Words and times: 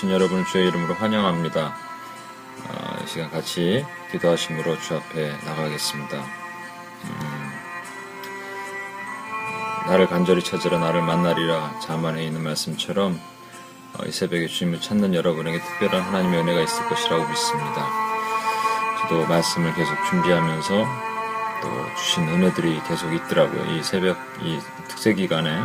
음, 0.00 0.06
오신 0.06 0.10
여러분 0.10 0.44
주의 0.46 0.66
이름으로 0.68 0.94
환영합니다. 0.94 1.74
아, 2.68 2.98
이 3.02 3.06
시간 3.06 3.30
같이 3.30 3.84
기도하심으로 4.10 4.80
주 4.80 4.96
앞에 4.96 5.36
나가겠습니다. 5.44 6.16
음, 7.04 7.50
나를 9.86 10.06
간절히 10.06 10.42
찾으라 10.42 10.78
나를 10.78 11.02
만나리라 11.02 11.78
자만에 11.80 12.24
있는 12.24 12.42
말씀처럼 12.42 13.20
어, 13.98 14.04
이 14.06 14.10
새벽에 14.10 14.46
주님을 14.46 14.80
찾는 14.80 15.14
여러분에게 15.14 15.60
특별한 15.60 16.00
하나님의 16.00 16.40
은혜가 16.40 16.60
있을 16.62 16.88
것이라고 16.88 17.28
믿습니다. 17.28 17.86
저도 19.02 19.26
말씀을 19.26 19.74
계속 19.74 19.94
준비하면서 20.08 20.86
또 21.62 21.94
주신 21.96 22.26
은혜들이 22.28 22.80
계속 22.88 23.12
있더라고요. 23.12 23.76
이 23.76 23.82
새벽 23.82 24.16
이 24.42 24.58
특세 24.88 25.12
기간에 25.12 25.60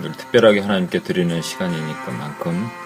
늘 0.00 0.12
특별하게 0.12 0.60
하나님께 0.60 1.00
드리는 1.00 1.40
시간이니까 1.40 2.10
만큼 2.12 2.68
어, 2.80 2.83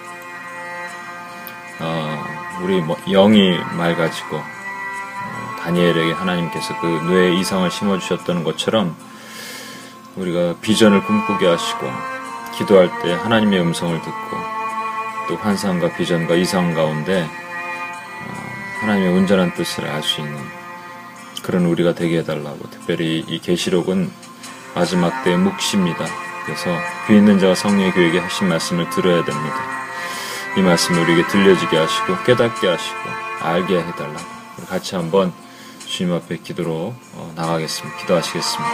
우리 2.61 2.81
뭐 2.81 2.97
영이 3.07 3.57
맑아지고 3.77 4.37
어, 4.37 5.55
다니엘에게 5.59 6.11
하나님께서 6.13 6.79
그 6.79 6.85
뇌에 6.85 7.35
이상을 7.35 7.69
심어주셨던 7.69 8.43
것처럼 8.43 8.95
우리가 10.15 10.55
비전을 10.61 11.03
꿈꾸게 11.03 11.47
하시고 11.47 11.87
기도할 12.57 12.89
때 13.01 13.13
하나님의 13.13 13.61
음성을 13.61 13.95
듣고 14.01 14.37
또 15.29 15.35
환상과 15.37 15.95
비전과 15.95 16.35
이상 16.35 16.73
가운데 16.73 17.23
어, 17.23 18.79
하나님의 18.81 19.13
온전한 19.13 19.53
뜻을 19.53 19.85
알 19.85 20.03
수 20.03 20.21
있는 20.21 20.37
그런 21.43 21.65
우리가 21.65 21.95
되게 21.95 22.19
해달라고 22.19 22.69
특별히 22.69 23.23
이 23.27 23.39
계시록은 23.39 24.11
마지막 24.75 25.23
때의 25.23 25.37
묵시입니다. 25.37 26.05
그래서 26.45 26.69
귀 27.07 27.15
있는 27.15 27.39
자가 27.39 27.55
성령의 27.55 27.91
교회에게 27.93 28.19
하신 28.19 28.49
말씀을 28.49 28.89
들어야 28.89 29.23
됩니다. 29.23 29.88
이 30.57 30.61
말씀을 30.61 31.01
우리에게 31.03 31.27
들려지게 31.27 31.77
하시고 31.77 32.23
깨닫게 32.23 32.67
하시고 32.67 32.99
알게 33.41 33.79
해달라고 33.79 34.39
같이 34.67 34.95
한번 34.95 35.31
주님 35.85 36.13
앞에 36.13 36.37
기도로 36.37 36.93
어, 37.13 37.33
나가겠습니다. 37.35 37.97
기도하시겠습니다. 37.99 38.71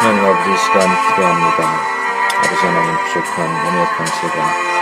하나님 0.00 0.24
아버지 0.24 0.62
시간 0.62 0.80
기도합니다. 1.08 1.92
아버지 2.38 2.66
하나님 2.66 3.04
부족한 3.04 3.66
연약한 3.66 4.06
제가 4.06 4.72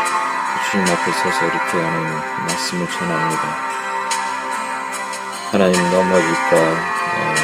주님 0.70 0.86
앞에 0.86 1.12
서서 1.12 1.44
이렇게 1.44 1.78
하는 1.82 2.20
말씀을 2.46 2.88
전합니다. 2.90 3.42
하나님 5.50 5.90
넘어질까 5.90 6.56
어, 6.56 7.34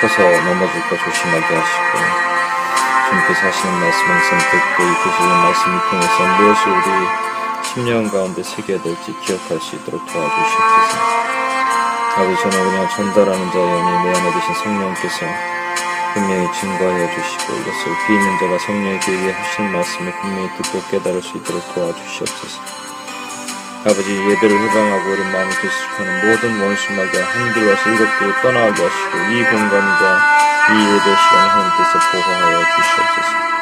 서서 0.00 0.22
넘어질까 0.22 0.88
조심하게 1.04 1.56
하시고 1.56 2.26
주님께서 3.08 3.46
하시는 3.46 3.80
말씀 3.80 4.06
항상 4.06 4.38
듣고 4.38 4.82
이 4.82 5.04
계시는 5.04 5.36
말씀을 5.42 5.80
통해서 5.90 6.24
무엇을 6.38 6.72
우리 6.72 7.35
심령 7.76 8.08
가운데 8.08 8.42
새겨야 8.42 8.80
될지 8.80 9.12
기억할 9.20 9.60
수 9.60 9.76
있도록 9.76 10.00
도와주시옵소서. 10.06 10.96
아버지 12.16 12.40
저는 12.40 12.70
그냥 12.70 12.88
전달하는 12.88 13.52
자의 13.52 13.68
영이 13.68 14.02
내 14.02 14.16
안에 14.16 14.32
계신 14.32 14.54
성령께서 14.64 15.26
분명히 16.14 16.48
증거하여 16.58 17.06
주시고 17.12 17.52
이것을 17.52 17.92
귀 18.06 18.14
있는 18.14 18.38
자가 18.40 18.58
성령의 18.64 19.00
교회에 19.00 19.30
하신 19.30 19.72
말씀을 19.72 20.10
분명히 20.22 20.48
듣고 20.56 20.80
깨달을 20.90 21.20
수 21.20 21.36
있도록 21.36 21.74
도와주시옵소서. 21.74 22.62
아버지 23.84 24.08
예배를 24.08 24.58
해방하고 24.58 25.10
우리 25.12 25.22
마음을 25.24 25.50
결속하는 25.60 26.30
모든 26.30 26.58
원수마귀 26.58 27.18
한들 27.18 27.68
와서 27.68 27.90
일곱대로 27.90 28.32
떠나게 28.40 28.88
하시고 28.88 29.18
이 29.36 29.44
공간과 29.44 30.16
이 30.72 30.80
예배 30.80 31.04
시간을 31.04 31.50
하나님께서 31.50 31.92
보호하여 32.10 32.56
주시옵소서. 32.72 33.55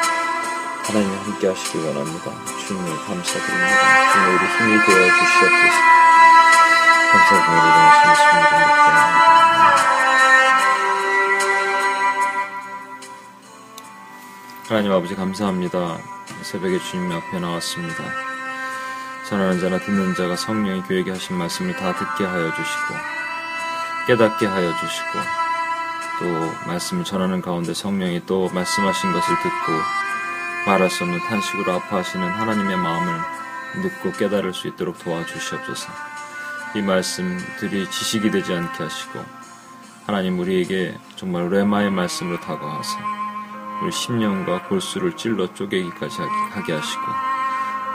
하나님 0.87 1.09
함께 1.09 1.47
하시기 1.47 1.79
원합니다. 1.79 2.31
주님 2.67 2.85
감사드립니다. 2.85 4.13
주님 4.13 4.35
우리 4.35 4.45
힘이 4.45 4.85
되어 4.85 5.01
주시옵소서. 5.17 5.77
감사드립니다. 7.11 8.05
하나님 14.67 14.91
아버지 14.91 15.15
감사합니다. 15.15 15.97
새벽에 16.43 16.77
주님 16.77 17.11
앞에 17.11 17.39
나왔습니다. 17.39 18.03
전하는 19.27 19.59
자나 19.59 19.79
듣는 19.79 20.13
자가 20.13 20.35
성령이 20.35 20.83
교회에게 20.83 21.09
하신 21.11 21.35
말씀을 21.35 21.75
다 21.77 21.95
듣게 21.95 22.25
하여 22.25 22.53
주시고 22.53 22.93
깨닫게 24.05 24.45
하여 24.45 24.71
주시고 24.77 25.19
또 26.19 26.67
말씀을 26.67 27.03
전하는 27.03 27.41
가운데 27.41 27.73
성령이 27.73 28.27
또 28.27 28.49
말씀하신 28.53 29.11
것을 29.13 29.35
듣고 29.37 30.04
말할 30.65 30.89
수 30.89 31.03
없는 31.03 31.19
탄식으로 31.19 31.73
아파하시는 31.73 32.27
하나님의 32.27 32.77
마음을 32.77 33.13
묻고 33.81 34.13
깨달을 34.13 34.53
수 34.53 34.67
있도록 34.67 34.97
도와주시옵소서. 34.99 35.91
이 36.75 36.81
말씀들이 36.81 37.89
지식이 37.89 38.31
되지 38.31 38.53
않게 38.53 38.83
하시고 38.83 39.23
하나님 40.05 40.39
우리에게 40.39 40.97
정말 41.15 41.49
레마의 41.49 41.89
말씀으로 41.91 42.39
다가와서 42.39 42.97
우리 43.81 43.91
심령과 43.91 44.67
골수를 44.67 45.15
찔러 45.15 45.53
쪼개기까지 45.53 46.21
하게 46.51 46.73
하시고 46.73 47.01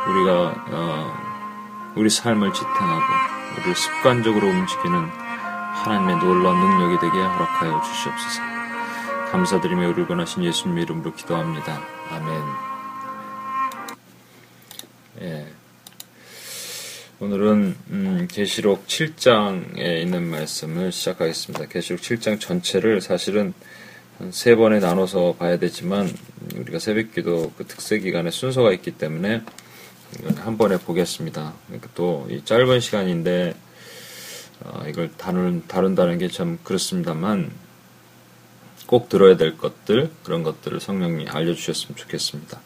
우리가 0.08 0.64
어, 0.70 1.92
우리 1.96 2.08
삶을 2.08 2.52
지탱하고 2.52 3.04
우리를 3.56 3.74
습관적으로 3.74 4.46
움직이는 4.46 5.10
하나님의 5.74 6.16
놀라운 6.18 6.58
능력이 6.58 6.98
되게 7.00 7.18
허락하여 7.18 7.80
주시옵소서. 7.82 8.42
감사드리며 9.32 9.88
우리를 9.88 10.06
권하신 10.08 10.44
예수님 10.44 10.78
이름으로 10.78 11.12
기도합니다. 11.12 11.80
아멘. 12.10 12.42
예. 15.22 15.46
오늘은 17.20 17.76
음, 17.90 18.28
계시록 18.28 18.86
7장에 18.86 20.02
있는 20.02 20.28
말씀을 20.28 20.90
시작하겠습니다. 20.90 21.66
계시록 21.66 22.00
7장 22.00 22.40
전체를 22.40 23.00
사실은 23.00 23.52
세 24.30 24.56
번에 24.56 24.80
나눠서 24.80 25.36
봐야 25.38 25.56
되지만 25.58 26.10
우리가 26.56 26.80
새벽기도 26.80 27.52
그 27.56 27.64
특세 27.66 28.00
기간에 28.00 28.30
순서가 28.30 28.72
있기 28.72 28.92
때문에 28.92 29.42
한 30.38 30.58
번에 30.58 30.78
보겠습니다. 30.78 31.54
그러니까 31.66 31.88
또이 31.94 32.44
짧은 32.44 32.80
시간인데 32.80 33.54
어, 34.64 34.84
이걸 34.88 35.10
다룬, 35.16 35.62
다룬다는 35.68 36.18
게 36.18 36.26
참 36.28 36.58
그렇습니다만 36.64 37.50
꼭 38.90 39.08
들어야 39.08 39.36
될 39.36 39.56
것들 39.56 40.10
그런 40.24 40.42
것들을 40.42 40.80
성령이 40.80 41.28
알려주셨으면 41.28 41.94
좋겠습니다. 41.96 42.60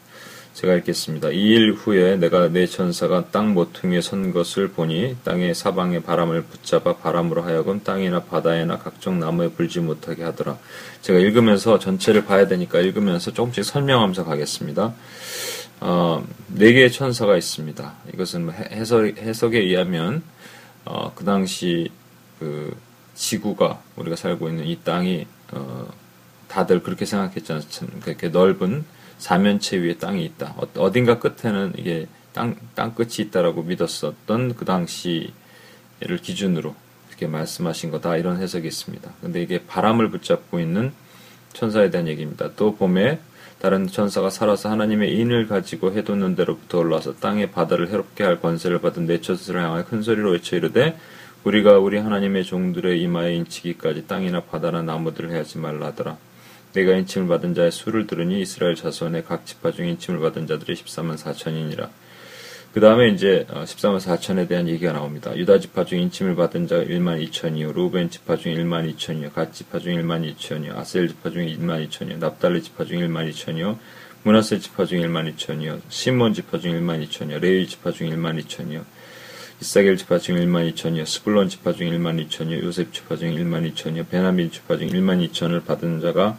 제가 0.55 0.73
읽겠습니다. 0.77 1.29
이 1.29 1.53
일 1.53 1.73
후에 1.73 2.15
내가 2.15 2.47
내 2.47 2.65
천사가 2.65 3.29
땅 3.29 3.53
모퉁이에 3.53 4.01
선 4.01 4.33
것을 4.33 4.69
보니 4.69 5.17
땅의 5.23 5.53
사방에 5.53 5.99
바람을 5.99 6.45
붙잡아 6.45 6.95
바람으로 6.95 7.43
하여금 7.43 7.83
땅이나 7.83 8.23
바다에나 8.23 8.79
각종 8.79 9.19
나무에 9.19 9.49
불지 9.49 9.81
못하게 9.81 10.23
하더라. 10.23 10.57
제가 11.01 11.19
읽으면서 11.19 11.77
전체를 11.77 12.25
봐야 12.25 12.47
되니까 12.47 12.79
읽으면서 12.79 13.31
조금씩 13.31 13.63
설명하면서 13.63 14.25
가겠습니다. 14.25 14.95
어, 15.81 16.25
네 16.47 16.73
개의 16.73 16.91
천사가 16.91 17.37
있습니다. 17.37 17.93
이것은 18.15 18.45
뭐 18.45 18.53
해석, 18.55 19.05
해석에 19.05 19.59
의하면 19.59 20.23
어, 20.85 21.11
그 21.13 21.23
당시 21.23 21.91
그 22.39 22.75
지구가 23.13 23.79
우리가 23.95 24.15
살고 24.15 24.49
있는 24.49 24.65
이 24.65 24.79
땅이 24.83 25.27
어, 25.51 25.87
다들 26.55 26.81
그렇게 26.81 27.03
생각했지 27.03 27.51
않습니까? 27.51 28.11
이렇게 28.11 28.29
넓은 28.29 28.85
사면체 29.17 29.75
위에 29.75 29.97
땅이 29.97 30.23
있다. 30.23 30.55
어, 30.77 30.91
딘가 30.93 31.19
끝에는 31.19 31.73
이게 31.77 32.07
땅, 32.31 32.55
땅 32.75 32.95
끝이 32.95 33.15
있다라고 33.19 33.63
믿었었던 33.63 34.55
그 34.55 34.63
당시를 34.63 35.33
기준으로 36.21 36.73
이렇게 37.09 37.27
말씀하신 37.27 37.91
거다. 37.91 38.15
이런 38.15 38.41
해석이 38.41 38.65
있습니다. 38.65 39.11
근데 39.19 39.41
이게 39.41 39.65
바람을 39.67 40.09
붙잡고 40.11 40.61
있는 40.61 40.93
천사에 41.51 41.89
대한 41.89 42.07
얘기입니다. 42.07 42.49
또 42.55 42.77
봄에 42.77 43.19
다른 43.59 43.87
천사가 43.87 44.29
살아서 44.29 44.69
하나님의 44.69 45.13
인을 45.13 45.47
가지고 45.47 45.91
해돋는 45.91 46.35
대로부터 46.35 46.79
올라와서 46.79 47.15
땅의 47.15 47.51
바다를 47.51 47.89
해롭게 47.89 48.23
할 48.23 48.39
권세를 48.39 48.79
받은 48.79 49.07
내 49.07 49.19
처스를 49.19 49.61
향하여 49.61 49.83
큰 49.83 50.01
소리로 50.01 50.31
외쳐 50.31 50.55
이르되 50.55 50.97
우리가 51.43 51.79
우리 51.79 51.97
하나님의 51.97 52.45
종들의 52.45 53.01
이마에 53.01 53.35
인치기까지 53.35 54.07
땅이나 54.07 54.43
바다나 54.43 54.83
나무들을 54.83 55.31
해하지 55.31 55.57
말라 55.57 55.87
하더라. 55.87 56.17
내가 56.75 56.93
인침을 56.97 57.29
받은 57.29 57.53
자의 57.53 57.71
수를 57.71 58.05
들으니 58.05 58.41
이스라엘 58.41 58.75
자손의 58.75 59.23
각 59.23 59.45
지파 59.45 59.71
중 59.71 59.87
인침을 59.87 60.19
받은 60.19 60.45
자들이 60.45 60.73
14만 60.75 61.17
4천이니라. 61.17 61.87
그 62.73 62.81
다음에 62.81 63.07
이제 63.07 63.47
14만 63.49 63.95
어, 63.95 63.97
4천에 63.99 64.49
대한 64.49 64.67
얘기가 64.67 64.91
나옵니다. 64.91 65.33
유다 65.37 65.59
지파 65.59 65.85
중 65.85 66.01
인침을 66.01 66.35
받은 66.35 66.67
자가 66.67 66.83
1만 66.83 67.25
2천이요. 67.29 67.73
르우벤 67.73 68.09
지파 68.09 68.35
중 68.35 68.53
1만 68.53 68.93
2천이요. 68.93 69.33
갓 69.33 69.53
지파 69.53 69.79
중 69.79 69.93
1만 69.93 70.35
2천이요. 70.35 70.75
아셀 70.75 71.07
지파 71.07 71.29
중 71.29 71.45
1만 71.45 71.87
2천이요. 71.87 72.17
납달리 72.17 72.61
지파 72.61 72.83
중 72.83 72.99
1만 72.99 73.31
2천이요. 73.31 73.77
므낫세 74.23 74.59
지파 74.59 74.83
중 74.83 74.99
1만 74.99 75.33
2천이요. 75.33 75.79
시몬 75.87 76.33
지파 76.33 76.59
중 76.59 76.73
1만 76.73 77.07
2천이요. 77.07 77.39
레위 77.39 77.65
지파 77.67 77.91
중 77.91 78.09
1만 78.09 78.43
2천이요. 78.43 78.83
잇사갈 79.61 79.95
지파 79.95 80.17
중 80.19 80.35
1만 80.35 80.73
2천이요. 80.73 81.05
스불론 81.05 81.47
지파 81.47 81.71
중 81.71 81.87
1만 81.87 82.27
2천이요. 82.27 82.61
요셉 82.63 82.91
지파 82.91 83.15
중 83.15 83.33
1만 83.33 83.73
2천이요. 83.73 84.09
베냐민 84.09 84.51
지파 84.51 84.75
중 84.75 84.89
1만 84.89 85.25
2천을 85.29 85.65
받은 85.65 86.01
자가 86.01 86.37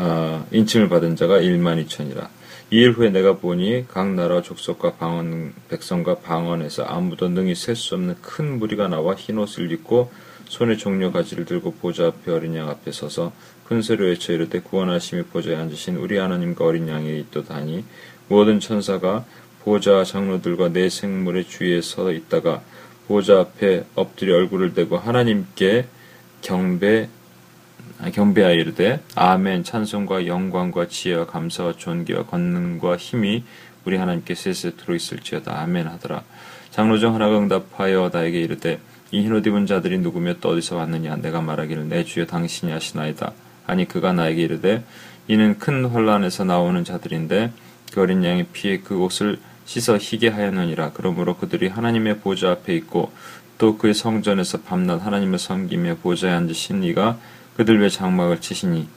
아, 0.00 0.44
인침을 0.52 0.88
받은 0.88 1.16
자가 1.16 1.40
1만 1.40 1.84
2천이라. 1.84 2.28
이일 2.70 2.92
후에 2.92 3.10
내가 3.10 3.38
보니 3.38 3.86
각 3.88 4.14
나라 4.14 4.42
족속과 4.42 4.92
방언 4.92 5.54
백성과 5.68 6.20
방언에서 6.20 6.84
아무도 6.84 7.28
능히 7.28 7.56
셀 7.56 7.74
수 7.74 7.96
없는 7.96 8.14
큰 8.22 8.60
무리가 8.60 8.86
나와 8.86 9.16
흰 9.16 9.38
옷을 9.38 9.72
입고 9.72 10.12
손에 10.46 10.76
종려 10.76 11.10
가지를 11.10 11.46
들고 11.46 11.72
보좌 11.74 12.06
앞에 12.06 12.30
어린 12.30 12.54
양 12.54 12.68
앞에 12.68 12.92
서서 12.92 13.32
큰 13.66 13.82
소리로 13.82 14.06
외쳐 14.06 14.32
이르되 14.32 14.60
구원하심이 14.60 15.24
보좌에 15.24 15.56
앉으신 15.56 15.96
우리 15.96 16.16
하나님과 16.16 16.64
어린 16.64 16.88
양이 16.88 17.18
있도다니 17.18 17.84
모든 18.28 18.60
천사가 18.60 19.24
보좌 19.64 20.04
장로들과 20.04 20.68
내 20.68 20.88
생물의 20.88 21.48
주위에 21.48 21.80
서 21.80 22.12
있다가 22.12 22.62
보좌 23.08 23.40
앞에 23.40 23.84
엎드려 23.96 24.36
얼굴을 24.36 24.74
대고 24.74 24.96
하나님께 24.96 25.86
경배 26.42 27.08
아, 27.08 27.17
경배하여 28.12 28.54
이르되 28.54 29.00
아멘. 29.16 29.64
찬송과 29.64 30.26
영광과 30.26 30.86
지혜와 30.88 31.26
감사와 31.26 31.74
존귀와 31.76 32.26
권능과 32.26 32.96
힘이 32.96 33.44
우리 33.84 33.96
하나님께 33.96 34.34
세세 34.34 34.76
들어있을지어다. 34.76 35.60
아멘 35.60 35.86
하더라. 35.88 36.22
장로 36.70 36.98
중 36.98 37.14
하나가 37.14 37.38
응답하여 37.38 38.10
나에게 38.12 38.40
이르되 38.40 38.78
이 39.10 39.22
흰옷 39.22 39.46
입은 39.46 39.66
자들이 39.66 39.98
누구며 39.98 40.34
또 40.40 40.50
어디서 40.50 40.76
왔느냐? 40.76 41.16
내가 41.16 41.40
말하기를 41.40 41.88
내 41.88 42.04
주여 42.04 42.26
당신이 42.26 42.70
하시나이다. 42.70 43.32
아니 43.66 43.88
그가 43.88 44.12
나에게 44.12 44.42
이르되 44.42 44.84
이는 45.26 45.58
큰 45.58 45.84
혼란에서 45.84 46.44
나오는 46.44 46.84
자들인데 46.84 47.52
그 47.92 48.00
어린 48.00 48.24
양의 48.24 48.46
피에 48.52 48.78
그 48.78 48.98
옷을 48.98 49.38
씻어 49.64 49.98
희게 49.98 50.28
하였느니라. 50.28 50.92
그러므로 50.94 51.36
그들이 51.36 51.68
하나님의 51.68 52.18
보좌 52.18 52.50
앞에 52.52 52.74
있고 52.76 53.10
또 53.58 53.76
그의 53.76 53.92
성전에서 53.92 54.62
밤낮 54.62 55.04
하나님을 55.04 55.38
섬기며 55.38 55.96
보좌에 55.96 56.32
앉으신 56.32 56.84
이가 56.84 57.18
그들 57.58 57.80
왜 57.80 57.88
장막을 57.88 58.40
치시니 58.40 58.88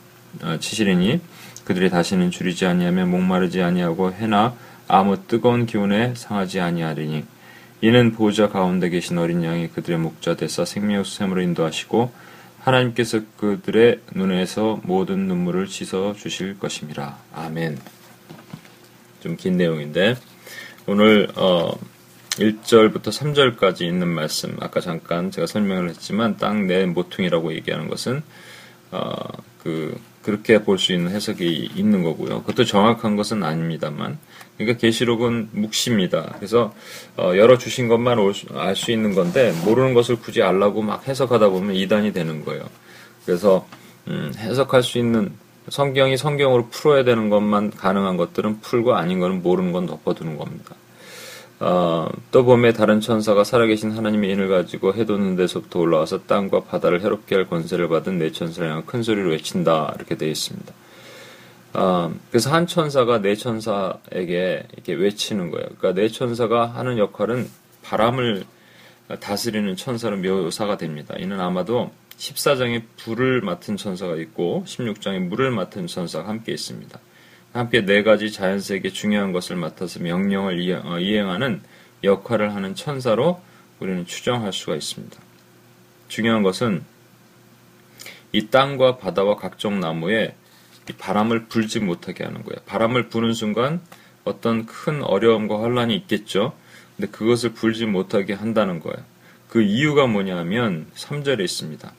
어, 0.44 0.58
치시리니 0.60 1.20
그들이 1.66 1.90
다시는 1.90 2.30
줄이지 2.30 2.68
아니하며 2.68 3.08
목마르지 3.08 3.62
아니하고 3.62 4.14
해나 4.14 4.56
아무 4.88 5.26
뜨거운 5.28 5.66
기운에 5.66 6.14
상하지 6.16 6.60
아니하리니 6.60 7.26
이는 7.82 8.12
보좌 8.12 8.50
가운데 8.50 8.90
계신 8.90 9.18
어린 9.18 9.44
양이 9.44 9.68
그들의 9.68 10.00
목자 10.00 10.36
되사 10.36 10.64
생명의 10.64 11.04
수샘으로 11.04 11.42
인도하시고 11.42 12.12
하나님께서 12.60 13.22
그들의 13.38 14.02
눈에서 14.14 14.80
모든 14.84 15.28
눈물을 15.28 15.66
씻어 15.66 16.14
주실 16.14 16.60
것입니다. 16.60 17.18
아멘. 17.34 17.80
좀 19.22 19.38
긴 19.38 19.58
내용인데 19.58 20.18
오늘 20.86 21.30
어 21.36 21.72
1절부터 22.38 23.06
3절까지 23.06 23.82
있는 23.82 24.08
말씀 24.08 24.56
아까 24.60 24.80
잠깐 24.80 25.32
제가 25.32 25.48
설명을 25.48 25.90
했지만 25.90 26.38
땅 26.38 26.68
내 26.68 26.86
모퉁이라고 26.86 27.54
얘기하는 27.56 27.88
것은 27.88 28.18
어, 28.18 28.51
그 29.64 29.98
그렇게 30.22 30.64
볼 30.64 30.78
수 30.78 30.94
있는 30.94 31.12
해석이 31.12 31.72
있는 31.76 32.04
거고요. 32.04 32.42
그것도 32.42 32.66
정확한 32.66 33.16
것은 33.16 33.44
아닙니다만, 33.44 34.20
그러니까 34.58 34.78
계시록은 34.80 35.50
묵시입니다. 35.52 36.36
그래서 36.38 36.74
어, 37.18 37.34
열어 37.36 37.58
주신 37.58 37.88
것만 37.88 38.20
알 38.54 38.76
수 38.76 38.92
있는 38.92 39.16
건데 39.16 39.52
모르는 39.66 39.94
것을 39.94 40.18
굳이 40.18 40.44
알라고 40.44 40.82
막 40.84 41.08
해석하다 41.08 41.50
보면 41.50 41.76
이단이 41.76 42.14
되는 42.14 42.46
거예요. 42.46 42.64
그래서 43.26 43.68
음, 44.08 44.32
해석할 44.38 44.84
수 44.84 44.98
있는 45.00 45.32
성경이 45.70 46.18
성경으로 46.18 46.70
풀어야 46.70 47.04
되는 47.04 47.30
것만 47.30 47.72
가능한 47.72 48.18
것들은 48.18 48.62
풀고 48.62 48.96
아닌 48.96 49.20
것은 49.20 49.42
모르는 49.42 49.72
건 49.72 49.86
덮어두는 49.88 50.38
겁니다. 50.38 50.76
어, 51.64 52.10
또 52.32 52.44
봄에 52.44 52.74
다른 52.74 53.02
천사가 53.02 53.44
살아계신 53.44 53.92
하나님의 53.92 54.32
인을 54.32 54.50
가지고 54.50 54.96
해돋는 54.96 55.36
데서부터 55.36 55.80
올라와서 55.80 56.24
땅과 56.24 56.64
바다를 56.64 57.02
해롭게 57.02 57.36
할 57.36 57.48
권세를 57.48 57.88
받은 57.88 58.18
네 58.18 58.32
천사를 58.32 58.68
향한 58.68 58.84
큰 58.88 59.04
소리로 59.04 59.30
외친다 59.30 59.94
이렇게 59.96 60.16
되어 60.16 60.30
있습니다. 60.30 60.74
어, 61.74 62.12
그래서 62.32 62.52
한 62.52 62.66
천사가 62.66 63.22
네 63.22 63.36
천사에게 63.36 64.64
이렇게 64.74 64.94
외치는 64.94 65.52
거예요. 65.52 65.68
그러니까 65.78 65.94
네 65.94 66.10
천사가 66.10 66.66
하는 66.66 66.98
역할은 66.98 67.48
바람을 67.84 68.44
다스리는 69.20 69.76
천사로 69.76 70.18
묘사가 70.18 70.78
됩니다. 70.78 71.14
이는 71.20 71.40
아마도 71.40 71.92
14장에 72.18 72.82
불을 72.98 73.42
맡은 73.42 73.78
천사가 73.78 74.16
있고 74.16 74.64
16장에 74.66 75.20
물을 75.20 75.52
맡은 75.52 75.86
천사가 75.86 76.28
함께 76.28 76.54
있습니다. 76.54 77.00
함께 77.54 77.84
네 77.84 78.02
가지 78.04 78.32
자연세계 78.32 78.92
중요한 78.92 79.34
것을 79.34 79.58
맡아서 79.58 80.00
명령을 80.00 80.82
어, 80.86 81.00
이행하는 81.00 81.62
역할을 82.04 82.56
하는 82.56 82.76
천사로 82.76 83.42
우리는 83.80 84.06
추정할 84.06 84.54
수가 84.54 84.76
있습니다. 84.76 85.18
중요한 86.08 86.44
것은 86.44 86.84
이 88.32 88.48
땅과 88.48 88.98
바다와 88.98 89.36
각종 89.36 89.80
나무에 89.80 90.36
바람을 90.98 91.46
불지 91.46 91.80
못하게 91.80 92.24
하는 92.24 92.44
거예요. 92.44 92.60
바람을 92.66 93.10
부는 93.10 93.34
순간 93.34 93.82
어떤 94.24 94.66
큰 94.66 95.04
어려움과 95.04 95.58
혼란이 95.58 95.96
있겠죠. 95.96 96.54
근데 96.96 97.12
그것을 97.12 97.54
불지 97.54 97.86
못하게 97.86 98.34
한다는 98.34 98.80
거예요. 98.80 99.04
그 99.50 99.62
이유가 99.62 100.08
뭐냐면 100.08 100.88
3절에 100.96 101.42
있습니다. 101.42 101.94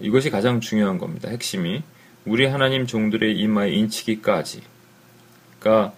이것이 0.00 0.30
가장 0.30 0.60
중요한 0.60 0.98
겁니다. 0.98 1.28
핵심이 1.28 1.82
우리 2.24 2.46
하나님 2.46 2.86
종들의 2.86 3.36
이마에 3.38 3.70
인치기까지. 3.72 4.62
그러니까 5.58 5.94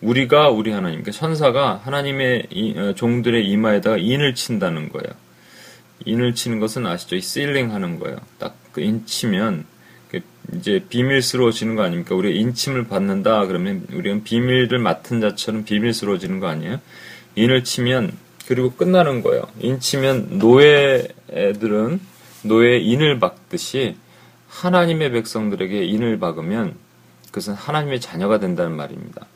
우리가 0.00 0.50
우리 0.50 0.70
하나님, 0.70 1.02
그러니까 1.02 1.12
천사가 1.12 1.80
하나님의 1.84 2.46
어, 2.76 2.94
종들의 2.94 3.46
이마에다가 3.48 3.96
인을 3.98 4.34
친다는 4.34 4.88
거예요. 4.88 5.08
인을 6.04 6.34
치는 6.34 6.60
것은 6.60 6.86
아시죠? 6.86 7.16
이 7.16 7.20
실링 7.20 7.72
하는 7.72 7.98
거예요. 7.98 8.18
딱 8.38 8.58
그 8.78 8.84
인치면 8.84 9.64
그 10.08 10.20
이제 10.54 10.84
비밀스러워지는 10.88 11.74
거 11.74 11.82
아닙니까? 11.82 12.14
우리가 12.14 12.38
인침을 12.38 12.86
받는다 12.86 13.46
그러면 13.46 13.86
우리는 13.92 14.22
비밀을 14.22 14.78
맡은 14.78 15.20
자처럼 15.20 15.64
비밀스러워지는 15.64 16.38
거 16.38 16.46
아니에요? 16.46 16.80
인을 17.34 17.64
치면 17.64 18.12
그리고 18.46 18.72
끝나는 18.72 19.22
거예요. 19.22 19.42
인치면 19.60 20.38
노예들은 20.38 22.00
노예 22.44 22.78
인을 22.78 23.18
박듯이 23.18 23.96
하나님의 24.48 25.12
백성들에게 25.12 25.84
인을 25.84 26.18
박으면 26.18 26.74
그것은 27.28 27.54
하나님의 27.54 28.00
자녀가 28.00 28.38
된다는 28.38 28.76
말입니다. 28.76 29.26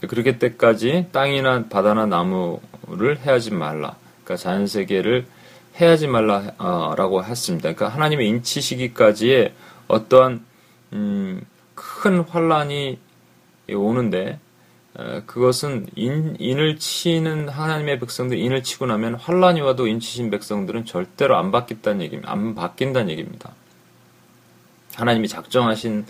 그렇게 0.00 0.38
때까지 0.38 1.08
땅이나 1.12 1.66
바다나 1.68 2.06
나무를 2.06 3.18
해하지 3.24 3.52
말라. 3.52 3.96
그러니까 4.24 4.36
자연 4.36 4.66
세계를 4.66 5.26
해하지 5.80 6.06
말라라고 6.06 7.24
했습니다. 7.24 7.72
그러니까 7.72 7.88
하나님의 7.88 8.28
인치시기까지의 8.28 9.52
어떠한 9.88 10.44
음, 10.92 11.42
큰 11.74 12.20
환란이 12.20 12.98
오는데 13.74 14.38
그것은 15.26 15.86
인, 15.96 16.36
인을 16.38 16.78
치는 16.78 17.48
하나님의 17.48 17.98
백성들 17.98 18.38
인을 18.38 18.62
치고 18.62 18.86
나면 18.86 19.14
환란이 19.14 19.60
와도 19.62 19.86
인치신 19.86 20.30
백성들은 20.30 20.84
절대로 20.84 21.36
안 21.36 21.50
바뀐다는 21.50 22.02
얘기입니다. 22.02 22.30
안 22.30 22.54
바뀐다는 22.54 23.10
얘기입니다. 23.10 23.54
하나님이 24.94 25.28
작정하신 25.28 26.04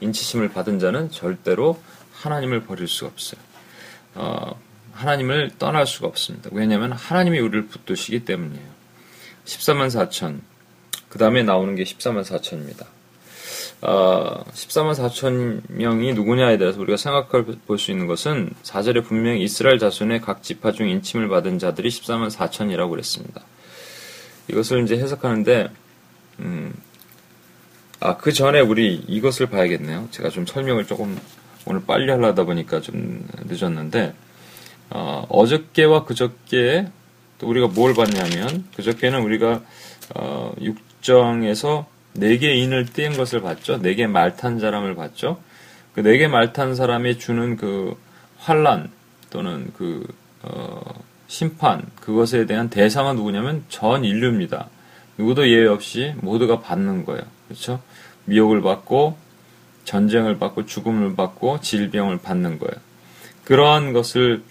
인치심을 0.00 0.50
받은 0.50 0.78
자는 0.78 1.10
절대로 1.10 1.80
하나님을 2.12 2.64
버릴 2.64 2.88
수가 2.88 3.10
없어요. 3.10 3.40
어, 4.14 4.58
하나님을 4.92 5.52
떠날 5.58 5.86
수가 5.86 6.08
없습니다. 6.08 6.50
왜냐하면 6.52 6.92
하나님이 6.92 7.38
우리를 7.40 7.66
붙드시기 7.66 8.24
때문이에요. 8.24 8.66
14만 9.44 9.88
4천. 9.88 10.40
그 11.08 11.18
다음에 11.18 11.42
나오는 11.42 11.74
게 11.74 11.84
14만 11.84 12.22
4천입니다. 12.24 12.86
어, 13.80 14.44
14만 14.52 14.92
4천 14.94 15.62
명이 15.68 16.12
누구냐에 16.14 16.58
대해서 16.58 16.80
우리가 16.80 16.96
생각해 16.96 17.44
볼 17.66 17.78
수 17.78 17.92
있는 17.92 18.06
것은 18.08 18.50
4절에 18.64 19.04
분명히 19.04 19.42
이스라엘 19.42 19.78
자손의 19.78 20.20
각 20.20 20.42
지파 20.42 20.72
중 20.72 20.88
인침을 20.88 21.28
받은 21.28 21.58
자들이 21.60 21.88
14만 21.88 22.30
4천이라고 22.30 22.90
그랬습니다. 22.90 23.42
이것을 24.48 24.82
이제 24.82 24.98
해석하는데 24.98 25.70
음, 26.40 26.74
아, 28.00 28.16
그 28.16 28.32
전에 28.32 28.60
우리 28.60 28.94
이것을 28.94 29.46
봐야겠네요. 29.46 30.08
제가 30.12 30.28
좀 30.28 30.46
설명을 30.46 30.86
조금 30.86 31.18
오늘 31.66 31.82
빨리 31.84 32.10
하려다 32.10 32.44
보니까 32.44 32.80
좀 32.80 33.26
늦었는데, 33.46 34.14
어, 34.90 35.26
어저께와 35.28 36.04
그저께 36.04 36.88
또 37.38 37.48
우리가 37.48 37.66
뭘 37.66 37.94
봤냐면, 37.94 38.64
그저께는 38.76 39.20
우리가, 39.22 39.62
어, 40.14 40.54
6정에서 40.60 41.86
4개 42.16 42.44
인을 42.44 42.86
띄은 42.86 43.16
것을 43.16 43.42
봤죠. 43.42 43.80
4개 43.82 44.06
말탄 44.06 44.60
사람을 44.60 44.94
봤죠. 44.94 45.40
그 45.94 46.02
4개 46.02 46.28
말탄 46.28 46.76
사람이 46.76 47.18
주는 47.18 47.56
그 47.56 47.96
환란 48.38 48.90
또는 49.30 49.72
그, 49.76 50.06
어, 50.42 50.80
심판, 51.26 51.82
그것에 52.00 52.46
대한 52.46 52.70
대상은 52.70 53.16
누구냐면 53.16 53.64
전 53.68 54.04
인류입니다. 54.04 54.68
누구도 55.18 55.48
예외 55.48 55.66
없이 55.66 56.14
모두가 56.20 56.60
받는 56.60 57.04
거예요. 57.04 57.22
그렇죠? 57.48 57.80
미혹을 58.28 58.62
받고 58.62 59.16
전쟁을 59.84 60.38
받고 60.38 60.66
죽음을 60.66 61.16
받고 61.16 61.60
질병을 61.60 62.18
받는 62.18 62.58
거예요. 62.58 62.74
그러한 63.44 63.92
것을 63.92 64.42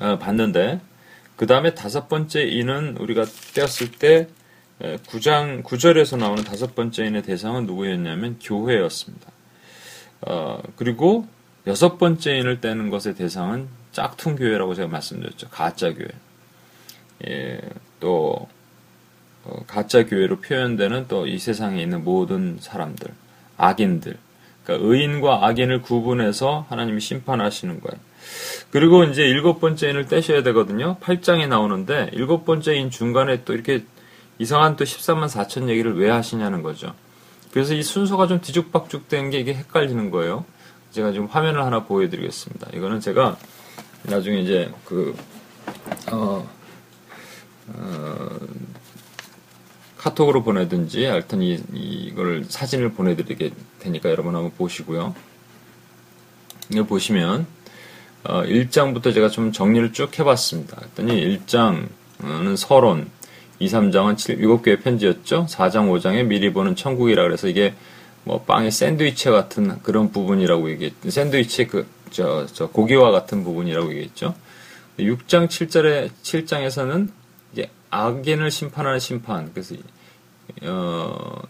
어, 0.00 0.18
받는데 0.18 0.80
그 1.36 1.46
다음에 1.46 1.74
다섯 1.74 2.08
번째 2.08 2.42
인은 2.42 2.96
우리가 2.98 3.24
떼었을 3.54 3.90
때 3.92 4.28
9장 4.80 5.62
9절에서 5.62 6.18
나오는 6.18 6.42
다섯 6.44 6.74
번째 6.74 7.06
인의 7.06 7.22
대상은 7.22 7.66
누구였냐면 7.66 8.38
교회였습니다. 8.40 9.30
어, 10.22 10.62
그리고 10.76 11.26
여섯 11.66 11.98
번째 11.98 12.36
인을 12.38 12.60
떼는 12.60 12.90
것의 12.90 13.14
대상은 13.14 13.68
짝퉁 13.92 14.36
교회라고 14.36 14.74
제가 14.74 14.88
말씀드렸죠. 14.88 15.48
가짜 15.48 15.92
교회. 15.94 16.08
예, 17.26 17.60
또 18.00 18.32
어, 18.32 18.48
가짜 19.66 20.06
교회로 20.06 20.40
표현되는 20.40 21.08
또 21.08 21.26
이 21.26 21.38
세상에 21.38 21.82
있는 21.82 22.04
모든 22.04 22.58
사람들, 22.60 23.08
악인들. 23.56 24.16
그러니까 24.64 24.88
의인과 24.88 25.46
악인을 25.46 25.82
구분해서 25.82 26.66
하나님이 26.68 27.00
심판하시는 27.00 27.80
거예요. 27.80 28.00
그리고 28.70 29.04
이제 29.04 29.22
일곱 29.24 29.60
번째 29.60 29.90
인을 29.90 30.06
떼셔야 30.06 30.42
되거든요. 30.44 30.96
8장에 31.00 31.46
나오는데 31.48 32.10
일곱 32.14 32.44
번째 32.46 32.74
인 32.74 32.90
중간에 32.90 33.44
또 33.44 33.52
이렇게 33.52 33.84
이상한 34.38 34.76
또 34.76 34.84
14만 34.84 35.26
4천 35.28 35.68
얘기를 35.68 35.96
왜 35.98 36.08
하시냐는 36.10 36.62
거죠. 36.62 36.94
그래서 37.52 37.74
이 37.74 37.82
순서가 37.82 38.26
좀 38.26 38.40
뒤죽박죽 38.40 39.08
된 39.08 39.30
게 39.30 39.38
이게 39.38 39.54
헷갈리는 39.54 40.10
거예요. 40.10 40.44
제가 40.90 41.12
지금 41.12 41.26
화면을 41.26 41.62
하나 41.64 41.84
보여드리겠습니다. 41.84 42.68
이거는 42.74 43.00
제가 43.00 43.36
나중에 44.04 44.40
이제 44.40 44.70
그, 44.84 45.14
어, 46.10 46.16
어, 46.16 46.48
카톡으로 50.04 50.42
보내든지 50.42 51.06
하여튼 51.06 51.40
이, 51.40 51.58
이걸 51.72 52.44
사진을 52.46 52.92
보내드리게 52.92 53.52
되니까 53.78 54.10
여러분 54.10 54.34
한번 54.34 54.52
보시고요. 54.52 55.14
이거 56.72 56.84
보시면 56.84 57.46
어, 58.24 58.42
1장부터 58.42 59.14
제가 59.14 59.30
좀 59.30 59.50
정리를 59.50 59.94
쭉 59.94 60.18
해봤습니다. 60.18 60.78
했더니 60.82 61.38
1장은 61.38 62.56
서론, 62.58 63.10
2, 63.58 63.66
3장은 63.66 64.18
7, 64.18 64.38
7개의 64.38 64.82
편지였죠. 64.82 65.46
4장, 65.48 65.90
5장에 65.90 66.26
미리 66.26 66.52
보는 66.52 66.76
천국이라 66.76 67.22
그래서 67.22 67.48
이게 67.48 67.74
뭐 68.24 68.42
빵의 68.42 68.72
샌드위치 68.72 69.30
같은 69.30 69.80
그런 69.82 70.12
부분이라고 70.12 70.70
얘기했, 70.70 70.92
샌드위치 71.08 71.66
그, 71.66 71.86
저, 72.10 72.46
저 72.46 72.68
고기와 72.68 73.10
같은 73.10 73.42
부분이라고 73.42 73.90
얘기했죠. 73.90 74.34
6장 74.98 75.48
7절에, 75.48 76.10
7장에서는 76.22 77.08
이제 77.52 77.70
악인을 77.90 78.50
심판하는 78.50 78.98
심판. 78.98 79.50
그래서, 79.52 79.74
어, 80.62 81.40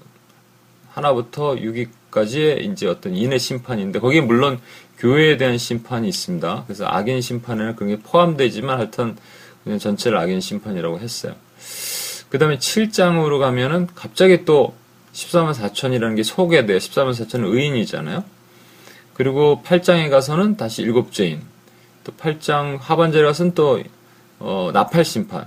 하나부터 0.91 1.55
6위까지의 1.57 2.71
이제 2.71 2.87
어떤 2.87 3.17
인의 3.17 3.39
심판인데, 3.39 3.99
거기에 3.99 4.21
물론 4.21 4.61
교회에 4.99 5.37
대한 5.37 5.59
심판이 5.59 6.09
있습니다. 6.09 6.65
그래서 6.67 6.87
악인 6.87 7.21
심판에는 7.21 7.77
그게 7.77 7.99
포함되지만 7.99 8.79
하여튼 8.79 9.17
그냥 9.65 9.79
전체를 9.79 10.17
악인 10.19 10.41
심판이라고 10.41 11.01
했어요. 11.01 11.35
그 12.29 12.39
다음에 12.39 12.59
7장으로 12.59 13.39
가면은 13.39 13.87
갑자기 13.95 14.45
또 14.45 14.75
14만 15.13 15.55
4천이라는 15.55 16.17
게 16.17 16.23
소개돼요. 16.23 16.79
14만 16.79 17.11
4천은 17.13 17.55
의인이잖아요. 17.55 18.25
그리고 19.15 19.63
8장에 19.65 20.11
가서는 20.11 20.57
다시 20.57 20.83
일곱째인. 20.83 21.43
또 22.03 22.13
8장 22.13 22.79
하반절에 22.81 23.25
가서는 23.25 23.55
또, 23.55 23.83
어, 24.41 24.71
나팔 24.73 25.05
심판. 25.05 25.47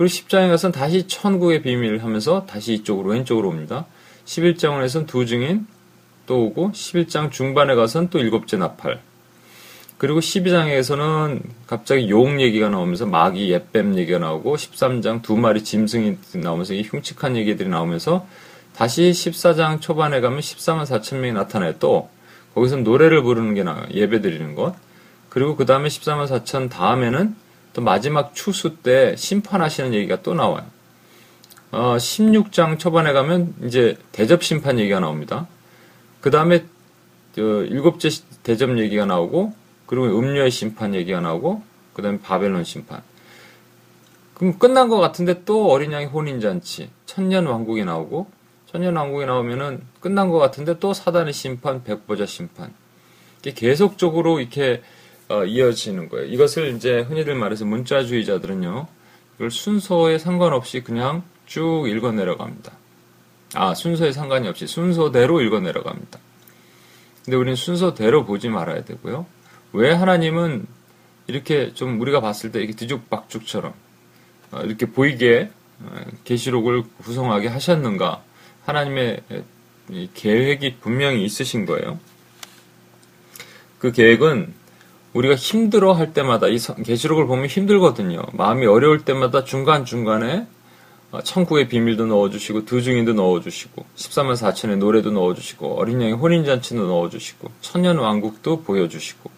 그리고 0.00 0.14
10장에 0.14 0.48
가서는 0.48 0.72
다시 0.72 1.06
천국의 1.06 1.60
비밀을 1.60 2.02
하면서 2.02 2.46
다시 2.46 2.72
이쪽으로, 2.72 3.10
왼쪽으로 3.10 3.50
옵니다. 3.50 3.84
11장을 4.24 4.82
해서는 4.82 5.06
두 5.06 5.26
증인 5.26 5.66
또 6.24 6.46
오고, 6.46 6.70
11장 6.70 7.30
중반에 7.30 7.74
가서는 7.74 8.08
또 8.08 8.18
일곱째 8.18 8.56
나팔. 8.56 8.98
그리고 9.98 10.20
12장에서는 10.20 11.42
갑자기 11.66 12.08
용 12.08 12.40
얘기가 12.40 12.70
나오면서 12.70 13.04
마귀 13.04 13.50
옛뱀 13.50 13.98
얘기가 13.98 14.18
나오고 14.18 14.56
13장 14.56 15.20
두 15.20 15.36
마리 15.36 15.62
짐승이 15.62 16.16
나오면서 16.36 16.72
이 16.72 16.80
흉측한 16.80 17.36
얘기들이 17.36 17.68
나오면서 17.68 18.26
다시 18.74 19.10
14장 19.10 19.82
초반에 19.82 20.22
가면 20.22 20.40
14만 20.40 20.86
4천 20.86 21.16
명이 21.16 21.34
나타나요. 21.34 21.74
또 21.78 22.08
거기서 22.54 22.76
노래를 22.76 23.22
부르는 23.22 23.52
게 23.52 23.64
나와요. 23.64 23.84
예배 23.92 24.22
드리는 24.22 24.54
것. 24.54 24.74
그리고 25.28 25.56
그 25.56 25.66
다음에 25.66 25.90
14만 25.90 26.26
4천 26.26 26.70
다음에는 26.70 27.49
또 27.72 27.82
마지막 27.82 28.34
추수 28.34 28.76
때 28.76 29.14
심판하시는 29.16 29.94
얘기가 29.94 30.22
또 30.22 30.34
나와요. 30.34 30.64
어, 31.72 31.96
16장 31.96 32.78
초반에 32.78 33.12
가면 33.12 33.54
이제 33.64 33.96
대접 34.12 34.42
심판 34.42 34.78
얘기가 34.78 35.00
나옵니다. 35.00 35.46
그 36.20 36.30
다음에 36.30 36.64
일곱째 37.36 38.08
대접 38.42 38.76
얘기가 38.78 39.06
나오고 39.06 39.54
그리고 39.86 40.06
음료의 40.06 40.50
심판 40.50 40.94
얘기가 40.94 41.20
나오고 41.20 41.62
그 41.94 42.02
다음에 42.02 42.18
바벨론 42.20 42.64
심판. 42.64 43.02
그럼 44.34 44.58
끝난 44.58 44.88
것 44.88 44.98
같은데 44.98 45.44
또 45.44 45.70
어린 45.70 45.92
양의 45.92 46.06
혼인잔치, 46.06 46.90
천년 47.06 47.46
왕국이 47.46 47.84
나오고 47.84 48.26
천년 48.66 48.96
왕국이 48.96 49.26
나오면은 49.26 49.82
끝난 50.00 50.30
것 50.30 50.38
같은데 50.38 50.78
또 50.78 50.94
사단의 50.94 51.32
심판, 51.32 51.84
백보자 51.84 52.26
심판. 52.26 52.72
계속적으로 53.42 54.40
이렇게 54.40 54.82
어, 55.30 55.44
이어지는 55.44 56.08
거예요. 56.08 56.26
이것을 56.26 56.74
이제 56.74 57.02
흔히들 57.02 57.36
말해서 57.36 57.64
문자주의자들은요, 57.64 58.88
이걸 59.36 59.50
순서에 59.50 60.18
상관없이 60.18 60.80
그냥 60.80 61.22
쭉 61.46 61.86
읽어 61.88 62.10
내려갑니다. 62.10 62.72
아, 63.54 63.74
순서에 63.74 64.10
상관이 64.10 64.48
없이 64.48 64.66
순서대로 64.66 65.40
읽어 65.40 65.60
내려갑니다. 65.60 66.18
근데 67.24 67.36
우리는 67.36 67.54
순서대로 67.54 68.26
보지 68.26 68.48
말아야 68.48 68.84
되고요. 68.84 69.24
왜 69.72 69.92
하나님은 69.92 70.66
이렇게 71.28 71.74
좀 71.74 72.00
우리가 72.00 72.20
봤을 72.20 72.50
때 72.50 72.58
이렇게 72.58 72.74
뒤죽박죽처럼 72.74 73.72
어, 74.50 74.60
이렇게 74.62 74.86
보이게 74.86 75.48
어, 75.78 76.00
계시록을 76.24 76.82
구성하게 77.04 77.46
하셨는가? 77.48 78.24
하나님의 78.66 79.22
계획이 80.14 80.78
분명히 80.80 81.24
있으신 81.24 81.66
거예요. 81.66 82.00
그 83.78 83.92
계획은 83.92 84.59
우리가 85.12 85.34
힘들어 85.34 85.92
할 85.92 86.12
때마다 86.12 86.46
이 86.48 86.58
계시록을 86.84 87.26
보면 87.26 87.46
힘들거든요. 87.46 88.22
마음이 88.32 88.66
어려울 88.66 89.04
때마다 89.04 89.44
중간 89.44 89.84
중간에 89.84 90.46
어, 91.10 91.20
천국의 91.22 91.68
비밀도 91.68 92.06
넣어주시고 92.06 92.66
두중인도 92.66 93.14
넣어주시고 93.14 93.84
14만 93.96 94.34
4천의 94.34 94.76
노래도 94.76 95.10
넣어주시고 95.10 95.74
어린 95.74 96.00
양의 96.00 96.14
혼인잔치도 96.14 96.86
넣어주시고 96.86 97.50
천년 97.60 97.98
왕국도 97.98 98.62
보여주시고 98.62 99.30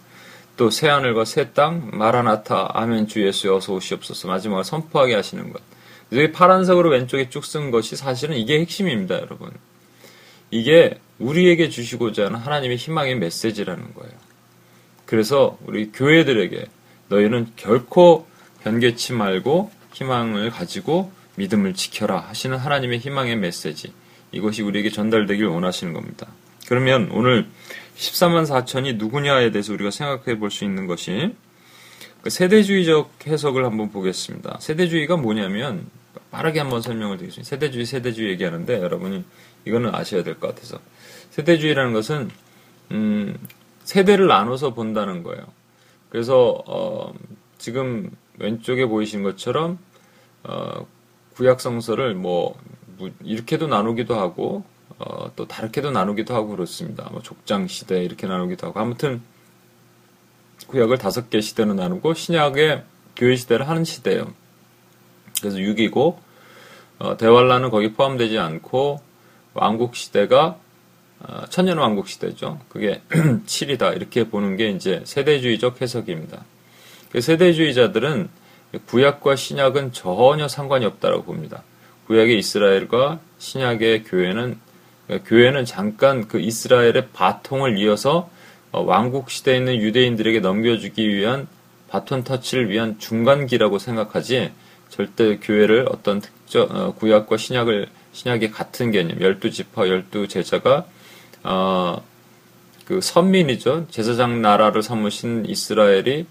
또 0.59 0.69
새하늘과 0.69 1.25
새 1.25 1.52
땅, 1.52 1.91
마라나타, 1.95 2.69
아멘 2.75 3.07
주 3.07 3.26
예수 3.26 3.55
어서 3.55 3.73
오시옵소서 3.73 4.29
마지막을 4.29 4.64
선포하게 4.64 5.14
하시는 5.14 5.50
것. 5.50 5.62
여기 6.12 6.31
파란색으로 6.31 6.91
왼쪽에 6.91 7.31
쭉 7.31 7.45
쓴 7.45 7.71
것이 7.71 7.97
사실은 7.97 8.37
이게 8.37 8.61
핵심입니다, 8.61 9.14
여러분. 9.17 9.50
이게 10.50 10.99
우리에게 11.19 11.71
주시고자 11.71 12.26
하는 12.26 12.38
하나님의 12.38 12.76
희망의 12.76 13.17
메시지라는 13.17 13.95
거예요. 13.95 14.12
그래서 15.12 15.59
우리 15.66 15.92
교회들에게 15.92 16.69
너희는 17.09 17.49
결코 17.57 18.26
변개치 18.62 19.12
말고 19.12 19.71
희망을 19.92 20.49
가지고 20.49 21.12
믿음을 21.35 21.75
지켜라 21.75 22.19
하시는 22.19 22.57
하나님의 22.57 22.99
희망의 23.00 23.37
메시지. 23.37 23.92
이것이 24.33 24.62
우리에게 24.62 24.88
전달되길 24.88 25.45
원하시는 25.45 25.92
겁니다. 25.92 26.28
그러면 26.66 27.11
오늘 27.12 27.47
14만 27.95 28.47
4천이 28.47 28.97
누구냐에 28.97 29.50
대해서 29.50 29.75
우리가 29.75 29.90
생각해 29.90 30.38
볼 30.38 30.49
수 30.50 30.64
있는 30.64 30.87
것이 30.87 31.35
그 32.23 32.31
세대주의적 32.31 33.26
해석을 33.26 33.66
한번 33.66 33.90
보겠습니다. 33.90 34.61
세대주의가 34.62 35.19
뭐냐면 35.19 35.88
빠르게 36.31 36.59
한번 36.59 36.81
설명을 36.81 37.19
드리겠습니다. 37.19 37.47
세대주의, 37.50 37.85
세대주의 37.85 38.31
얘기하는데 38.31 38.81
여러분이 38.81 39.25
이거는 39.66 39.95
아셔야 39.95 40.23
될 40.23 40.37
것 40.37 40.54
같아서 40.54 40.78
세대주의라는 41.33 41.92
것은 41.92 42.31
음, 42.92 43.37
세대를 43.85 44.27
나눠서 44.27 44.75
본다는 44.75 45.23
거예요. 45.23 45.45
그래서 46.09 46.62
어, 46.67 47.12
지금 47.59 48.11
왼쪽에 48.39 48.87
보이신 48.87 49.23
것처럼 49.23 49.79
어, 50.45 50.87
구약 51.35 51.61
성서를 51.61 52.15
뭐 52.15 52.59
이렇게도 53.23 53.67
나누기도 53.67 54.15
하고 54.15 54.65
어, 54.99 55.33
또 55.35 55.47
다르게도 55.47 55.91
나누기도 55.91 56.35
하고 56.35 56.49
그렇습니다. 56.49 57.09
뭐 57.11 57.23
족장 57.23 57.67
시대 57.67 58.05
이렇게 58.05 58.27
나누기도 58.27 58.67
하고 58.67 58.81
아무튼 58.81 59.23
구약을 60.69 60.99
다섯 60.99 61.29
개 61.31 61.41
시대로 61.41 61.75
나누고 61.75 62.15
신약의 62.15 62.85
교회 63.17 63.37
시대를 63.37 63.69
하는 63.69 63.85
시대예요. 63.85 64.33
그래서 65.41 65.59
6이고 65.59 66.17
어, 66.99 67.17
대활란은 67.17 67.71
거기 67.71 67.93
포함되지 67.93 68.39
않고 68.39 69.01
왕국 69.55 69.97
시대가 69.97 70.59
어, 71.25 71.45
천년 71.49 71.79
왕국 71.79 72.09
시대죠. 72.09 72.59
그게 72.69 73.00
7이다 73.11 73.97
이렇게 73.97 74.29
보는 74.29 74.57
게 74.57 74.71
이제 74.71 75.02
세대주의적 75.05 75.81
해석입니다. 75.81 76.45
그 77.11 77.21
세대주의자들은 77.21 78.29
구약과 78.87 79.37
신약은 79.37 79.93
전혀 79.93 80.49
상관이 80.49 80.85
없다고 80.87 81.25
봅니다. 81.25 81.62
구약의 82.07 82.38
이스라엘과 82.38 83.21
신약의 83.38 84.05
교회는 84.05 84.59
그러니까 85.07 85.29
교회는 85.29 85.64
잠깐 85.64 86.26
그 86.26 86.41
이스라엘의 86.41 87.09
바통을 87.12 87.79
이어서 87.79 88.31
어, 88.73 88.83
왕국 88.83 89.31
시대에 89.31 89.59
있는 89.59 89.76
유대인들에게 89.76 90.41
넘겨주기 90.41 91.09
위한 91.09 91.47
바톤 91.88 92.25
터치를 92.25 92.71
위한 92.71 92.99
중간기라고 92.99 93.79
생각하지 93.79 94.52
절대 94.88 95.37
교회를 95.37 95.87
어떤 95.91 96.21
특정 96.21 96.69
어, 96.71 96.95
구약과 96.95 97.37
신약을 97.37 97.88
신약의 98.12 98.50
같은 98.50 98.91
개념 98.91 99.21
열두 99.21 99.50
지파 99.50 99.88
열두 99.88 100.29
제자가 100.29 100.87
어, 101.45 102.03
그 102.85 103.01
선민이죠. 103.01 103.87
제사장 103.91 104.43
나라를 104.43 104.83
삼으신 104.83 105.47
이스라엘이 105.47 106.27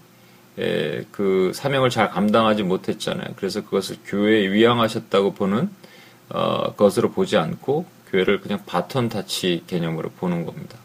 에, 0.58 1.04
그 1.10 1.52
사명을 1.54 1.90
잘 1.90 2.10
감당하지 2.10 2.62
못했잖아요. 2.62 3.34
그래서 3.36 3.64
그것을 3.64 3.96
교회에 4.04 4.52
위양하셨다고 4.52 5.34
보는 5.34 5.70
어, 6.30 6.74
것으로 6.74 7.12
보지 7.12 7.36
않고 7.36 7.86
교회를 8.10 8.40
그냥 8.40 8.62
바톤 8.66 9.08
타치 9.08 9.64
개념으로 9.66 10.10
보는 10.10 10.44
겁니다. 10.44 10.78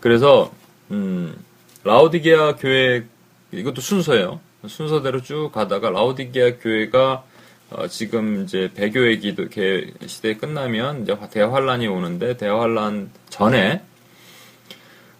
그래서 0.00 0.52
음, 0.90 1.36
라우디게아 1.84 2.56
교회 2.56 3.04
이것도 3.52 3.80
순서예요. 3.80 4.40
순서대로 4.66 5.22
쭉 5.22 5.50
가다가 5.52 5.90
라우디게아 5.90 6.58
교회가 6.60 7.24
어, 7.70 7.86
지금 7.86 8.42
이제 8.42 8.70
배교의 8.74 9.20
기도 9.20 9.46
시대 10.06 10.34
끝나면 10.36 11.02
이제 11.02 11.16
대환란이 11.30 11.86
오는데 11.86 12.36
대환란 12.36 13.10
전에 13.28 13.82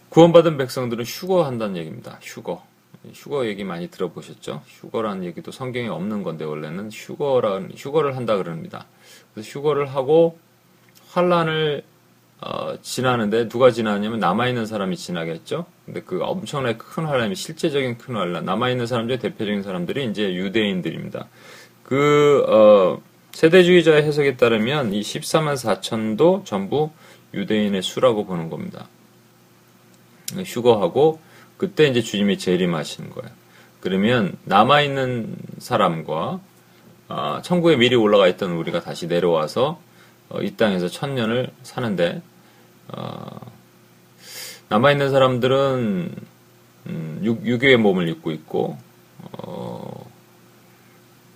구원받은 0.08 0.56
백성들은 0.56 1.04
휴거한다는 1.04 1.76
얘기입니다. 1.76 2.18
휴거. 2.20 2.64
휴거 3.12 3.46
얘기 3.46 3.62
많이 3.64 3.88
들어보셨죠? 3.88 4.62
휴거라는 4.66 5.24
얘기도 5.24 5.52
성경에 5.52 5.88
없는 5.88 6.24
건데 6.24 6.44
원래는 6.44 6.90
휴거란 6.90 7.70
휴거를 7.76 8.16
한다 8.16 8.36
그럽니다. 8.36 8.86
그래서 9.32 9.48
휴거를 9.48 9.86
하고 9.86 10.36
환란을 11.10 11.84
어, 12.42 12.74
지나는데 12.80 13.48
누가 13.48 13.70
지나냐면 13.70 14.18
남아있는 14.18 14.66
사람이 14.66 14.96
지나겠죠. 14.96 15.66
근데 15.84 16.00
그 16.02 16.22
엄청나게 16.22 16.78
큰 16.78 17.04
환란이 17.04 17.34
실제적인 17.34 17.98
큰 17.98 18.16
환란 18.16 18.44
남아있는 18.44 18.86
사람들의 18.86 19.18
대표적인 19.20 19.62
사람들이 19.62 20.06
이제 20.06 20.34
유대인들입니다. 20.34 21.28
그 21.90 22.44
어, 22.46 23.02
세대주의자의 23.32 24.04
해석에 24.04 24.36
따르면 24.36 24.94
이 24.94 25.00
14만 25.00 25.54
4천도 25.54 26.44
전부 26.44 26.90
유대인의 27.34 27.82
수라고 27.82 28.26
보는 28.26 28.48
겁니다. 28.48 28.86
휴거하고 30.32 31.18
그때 31.56 31.88
이제 31.88 32.00
주님이 32.00 32.38
재림하시는 32.38 33.10
거예요. 33.10 33.28
그러면 33.80 34.36
남아있는 34.44 35.34
사람과 35.58 36.38
어, 37.08 37.40
천국에 37.42 37.74
미리 37.74 37.96
올라가 37.96 38.28
있던 38.28 38.52
우리가 38.52 38.82
다시 38.82 39.08
내려와서 39.08 39.80
어, 40.28 40.42
이 40.42 40.54
땅에서 40.56 40.86
천년을 40.86 41.50
사는데 41.64 42.22
어, 42.86 43.52
남아있는 44.68 45.10
사람들은 45.10 46.14
음, 46.86 47.20
육, 47.24 47.44
유교의 47.44 47.78
몸을 47.78 48.08
입고 48.10 48.30
있고 48.30 48.78
어, 49.32 50.09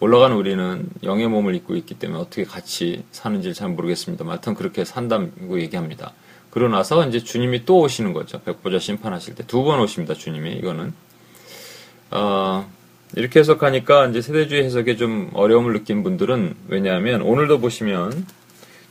올라가는 0.04 0.36
우리는 0.36 0.86
영의 1.02 1.28
몸을 1.28 1.54
입고 1.54 1.76
있기 1.76 1.94
때문에 1.94 2.20
어떻게 2.20 2.44
같이 2.44 3.04
사는지 3.10 3.54
잘 3.54 3.70
모르겠습니다. 3.70 4.24
하여튼 4.26 4.54
그렇게 4.54 4.84
산다고 4.84 5.58
얘기합니다. 5.60 6.12
그러고 6.50 6.72
나서 6.72 7.06
이제 7.08 7.18
주님이 7.20 7.64
또 7.64 7.80
오시는 7.80 8.12
거죠. 8.12 8.40
백보자 8.42 8.78
심판하실 8.78 9.34
때 9.34 9.44
두 9.46 9.64
번 9.64 9.80
오십니다. 9.80 10.12
주님이 10.14 10.52
이거는 10.52 10.92
어, 12.10 12.70
이렇게 13.16 13.40
해석하니까 13.40 14.08
이제 14.08 14.20
세대주의 14.20 14.62
해석에 14.64 14.96
좀 14.96 15.30
어려움을 15.32 15.72
느낀 15.72 16.02
분들은 16.02 16.54
왜냐하면 16.68 17.22
오늘도 17.22 17.60
보시면 17.60 18.26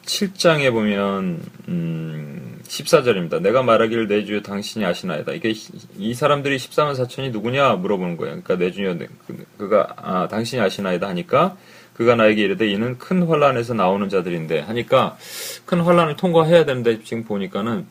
7장에 0.06 0.72
보면 0.72 1.42
음, 1.68 2.60
14절입니다. 2.64 3.42
내가 3.42 3.64
말하기를 3.64 4.08
내 4.08 4.26
주여 4.26 4.42
당신이 4.42 4.86
아시나이다. 4.86 5.34
이게 5.34 5.54
이 5.98 6.14
사람들이 6.14 6.58
14만 6.58 6.94
4천이 6.96 7.32
누구냐 7.32 7.74
물어보는 7.76 8.18
거예요. 8.18 8.42
그러니까 8.42 8.58
내 8.58 8.72
주여 8.72 8.98
그, 8.98 9.46
그가 9.58 9.94
아, 9.98 10.28
당신이 10.28 10.62
아시나이다 10.62 11.08
하니까 11.08 11.58
그가 11.94 12.16
나에게 12.16 12.42
이르되 12.44 12.68
이는 12.68 12.98
큰 12.98 13.24
환란에서 13.24 13.74
나오는 13.76 14.10
자들인데 14.10 14.62
하니까 14.62 15.18
큰 15.66 15.82
환란을 15.82 16.16
통과해야 16.16 16.66
되는데 16.66 17.04
지금 17.04 17.24
보니까는 17.24 17.86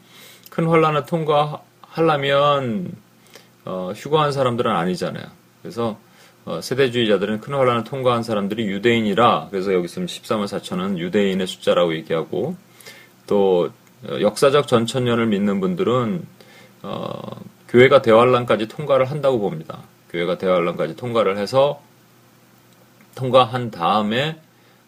큰 0.51 0.67
환란을 0.67 1.07
통과하려면 1.07 2.93
어, 3.65 3.93
휴거한 3.95 4.33
사람들은 4.33 4.71
아니잖아요. 4.71 5.25
그래서 5.63 5.99
어, 6.45 6.61
세대주의자들은 6.61 7.41
큰 7.41 7.55
환란을 7.55 7.85
통과한 7.85 8.23
사람들이 8.23 8.67
유대인이라 8.67 9.49
그래서 9.51 9.73
여기서 9.73 10.01
14만 10.01 10.47
4천은 10.47 10.99
유대인의 10.99 11.47
숫자라고 11.47 11.95
얘기하고 11.95 12.57
또 13.27 13.71
어, 14.05 14.21
역사적 14.21 14.67
전천년을 14.67 15.27
믿는 15.27 15.61
분들은 15.61 16.27
어, 16.83 17.23
교회가 17.69 18.03
대환란까지 18.03 18.69
통과를 18.69 19.11
한다고 19.11 19.39
봅니다. 19.39 19.83
교회가 20.11 20.39
대환란까지 20.39 20.97
통과를 20.97 21.39
해서 21.39 21.81
통과한 23.15 23.71
다음에 23.71 24.41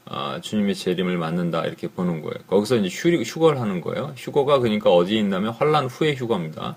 어, 0.06 0.38
주님의 0.42 0.74
재림을 0.74 1.16
맞는다 1.16 1.64
이렇게 1.64 1.88
보는 1.88 2.20
거예요. 2.20 2.36
거기서 2.48 2.76
이제 2.76 2.88
휴, 2.88 3.10
휴거를 3.22 3.60
하는 3.60 3.80
거예요. 3.80 4.12
휴거가 4.16 4.58
그러니까 4.58 4.90
어디 4.90 5.16
있냐면 5.18 5.52
환란 5.52 5.86
후의 5.86 6.16
휴거입니다. 6.16 6.76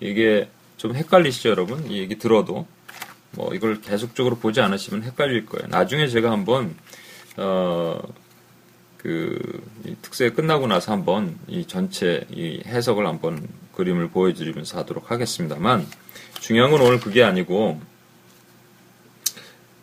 이게 0.00 0.48
좀 0.76 0.94
헷갈리시죠, 0.94 1.48
여러분? 1.48 1.90
이 1.90 1.98
얘기 1.98 2.18
들어도 2.18 2.66
뭐 3.36 3.54
이걸 3.54 3.80
계속적으로 3.80 4.36
보지 4.36 4.60
않으시면 4.60 5.02
헷갈릴 5.04 5.46
거예요. 5.46 5.68
나중에 5.68 6.08
제가 6.08 6.30
한번 6.30 6.74
어, 7.36 8.00
그 8.96 9.62
특세 10.02 10.30
끝나고 10.30 10.66
나서 10.66 10.92
한번 10.92 11.38
이 11.46 11.66
전체 11.66 12.26
이 12.30 12.62
해석을 12.66 13.06
한번 13.06 13.46
그림을 13.74 14.08
보여드리면서 14.08 14.78
하도록 14.78 15.10
하겠습니다만 15.10 15.86
중요한 16.40 16.70
건 16.70 16.80
오늘 16.80 16.98
그게 16.98 17.22
아니고 17.22 17.80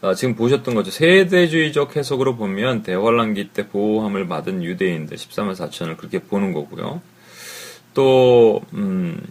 아, 0.02 0.14
지금 0.16 0.36
보셨던 0.36 0.76
거죠. 0.76 0.92
세대주의적 0.92 1.96
해석으로 1.96 2.36
보면 2.36 2.84
대환란기 2.84 3.52
때 3.54 3.70
보호함을 3.70 4.28
받은 4.28 4.62
유대인들 4.62 5.16
14만 5.16 5.56
4천을 5.56 5.96
그렇게 5.96 6.20
보는 6.20 6.52
거고요. 6.52 7.02
또 7.94 8.62
음, 8.74 9.22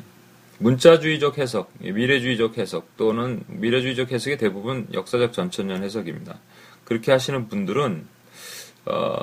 문자주의적 0.63 1.39
해석, 1.39 1.73
미래주의적 1.81 2.57
해석 2.59 2.97
또는 2.97 3.43
미래주의적 3.49 4.13
해석이 4.13 4.37
대부분 4.37 4.87
역사적 4.93 5.33
전천년 5.33 5.83
해석입니다. 5.83 6.39
그렇게 6.85 7.11
하시는 7.11 7.49
분들은 7.49 8.07
어, 8.87 9.17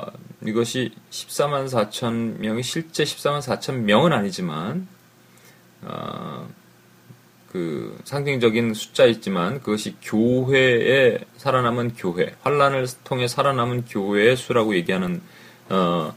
이것이 0.46 0.92
14만 1.10 1.66
4천 1.66 2.38
명이 2.38 2.62
실제 2.62 3.04
14만 3.04 3.40
4천 3.40 3.80
명은 3.80 4.12
아니지만 4.12 4.86
어, 5.82 6.48
그 7.50 7.98
상징적인 8.04 8.74
숫자있지만 8.74 9.60
그것이 9.60 9.96
교회에 10.02 11.18
살아남은 11.36 11.94
교회, 11.94 12.34
환란을 12.42 12.86
통해 13.04 13.26
살아남은 13.26 13.86
교회의 13.86 14.36
수라고 14.36 14.74
얘기하는 14.76 15.20
어, 15.68 16.14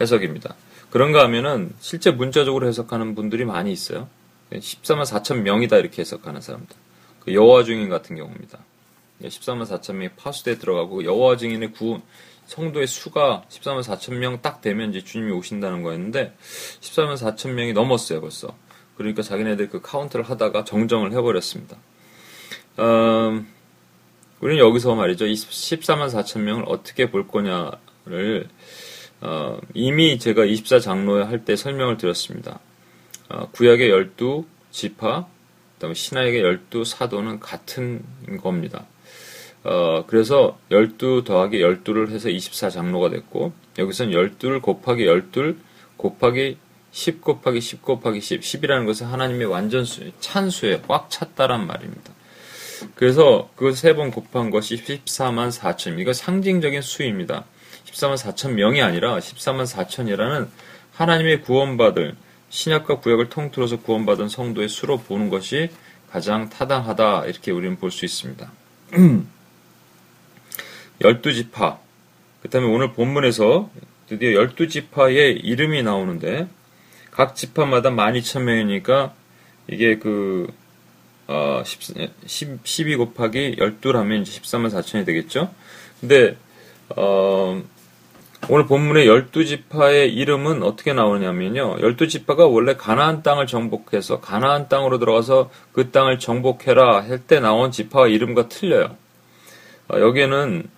해석입니다. 0.00 0.54
그런가 0.90 1.22
하면은 1.24 1.72
실제 1.80 2.10
문자적으로 2.10 2.66
해석하는 2.68 3.14
분들이 3.14 3.44
많이 3.44 3.72
있어요. 3.72 4.08
14만 4.52 5.04
4천 5.04 5.42
명이다 5.42 5.76
이렇게 5.78 6.02
해석하는 6.02 6.40
사람들. 6.40 6.76
그 7.20 7.34
여호와 7.34 7.64
증인 7.64 7.88
같은 7.88 8.16
경우입니다. 8.16 8.58
14만 9.22 9.64
4천 9.64 9.94
명이 9.94 10.10
파수대에 10.16 10.58
들어가고 10.58 11.04
여호와 11.04 11.36
증인의 11.36 11.72
구 11.72 12.00
성도의 12.46 12.86
수가 12.86 13.44
14만 13.48 13.82
4천 13.82 14.14
명 14.14 14.40
딱 14.42 14.60
되면 14.60 14.90
이제 14.90 15.02
주님이 15.02 15.32
오신다는 15.32 15.82
거였는데 15.82 16.34
14만 16.80 17.16
4천 17.16 17.50
명이 17.50 17.72
넘었어요 17.72 18.20
벌써. 18.20 18.56
그러니까 18.96 19.22
자기네들 19.22 19.68
그 19.68 19.80
카운트를 19.80 20.24
하다가 20.24 20.64
정정을 20.64 21.12
해버렸습니다. 21.12 21.76
음, 22.78 23.48
우리는 24.40 24.64
여기서 24.64 24.94
말이죠. 24.94 25.26
이 25.26 25.34
14만 25.34 26.08
4천 26.10 26.40
명을 26.40 26.64
어떻게 26.66 27.10
볼 27.10 27.26
거냐를 27.26 28.48
어, 29.20 29.58
이미 29.74 30.18
제가 30.18 30.44
24장로회 30.44 31.24
할때 31.24 31.56
설명을 31.56 31.96
드렸습니다. 31.96 32.60
어, 33.28 33.48
구약의 33.52 33.88
12 33.90 34.44
지파, 34.70 35.26
그다음에 35.74 35.94
신하에게 35.94 36.40
12 36.40 36.84
사도는 36.84 37.40
같은 37.40 38.02
겁니다. 38.42 38.86
어, 39.64 40.04
그래서 40.06 40.58
12 40.70 41.24
더하기 41.24 41.58
12를 41.58 42.10
해서 42.10 42.28
24장로가 42.28 43.10
됐고 43.10 43.52
여기서는 43.78 44.12
12를 44.12 44.62
곱하기 44.62 45.04
12 45.04 45.56
곱하기 45.96 46.58
10 46.92 47.20
곱하기 47.20 47.60
10 47.60 47.82
곱하기 47.82 48.20
10. 48.20 48.40
10이라는 48.40 48.86
것은 48.86 49.06
하나님의 49.06 49.46
완전 49.48 49.84
수, 49.84 50.10
찬수에 50.20 50.82
꽉 50.86 51.10
찼다란 51.10 51.66
말입니다. 51.66 52.12
그래서 52.94 53.50
그 53.56 53.70
세 53.72 53.94
번 53.94 54.10
곱한 54.10 54.50
것이 54.50 54.76
14만 54.76 55.50
4천. 55.50 55.98
이거 55.98 56.12
상징적인 56.12 56.80
수입니다. 56.82 57.44
14만 57.86 58.16
4천 58.16 58.52
명이 58.52 58.82
아니라 58.82 59.18
14만 59.18 59.64
4천이라는 59.66 60.48
하나님의 60.92 61.42
구원받을 61.42 62.14
신약과 62.50 63.00
구약을 63.00 63.28
통틀어서 63.28 63.80
구원받은 63.80 64.28
성도의 64.28 64.68
수로 64.68 64.98
보는 64.98 65.28
것이 65.30 65.70
가장 66.10 66.48
타당하다 66.48 67.26
이렇게 67.26 67.50
우리는 67.50 67.76
볼 67.76 67.90
수 67.90 68.04
있습니다. 68.04 68.50
12지파 71.00 71.78
그 72.42 72.50
다음에 72.50 72.66
오늘 72.68 72.92
본문에서 72.92 73.70
드디어 74.08 74.40
12지파의 74.40 75.44
이름이 75.44 75.82
나오는데 75.82 76.48
각 77.10 77.34
지파마다 77.34 77.90
12,000명이니까 77.90 79.12
이게 79.68 79.98
그 79.98 80.46
어, 81.26 81.62
10, 81.64 82.60
12 82.64 82.96
곱하기 82.96 83.56
12라면 83.56 84.22
이제 84.22 84.40
14만 84.40 84.70
4천이 84.70 85.04
되겠죠. 85.04 85.52
근데 86.00 86.36
어, 86.90 87.62
오늘 88.48 88.66
본문의 88.66 89.08
열두 89.08 89.44
지파의 89.44 90.14
이름은 90.14 90.62
어떻게 90.62 90.92
나오냐면요. 90.92 91.78
열두 91.80 92.06
지파가 92.06 92.46
원래 92.46 92.76
가나안 92.76 93.22
땅을 93.22 93.46
정복해서 93.48 94.20
가나안 94.20 94.68
땅으로 94.68 94.98
들어가서 94.98 95.50
그 95.72 95.90
땅을 95.90 96.18
정복해라 96.20 97.02
할 97.02 97.18
때 97.26 97.40
나온 97.40 97.72
지파의 97.72 98.14
이름과 98.14 98.48
틀려요. 98.48 98.96
어, 99.88 99.98
여기에는 99.98 100.68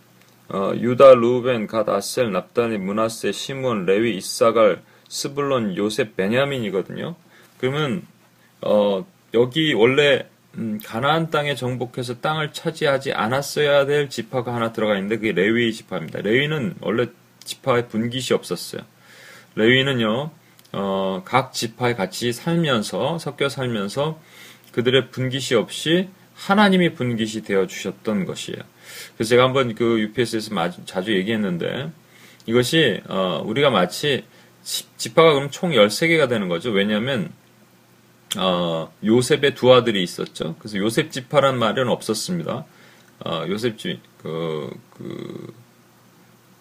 어, 0.51 0.73
유다, 0.75 1.15
루벤, 1.15 1.67
갓, 1.67 1.89
아셀, 1.91 2.33
납다니, 2.33 2.79
문하세, 2.79 3.33
시몬, 3.33 3.85
레위, 3.85 4.17
이사갈, 4.17 4.81
스불론, 5.09 5.77
요셉, 5.77 6.17
베냐민이거든요. 6.17 7.17
그러면 7.59 8.07
어, 8.63 9.05
여기 9.35 9.75
원래 9.75 10.27
음, 10.57 10.81
가나안 10.83 11.29
땅에 11.31 11.55
정복해서 11.55 12.21
땅을 12.21 12.55
차지하지 12.55 13.13
않았어야 13.13 13.85
될 13.85 14.09
지파가 14.09 14.55
하나 14.55 14.73
들어가 14.73 14.95
있는데 14.95 15.17
그게 15.17 15.33
레위 15.33 15.71
지파입니다. 15.75 16.23
레위는 16.23 16.77
원래 16.81 17.09
지파에 17.49 17.89
분깃이 17.89 18.35
없었어요. 18.35 18.83
레위는요, 19.55 20.31
어, 20.73 21.23
각 21.25 21.53
지파에 21.53 21.95
같이 21.95 22.33
살면서, 22.33 23.19
섞여 23.19 23.49
살면서 23.49 24.21
그들의 24.73 25.11
분깃이 25.11 25.59
없이 25.59 26.09
하나님이 26.35 26.95
분깃이 26.95 27.43
되어 27.43 27.67
주셨던 27.67 28.27
것이에요. 28.27 28.59
그래서 29.15 29.31
제가 29.31 29.45
한번 29.45 29.75
그 29.75 29.99
UPS에서 30.01 30.55
자주 30.85 31.15
얘기했는데 31.17 31.91
이것이, 32.47 33.01
어, 33.09 33.43
우리가 33.45 33.71
마치 33.71 34.25
지파가 34.63 35.33
그럼 35.33 35.51
총 35.51 35.71
13개가 35.71 36.29
되는 36.29 36.49
거죠. 36.49 36.71
왜냐하면 36.71 37.33
어, 38.37 38.93
요셉의 39.03 39.55
두 39.55 39.73
아들이 39.73 40.03
있었죠. 40.03 40.57
그래서 40.59 40.77
요셉 40.77 41.11
지파란 41.11 41.59
말은 41.59 41.89
없었습니다. 41.89 42.67
어, 43.25 43.45
요셉 43.49 43.79
지, 43.79 44.01
그, 44.23 44.71
그, 44.91 45.53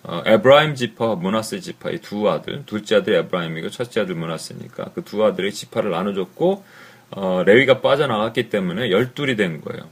어, 0.08 0.24
에브라임 0.26 0.76
지파, 0.76 1.15
문하세 1.15 1.60
지파 1.60 1.91
이 1.91 2.00
두 2.00 2.30
아들, 2.30 2.65
둘째 2.65 2.96
아들 2.98 3.13
에브라임이고 3.15 3.70
첫째 3.70 4.02
아들 4.02 4.15
문하세니까 4.15 4.91
그 4.93 5.02
두 5.04 5.24
아들의 5.26 5.52
지파를 5.52 5.91
나눠줬고 5.91 6.63
어, 7.12 7.43
레위가 7.46 7.82
빠져나갔기 7.82 8.50
때문에 8.50 8.89
열둘이 8.89 9.36
된 9.36 9.62
거예요. 9.62 9.89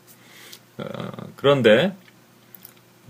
어, 0.78 1.12
그런데 1.36 1.94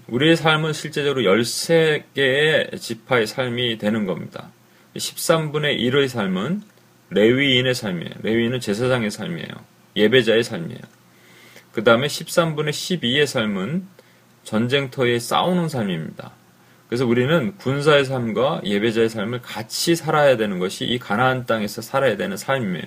우리의 0.08 0.36
삶은 0.36 0.74
실제적으로 0.74 1.22
13개의 1.24 2.80
지파의 2.80 3.28
삶이 3.28 3.78
되는 3.78 4.06
겁니다. 4.06 4.50
13분의 4.96 5.80
1의 5.80 6.08
삶은 6.08 6.62
레위인의 7.12 7.76
삶이에요. 7.76 8.14
레위인은 8.24 8.60
제사장의 8.60 9.12
삶이에요. 9.12 9.50
예배자의 9.96 10.44
삶이에요. 10.44 10.82
그 11.72 11.84
다음에 11.84 12.08
13분의 12.08 12.70
12의 12.70 13.26
삶은 13.28 13.88
전쟁터에 14.44 15.20
싸우는 15.20 15.70
삶입니다. 15.70 16.32
그래서 16.88 17.06
우리는 17.06 17.56
군사의 17.58 18.06
삶과 18.06 18.62
예배자의 18.64 19.10
삶을 19.10 19.42
같이 19.42 19.96
살아야 19.96 20.38
되는 20.38 20.60
것이 20.60 20.86
이 20.86 21.00
가나안 21.00 21.46
땅에서 21.46 21.82
살아야 21.82 22.16
되는 22.16 22.38
삶이에요. 22.38 22.86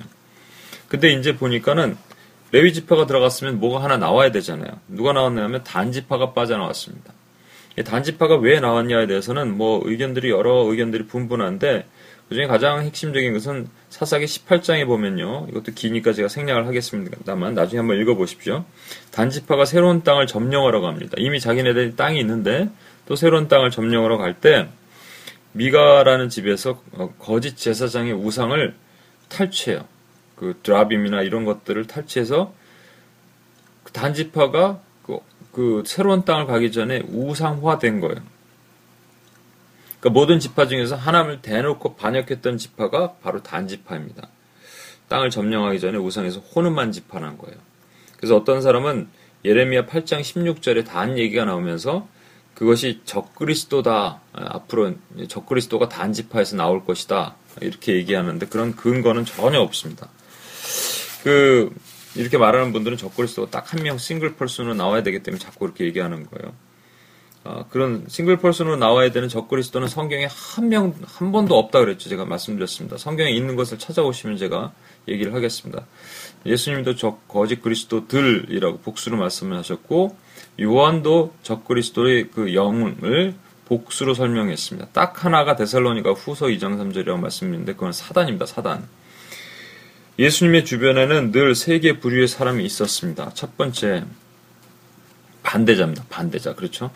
근데 0.88 1.12
이제 1.12 1.36
보니까는 1.36 1.96
레위 2.52 2.72
지파가 2.72 3.06
들어갔으면 3.06 3.60
뭐가 3.60 3.82
하나 3.82 3.96
나와야 3.96 4.30
되잖아요. 4.30 4.70
누가 4.88 5.12
나왔냐면 5.12 5.62
단지파가 5.64 6.32
빠져나왔습니다. 6.32 7.12
단지파가 7.84 8.36
왜 8.36 8.60
나왔냐에 8.60 9.06
대해서는 9.06 9.56
뭐 9.56 9.82
의견들이 9.84 10.30
여러 10.30 10.64
의견들이 10.64 11.06
분분한데 11.06 11.86
그중에 12.28 12.46
가장 12.46 12.82
핵심적인 12.82 13.32
것은 13.32 13.68
사사기 13.88 14.26
18장에 14.26 14.86
보면요. 14.86 15.46
이것도 15.50 15.72
기니까 15.74 16.12
제가 16.12 16.28
생략을 16.28 16.66
하겠습니다만 16.66 17.54
나중에 17.54 17.78
한번 17.78 17.98
읽어보십시오. 18.00 18.64
단지파가 19.12 19.64
새로운 19.64 20.02
땅을 20.02 20.26
점령하러 20.26 20.80
갑니다. 20.80 21.14
이미 21.16 21.40
자기네들 21.40 21.96
땅이 21.96 22.20
있는데 22.20 22.68
또 23.08 23.16
새로운 23.16 23.48
땅을 23.48 23.70
점령하러 23.70 24.18
갈 24.18 24.34
때 24.34 24.68
미가라는 25.52 26.28
집에서 26.28 26.82
어, 26.92 27.12
거짓 27.18 27.56
제사장의 27.56 28.12
우상을 28.12 28.74
탈취해요. 29.30 29.86
그 30.36 30.60
드라빔이나 30.62 31.22
이런 31.22 31.46
것들을 31.46 31.86
탈취해서 31.86 32.52
그 33.82 33.92
단지파가 33.92 34.80
그, 35.02 35.18
그 35.52 35.82
새로운 35.86 36.26
땅을 36.26 36.46
가기 36.46 36.70
전에 36.70 37.02
우상화된 37.08 38.00
거예요. 38.00 38.22
그러니까 39.98 40.10
모든 40.10 40.38
지파 40.38 40.68
중에서 40.68 40.94
하나님을 40.94 41.40
대놓고 41.40 41.96
반역했던 41.96 42.58
지파가 42.58 43.14
바로 43.22 43.42
단지파입니다. 43.42 44.28
땅을 45.08 45.30
점령하기 45.30 45.80
전에 45.80 45.96
우상에서 45.96 46.40
호르만 46.40 46.92
지파란 46.92 47.38
거예요. 47.38 47.56
그래서 48.18 48.36
어떤 48.36 48.60
사람은 48.60 49.08
예레미야 49.44 49.86
8장 49.86 50.20
16절에 50.20 50.86
단 50.86 51.18
얘기가 51.18 51.46
나오면서 51.46 52.06
그것이 52.58 53.00
적그리스도다. 53.04 54.20
앞으로 54.32 54.94
적그리스도가 55.28 55.88
단지파에서 55.88 56.56
나올 56.56 56.84
것이다. 56.84 57.36
이렇게 57.60 57.94
얘기하는데 57.94 58.46
그런 58.46 58.74
근거는 58.74 59.24
전혀 59.24 59.60
없습니다. 59.60 60.08
그 61.22 61.72
이렇게 62.16 62.36
말하는 62.36 62.72
분들은 62.72 62.96
적그리스도가 62.96 63.50
딱 63.52 63.72
한 63.72 63.84
명 63.84 63.96
싱글 63.96 64.34
펄슨으로 64.34 64.74
나와야 64.74 65.04
되기 65.04 65.22
때문에 65.22 65.38
자꾸 65.38 65.60
그렇게 65.60 65.84
얘기하는 65.84 66.26
거예요. 66.26 66.52
어, 67.44 67.64
그런 67.70 68.04
싱글 68.08 68.38
펄슨으로 68.38 68.74
나와야 68.76 69.12
되는 69.12 69.28
적그리스도는 69.28 69.86
성경에 69.86 70.26
한 70.28 70.68
명, 70.68 70.94
한 71.04 71.30
번도 71.30 71.56
없다 71.56 71.78
그랬죠. 71.78 72.08
제가 72.08 72.24
말씀드렸습니다. 72.24 72.98
성경에 72.98 73.30
있는 73.30 73.54
것을 73.54 73.78
찾아오시면 73.78 74.36
제가 74.36 74.72
얘기를 75.06 75.32
하겠습니다. 75.32 75.86
예수님도 76.44 76.96
적, 76.96 77.28
거짓 77.28 77.62
그리스도들이라고 77.62 78.78
복수로 78.78 79.16
말씀을 79.16 79.56
하셨고, 79.58 80.16
요한도 80.60 81.34
적그리스도의 81.42 82.30
그 82.30 82.54
영을 82.54 83.34
복수로 83.66 84.14
설명했습니다. 84.14 84.88
딱 84.92 85.24
하나가 85.24 85.54
데살로니가 85.56 86.12
후서 86.12 86.46
2장 86.46 86.78
3절이라고 86.78 87.18
말씀드렸는데, 87.20 87.74
그건 87.74 87.92
사단입니다, 87.92 88.46
사단. 88.46 88.88
예수님의 90.18 90.64
주변에는 90.64 91.30
늘 91.32 91.52
세 91.54 91.78
개 91.78 92.00
부류의 92.00 92.26
사람이 92.28 92.64
있었습니다. 92.64 93.30
첫 93.34 93.56
번째, 93.56 94.04
반대자입니다. 95.42 96.04
반대자. 96.08 96.54
그렇죠? 96.54 96.90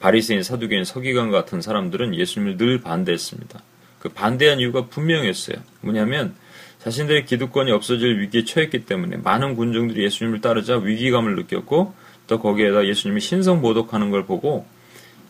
바리새인, 0.00 0.42
사두개인, 0.42 0.84
서기관 0.84 1.30
같은 1.30 1.62
사람들은 1.62 2.14
예수님을 2.14 2.56
늘 2.56 2.80
반대했습니다. 2.80 3.62
그 4.00 4.08
반대한 4.10 4.60
이유가 4.60 4.86
분명했어요. 4.86 5.56
뭐냐면 5.80 6.34
자신들의 6.80 7.24
기득권이 7.26 7.72
없어질 7.72 8.20
위기에 8.20 8.44
처했기 8.44 8.84
때문에 8.86 9.16
많은 9.16 9.56
군중들이 9.56 10.04
예수님을 10.04 10.40
따르자 10.40 10.76
위기감을 10.76 11.34
느꼈고 11.36 11.94
또 12.28 12.38
거기에다 12.38 12.86
예수님이 12.86 13.20
신성 13.20 13.60
모독하는 13.60 14.10
걸 14.10 14.24
보고 14.24 14.66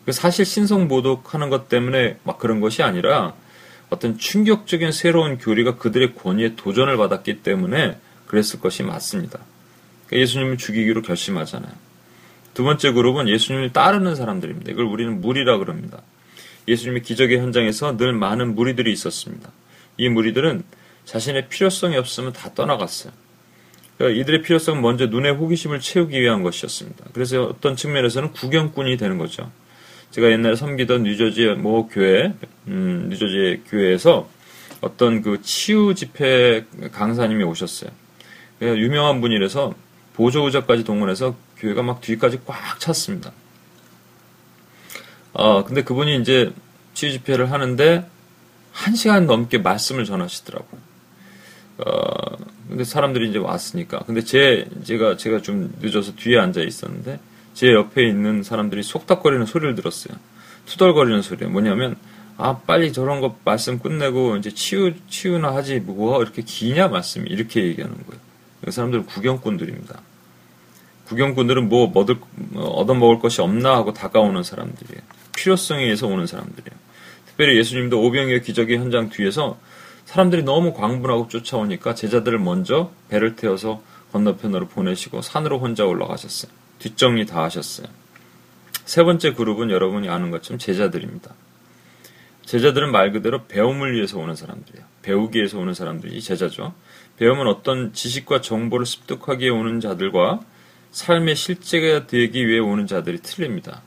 그 0.04 0.12
사실 0.12 0.44
신성 0.44 0.88
모독하는 0.88 1.48
것 1.48 1.68
때문에 1.68 2.18
막 2.24 2.38
그런 2.38 2.60
것이 2.60 2.82
아니라 2.82 3.34
어떤 3.88 4.18
충격적인 4.18 4.92
새로운 4.92 5.38
교리가 5.38 5.76
그들의 5.76 6.14
권위에 6.14 6.56
도전을 6.56 6.96
받았기 6.98 7.42
때문에 7.42 7.96
그랬을 8.26 8.60
것이 8.60 8.82
맞습니다. 8.82 9.38
그러니까 10.06 10.22
예수님을 10.22 10.58
죽이기로 10.58 11.02
결심하잖아요. 11.02 11.72
두 12.52 12.64
번째 12.64 12.92
그룹은 12.92 13.28
예수님을 13.28 13.72
따르는 13.72 14.14
사람들입니다. 14.16 14.72
이걸 14.72 14.84
우리는 14.84 15.20
무리라 15.20 15.58
그럽니다. 15.58 16.02
예수님의 16.66 17.02
기적의 17.02 17.38
현장에서 17.38 17.96
늘 17.96 18.12
많은 18.12 18.54
무리들이 18.54 18.92
있었습니다. 18.92 19.50
이 19.96 20.08
무리들은 20.08 20.64
자신의 21.04 21.48
필요성이 21.48 21.96
없으면 21.96 22.32
다 22.32 22.52
떠나갔어요. 22.54 23.12
그러니까 23.98 24.20
이들의 24.20 24.42
필요성은 24.42 24.80
먼저 24.80 25.06
눈의 25.06 25.32
호기심을 25.32 25.80
채우기 25.80 26.18
위한 26.20 26.42
것이었습니다. 26.42 27.06
그래서 27.12 27.42
어떤 27.44 27.76
측면에서는 27.76 28.32
구경꾼이 28.32 28.96
되는 28.96 29.18
거죠. 29.18 29.50
제가 30.12 30.30
옛날에 30.30 30.56
섬기던 30.56 31.02
뉴저지의 31.02 31.56
모 31.56 31.88
교회, 31.88 32.32
음, 32.68 33.08
뉴저지 33.10 33.64
교회에서 33.68 34.28
어떤 34.80 35.20
그 35.20 35.42
치유 35.42 35.94
집회 35.94 36.64
강사님이 36.92 37.42
오셨어요. 37.42 37.90
유명한 38.62 39.20
분이라서 39.20 39.74
보조 40.14 40.44
의자까지 40.46 40.84
동원해서 40.84 41.36
교회가 41.58 41.82
막 41.82 42.00
뒤까지 42.00 42.40
꽉 42.46 42.78
찼습니다. 42.78 43.32
어, 45.32 45.64
근데 45.64 45.82
그분이 45.82 46.20
이제 46.20 46.52
치유 46.94 47.12
집회를 47.12 47.50
하는데 47.50 48.08
한 48.72 48.94
시간 48.94 49.26
넘게 49.26 49.58
말씀을 49.58 50.04
전하시더라고요. 50.04 50.80
어, 51.78 52.36
근데 52.68 52.84
사람들이 52.84 53.30
이제 53.30 53.38
왔으니까. 53.38 54.00
근데 54.00 54.22
제, 54.22 54.68
제가, 54.84 55.16
제가 55.16 55.42
좀 55.42 55.72
늦어서 55.80 56.14
뒤에 56.14 56.38
앉아 56.38 56.62
있었는데, 56.62 57.18
제 57.54 57.72
옆에 57.72 58.06
있는 58.06 58.42
사람들이 58.42 58.82
속닥거리는 58.82 59.46
소리를 59.46 59.74
들었어요. 59.74 60.16
투덜거리는 60.66 61.22
소리예요. 61.22 61.50
뭐냐면, 61.50 61.96
아, 62.36 62.58
빨리 62.58 62.92
저런 62.92 63.20
거 63.20 63.36
말씀 63.44 63.78
끝내고, 63.78 64.36
이제 64.36 64.50
치유, 64.50 64.92
치유나 65.08 65.54
하지, 65.54 65.80
뭐, 65.80 66.22
이렇게 66.22 66.42
기냐, 66.42 66.88
말씀이. 66.88 67.28
이렇게 67.28 67.64
얘기하는 67.64 67.96
거예요. 67.96 68.20
그 68.64 68.70
사람들은 68.70 69.06
구경꾼들입니다. 69.06 70.00
구경꾼들은 71.06 71.68
뭐 71.68 71.90
얻을, 71.94 72.16
얻어먹을 72.54 73.18
것이 73.18 73.40
없나 73.40 73.74
하고 73.74 73.94
다가오는 73.94 74.42
사람들이에요. 74.42 75.00
필요성에 75.34 75.84
의해서 75.84 76.06
오는 76.06 76.26
사람들이에요. 76.26 76.78
특별히 77.26 77.56
예수님도 77.56 78.02
오병이어 78.02 78.40
기적의 78.40 78.76
현장 78.76 79.08
뒤에서 79.08 79.58
사람들이 80.08 80.42
너무 80.42 80.72
광분하고 80.72 81.28
쫓아오니까 81.28 81.94
제자들을 81.94 82.38
먼저 82.38 82.90
배를 83.10 83.36
태워서 83.36 83.82
건너편으로 84.12 84.68
보내시고 84.68 85.20
산으로 85.20 85.58
혼자 85.58 85.84
올라가셨어요. 85.84 86.50
뒷정리 86.78 87.26
다 87.26 87.42
하셨어요. 87.42 87.88
세 88.86 89.02
번째 89.02 89.34
그룹은 89.34 89.70
여러분이 89.70 90.08
아는 90.08 90.30
것처럼 90.30 90.58
제자들입니다. 90.58 91.34
제자들은 92.46 92.90
말 92.90 93.12
그대로 93.12 93.44
배움을 93.44 93.92
위해서 93.92 94.18
오는 94.18 94.34
사람들이에요. 94.34 94.86
배우기 95.02 95.36
위해서 95.36 95.58
오는 95.58 95.74
사람들이 95.74 96.22
제자죠. 96.22 96.72
배움은 97.18 97.46
어떤 97.46 97.92
지식과 97.92 98.40
정보를 98.40 98.86
습득하기 98.86 99.44
위해 99.44 99.54
오는 99.54 99.78
자들과 99.78 100.40
삶의 100.90 101.36
실제가 101.36 102.06
되기 102.06 102.48
위해 102.48 102.60
오는 102.60 102.86
자들이 102.86 103.18
틀립니다. 103.18 103.82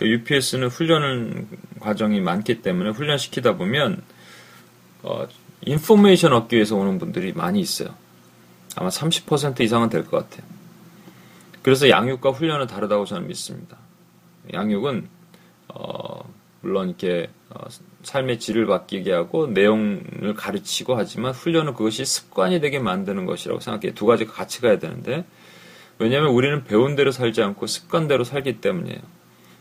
UPS는 0.00 0.70
그러니까 0.70 0.74
훈련 0.74 1.48
과정이 1.80 2.22
많기 2.22 2.62
때문에 2.62 2.90
훈련시키다 2.90 3.58
보면 3.58 4.00
어, 5.02 5.26
인포메이션 5.62 6.32
얻기 6.32 6.56
위해서 6.56 6.76
오는 6.76 6.98
분들이 6.98 7.32
많이 7.32 7.60
있어요. 7.60 7.90
아마 8.76 8.88
30% 8.88 9.60
이상은 9.60 9.88
될 9.88 10.04
것 10.04 10.28
같아요. 10.28 10.46
그래서 11.62 11.88
양육과 11.88 12.30
훈련은 12.30 12.66
다르다고 12.66 13.04
저는 13.04 13.28
믿습니다. 13.28 13.76
양육은 14.52 15.08
어, 15.68 16.32
물론 16.60 16.88
이렇게 16.88 17.30
어, 17.50 17.66
삶의 18.02 18.40
질을 18.40 18.66
바뀌게 18.66 19.12
하고 19.12 19.46
내용을 19.46 20.34
가르치고 20.36 20.96
하지만 20.96 21.32
훈련은 21.32 21.74
그것이 21.74 22.04
습관이 22.04 22.60
되게 22.60 22.78
만드는 22.78 23.26
것이라고 23.26 23.60
생각해요. 23.60 23.94
두 23.94 24.06
가지가 24.06 24.32
같이 24.32 24.60
가야 24.60 24.78
되는데 24.78 25.24
왜냐하면 25.98 26.32
우리는 26.32 26.64
배운 26.64 26.96
대로 26.96 27.12
살지 27.12 27.42
않고 27.42 27.66
습관대로 27.66 28.24
살기 28.24 28.60
때문이에요. 28.60 28.98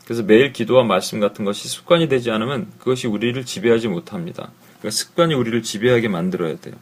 그래서 0.06 0.24
매일 0.24 0.52
기도와 0.52 0.84
말씀 0.84 1.20
같은 1.20 1.46
것이 1.46 1.68
습관이 1.68 2.10
되지 2.10 2.32
않으면 2.32 2.72
그것이 2.80 3.08
우리를 3.08 3.46
지배하지 3.46 3.88
못합니다. 3.88 4.52
그러니까 4.82 4.90
습관이 4.92 5.34
우리를 5.36 5.62
지배하게 5.64 6.08
만들어야 6.08 6.58
돼요. 6.58 6.76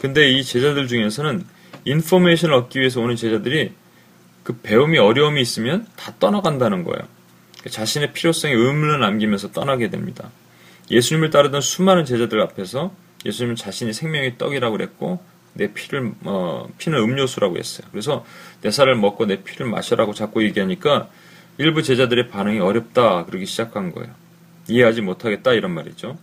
근데 0.00 0.30
이 0.30 0.42
제자들 0.42 0.88
중에서는 0.88 1.44
인포메이션을 1.84 2.54
얻기 2.54 2.80
위해서 2.80 3.00
오는 3.00 3.16
제자들이 3.16 3.72
그 4.42 4.58
배움이 4.60 4.98
어려움이 4.98 5.40
있으면 5.40 5.86
다 5.96 6.14
떠나간다는 6.18 6.82
거예요. 6.82 7.06
그러니까 7.52 7.70
자신의 7.70 8.12
필요성에 8.12 8.52
의문을 8.52 8.98
남기면서 8.98 9.52
떠나게 9.52 9.88
됩니다. 9.90 10.30
예수님을 10.90 11.30
따르던 11.30 11.60
수많은 11.60 12.04
제자들 12.04 12.40
앞에서 12.40 12.92
예수님은 13.24 13.54
자신이 13.54 13.92
생명의 13.92 14.36
떡이라고 14.36 14.76
그랬고 14.76 15.22
내 15.54 15.72
피를 15.72 16.12
어, 16.24 16.66
피는 16.78 16.98
음료수라고 16.98 17.56
했어요. 17.58 17.86
그래서 17.92 18.24
내 18.62 18.70
살을 18.70 18.96
먹고 18.96 19.26
내 19.26 19.42
피를 19.42 19.66
마셔라고 19.66 20.12
자꾸 20.12 20.42
얘기하니까 20.42 21.08
일부 21.58 21.82
제자들의 21.82 22.28
반응이 22.28 22.58
어렵다 22.58 23.26
그러기 23.26 23.46
시작한 23.46 23.92
거예요. 23.92 24.10
이해하지 24.68 25.02
못하겠다 25.02 25.52
이런 25.52 25.72
말이죠. 25.72 26.18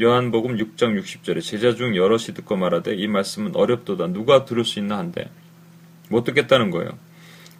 요한복음 0.00 0.56
6장 0.56 1.00
60절에 1.00 1.40
제자 1.40 1.74
중 1.74 1.94
여럿이 1.94 2.34
듣고 2.34 2.56
말하되 2.56 2.94
이 2.94 3.06
말씀은 3.06 3.54
어렵도다 3.54 4.08
누가 4.08 4.44
들을 4.44 4.64
수 4.64 4.80
있나 4.80 4.98
한데 4.98 5.30
못 6.08 6.24
듣겠다는 6.24 6.70
거예요. 6.70 6.98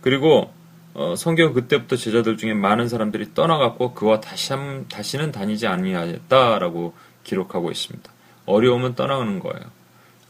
그리고 0.01 0.53
어, 0.95 1.15
성경 1.17 1.53
그때부터 1.53 1.97
제자들 1.97 2.37
중에 2.37 2.55
많은 2.55 2.89
사람들이 2.89 3.35
떠나갔고 3.35 3.95
그와 3.95 4.21
다시 4.21 4.53
한, 4.53 4.87
다시는 4.89 5.33
다니지 5.33 5.67
아니하였다라고 5.67 6.95
기록하고 7.23 7.71
있습니다. 7.71 8.13
어려움은 8.47 8.95
떠나는 8.95 9.39
거예요. 9.39 9.61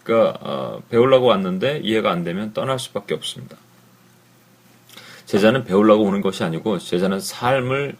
그러니까 0.02 0.38
어, 0.42 0.82
배우려고 0.90 1.26
왔는데 1.26 1.80
이해가 1.82 2.10
안 2.10 2.22
되면 2.22 2.52
떠날 2.52 2.78
수밖에 2.78 3.14
없습니다. 3.14 3.56
제자는 5.24 5.64
배우려고 5.64 6.04
오는 6.04 6.20
것이 6.20 6.44
아니고 6.44 6.78
제자는 6.78 7.20
삶을 7.20 7.96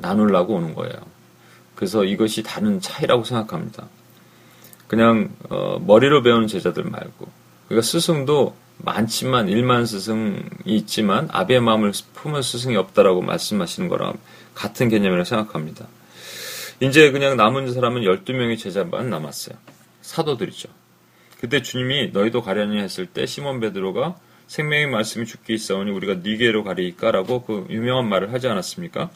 나누려고 0.00 0.54
오는 0.54 0.74
거예요. 0.74 1.21
그래서 1.82 2.04
이것이 2.04 2.44
다른 2.44 2.80
차이라고 2.80 3.24
생각합니다. 3.24 3.88
그냥 4.86 5.30
어, 5.50 5.80
머리로 5.84 6.22
배우는 6.22 6.46
제자들 6.46 6.84
말고 6.84 7.28
그러니까 7.66 7.84
스승도 7.84 8.54
많지만 8.78 9.48
일만 9.48 9.84
스승이 9.86 10.44
있지만 10.64 11.28
아비의 11.32 11.60
마음을 11.60 11.90
품은 12.14 12.40
스승이 12.40 12.76
없다라고 12.76 13.22
말씀하시는 13.22 13.88
거랑 13.88 14.16
같은 14.54 14.90
개념이라고 14.90 15.24
생각합니다. 15.24 15.88
이제 16.78 17.10
그냥 17.10 17.36
남은 17.36 17.74
사람은 17.74 18.02
12명의 18.02 18.60
제자만 18.60 19.10
남았어요. 19.10 19.56
사도들이죠. 20.02 20.68
그때 21.40 21.62
주님이 21.62 22.10
너희도 22.12 22.42
가려니 22.42 22.78
했을 22.78 23.06
때 23.06 23.26
시몬 23.26 23.58
베드로가 23.58 24.14
생명의 24.46 24.86
말씀이 24.86 25.26
죽게 25.26 25.52
있사오니 25.54 25.90
우리가 25.90 26.20
니게로 26.22 26.62
가리까라고 26.62 27.42
그 27.42 27.66
유명한 27.70 28.08
말을 28.08 28.32
하지 28.32 28.46
않았습니까? 28.46 29.10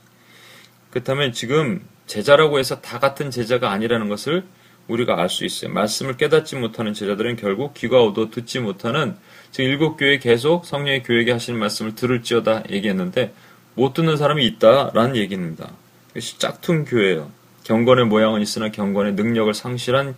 그렇다면 0.91 1.33
지금 1.33 1.87
제자라고 2.07 2.59
해서 2.59 2.81
다 2.81 2.99
같은 2.99 3.31
제자가 3.31 3.71
아니라는 3.71 4.09
것을 4.09 4.45
우리가 4.89 5.21
알 5.21 5.29
수 5.29 5.45
있어요. 5.45 5.73
말씀을 5.73 6.17
깨닫지 6.17 6.57
못하는 6.57 6.95
제자들은 6.95 7.37
결국 7.37 7.75
귀가 7.75 8.03
얻어 8.03 8.31
듣지 8.31 8.61
못하는 8.61 9.17
즉 9.51 9.63
일곱 9.63 9.97
교회 9.97 10.19
계속 10.19 10.65
성령의 10.65 11.03
교회에게 11.03 11.33
하시는 11.33 11.59
말씀을 11.59 11.95
들을지어다 11.95 12.65
얘기했는데 12.71 13.35
못 13.75 13.95
듣는 13.95 14.17
사람이 14.17 14.47
있다라는 14.47 15.17
얘기입니다. 15.17 15.73
이것이 16.13 16.39
짝퉁 16.39 16.85
교회예요. 16.85 17.31
경건의 17.65 18.07
모양은 18.07 18.41
있으나 18.41 18.71
경건의 18.71 19.15
능력을 19.15 19.53
상실한 19.53 20.15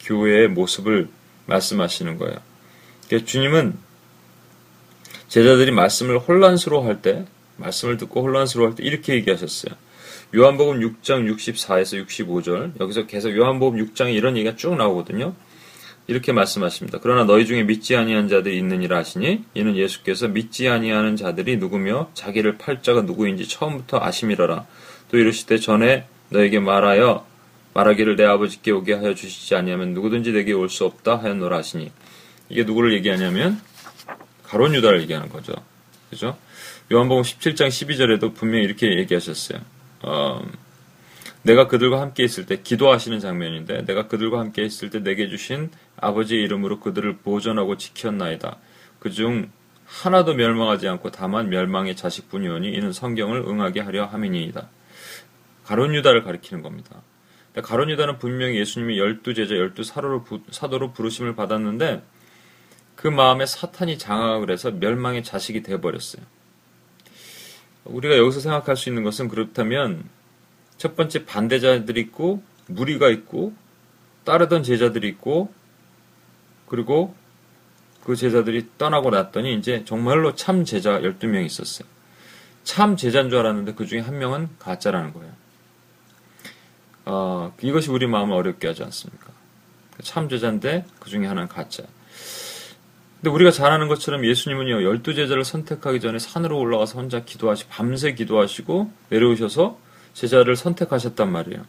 교회의 0.00 0.48
모습을 0.48 1.08
말씀하시는 1.46 2.18
거예요. 2.18 2.36
주님은 3.24 3.76
제자들이 5.28 5.70
말씀을 5.70 6.18
혼란스러워할 6.18 7.02
때, 7.02 7.24
말씀을 7.56 7.96
듣고 7.96 8.22
혼란스러워할 8.22 8.76
때 8.76 8.84
이렇게 8.84 9.14
얘기하셨어요. 9.14 9.74
요한복음 10.34 10.80
6장 10.80 11.28
64에서 11.34 12.06
65절, 12.06 12.80
여기서 12.80 13.06
계속 13.06 13.36
요한복음 13.36 13.84
6장에 13.84 14.14
이런 14.14 14.36
얘기가 14.36 14.54
쭉 14.56 14.76
나오거든요. 14.76 15.34
이렇게 16.06 16.32
말씀하십니다. 16.32 16.98
그러나 17.02 17.24
너희 17.24 17.46
중에 17.46 17.62
믿지 17.62 17.96
아니한 17.96 18.28
자들이 18.28 18.56
있느니라 18.58 18.98
하시니 18.98 19.44
이는 19.54 19.76
예수께서 19.76 20.28
믿지 20.28 20.68
아니하는 20.68 21.16
자들이 21.16 21.56
누구며 21.56 22.10
자기를 22.14 22.58
팔 22.58 22.82
자가 22.82 23.02
누구인지 23.02 23.48
처음부터 23.48 24.00
아심이라라. 24.00 24.66
또 25.10 25.18
이르시되 25.18 25.58
전에 25.58 26.06
너에게 26.30 26.58
말하여 26.58 27.26
말하기를 27.74 28.16
내 28.16 28.24
아버지께 28.24 28.72
오게 28.72 28.94
하여 28.94 29.14
주시지 29.14 29.54
아니하면 29.54 29.94
누구든지 29.94 30.32
내게 30.32 30.52
올 30.52 30.68
수 30.68 30.84
없다 30.84 31.16
하였노라 31.16 31.56
하시니 31.56 31.92
이게 32.48 32.64
누구를 32.64 32.92
얘기하냐면 32.94 33.60
가론 34.44 34.74
유다를 34.74 35.02
얘기하는 35.02 35.28
거죠. 35.28 35.54
그죠? 36.10 36.36
요한복음 36.92 37.22
17장 37.22 37.68
12절에도 37.68 38.34
분명히 38.34 38.64
이렇게 38.64 38.98
얘기하셨어요. 38.98 39.60
어, 40.02 40.42
내가 41.42 41.66
그들과 41.68 42.00
함께 42.00 42.22
있을 42.22 42.46
때 42.46 42.60
기도하시는 42.62 43.18
장면인데 43.18 43.84
내가 43.84 44.08
그들과 44.08 44.40
함께 44.40 44.62
있을 44.62 44.90
때 44.90 45.02
내게 45.02 45.28
주신 45.28 45.70
아버지의 45.96 46.42
이름으로 46.44 46.80
그들을 46.80 47.18
보존하고 47.18 47.76
지켰나이다. 47.76 48.58
그중 48.98 49.50
하나도 49.86 50.34
멸망하지 50.34 50.86
않고 50.86 51.10
다만 51.10 51.48
멸망의 51.48 51.96
자식뿐이오니 51.96 52.70
이는 52.72 52.92
성경을 52.92 53.40
응하게 53.40 53.80
하려 53.80 54.06
함이니이다. 54.06 54.68
가론 55.64 55.94
유다를 55.94 56.22
가리키는 56.24 56.62
겁니다. 56.62 57.02
가론 57.62 57.90
유다는 57.90 58.18
분명히 58.18 58.58
예수님이 58.58 58.98
열두 58.98 59.34
제자, 59.34 59.56
열두 59.56 59.82
사도로 59.82 60.92
부르심을 60.92 61.34
받았는데 61.34 62.02
그 62.94 63.08
마음에 63.08 63.46
사탄이 63.46 63.98
장악을 63.98 64.50
해서 64.50 64.70
멸망의 64.70 65.24
자식이 65.24 65.62
되어버렸어요. 65.62 66.22
우리가 67.84 68.16
여기서 68.16 68.40
생각할 68.40 68.76
수 68.76 68.88
있는 68.88 69.02
것은 69.02 69.28
그렇다면 69.28 70.04
첫 70.76 70.96
번째 70.96 71.24
반대자들이 71.24 72.00
있고 72.00 72.42
무리가 72.66 73.08
있고 73.10 73.52
따르던 74.24 74.62
제자들이 74.62 75.08
있고 75.08 75.52
그리고 76.66 77.14
그 78.04 78.16
제자들이 78.16 78.68
떠나고 78.78 79.10
났더니 79.10 79.54
이제 79.54 79.84
정말로 79.84 80.34
참 80.34 80.64
제자 80.64 81.00
12명 81.00 81.44
있었어요. 81.44 81.88
참 82.64 82.96
제자인 82.96 83.30
줄 83.30 83.38
알았는데 83.40 83.74
그 83.74 83.86
중에 83.86 84.00
한 84.00 84.18
명은 84.18 84.48
가짜라는 84.58 85.12
거예요. 85.12 85.32
어, 87.06 87.52
이것이 87.60 87.90
우리 87.90 88.06
마음을 88.06 88.36
어렵게 88.36 88.68
하지 88.68 88.84
않습니까? 88.84 89.28
참 90.02 90.28
제자인데 90.28 90.84
그 90.98 91.10
중에 91.10 91.26
하나는 91.26 91.48
가짜. 91.48 91.82
근데 93.20 93.30
우리가 93.34 93.50
잘 93.50 93.70
아는 93.70 93.88
것처럼 93.88 94.24
예수님은요, 94.24 94.82
열두 94.82 95.14
제자를 95.14 95.44
선택하기 95.44 96.00
전에 96.00 96.18
산으로 96.18 96.58
올라가서 96.58 96.98
혼자 96.98 97.22
기도하시, 97.22 97.66
밤새 97.68 98.14
기도하시고 98.14 98.90
내려오셔서 99.10 99.78
제자를 100.14 100.56
선택하셨단 100.56 101.30
말이에요. 101.30 101.62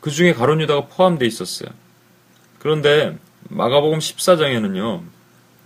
그 0.00 0.10
중에 0.10 0.32
가론 0.32 0.60
유다가 0.60 0.86
포함되어 0.86 1.26
있었어요. 1.28 1.70
그런데 2.58 3.16
마가복음 3.48 4.00
14장에는요, 4.00 5.02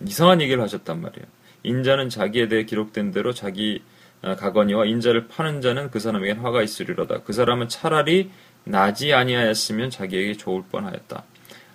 이상한 0.06 0.42
얘기를 0.42 0.62
하셨단 0.62 1.00
말이에요. 1.00 1.26
인자는 1.62 2.10
자기에 2.10 2.48
대해 2.48 2.64
기록된 2.64 3.12
대로 3.12 3.32
자기 3.32 3.82
아, 4.22 4.36
가거니와 4.36 4.84
인자를 4.84 5.28
파는 5.28 5.62
자는 5.62 5.90
그 5.90 5.98
사람에게 5.98 6.32
화가 6.32 6.62
있으리로다. 6.62 7.22
그 7.22 7.32
사람은 7.32 7.70
차라리 7.70 8.30
나지 8.64 9.14
아니하였으면 9.14 9.88
자기에게 9.88 10.36
좋을 10.36 10.64
뻔하였다. 10.70 11.24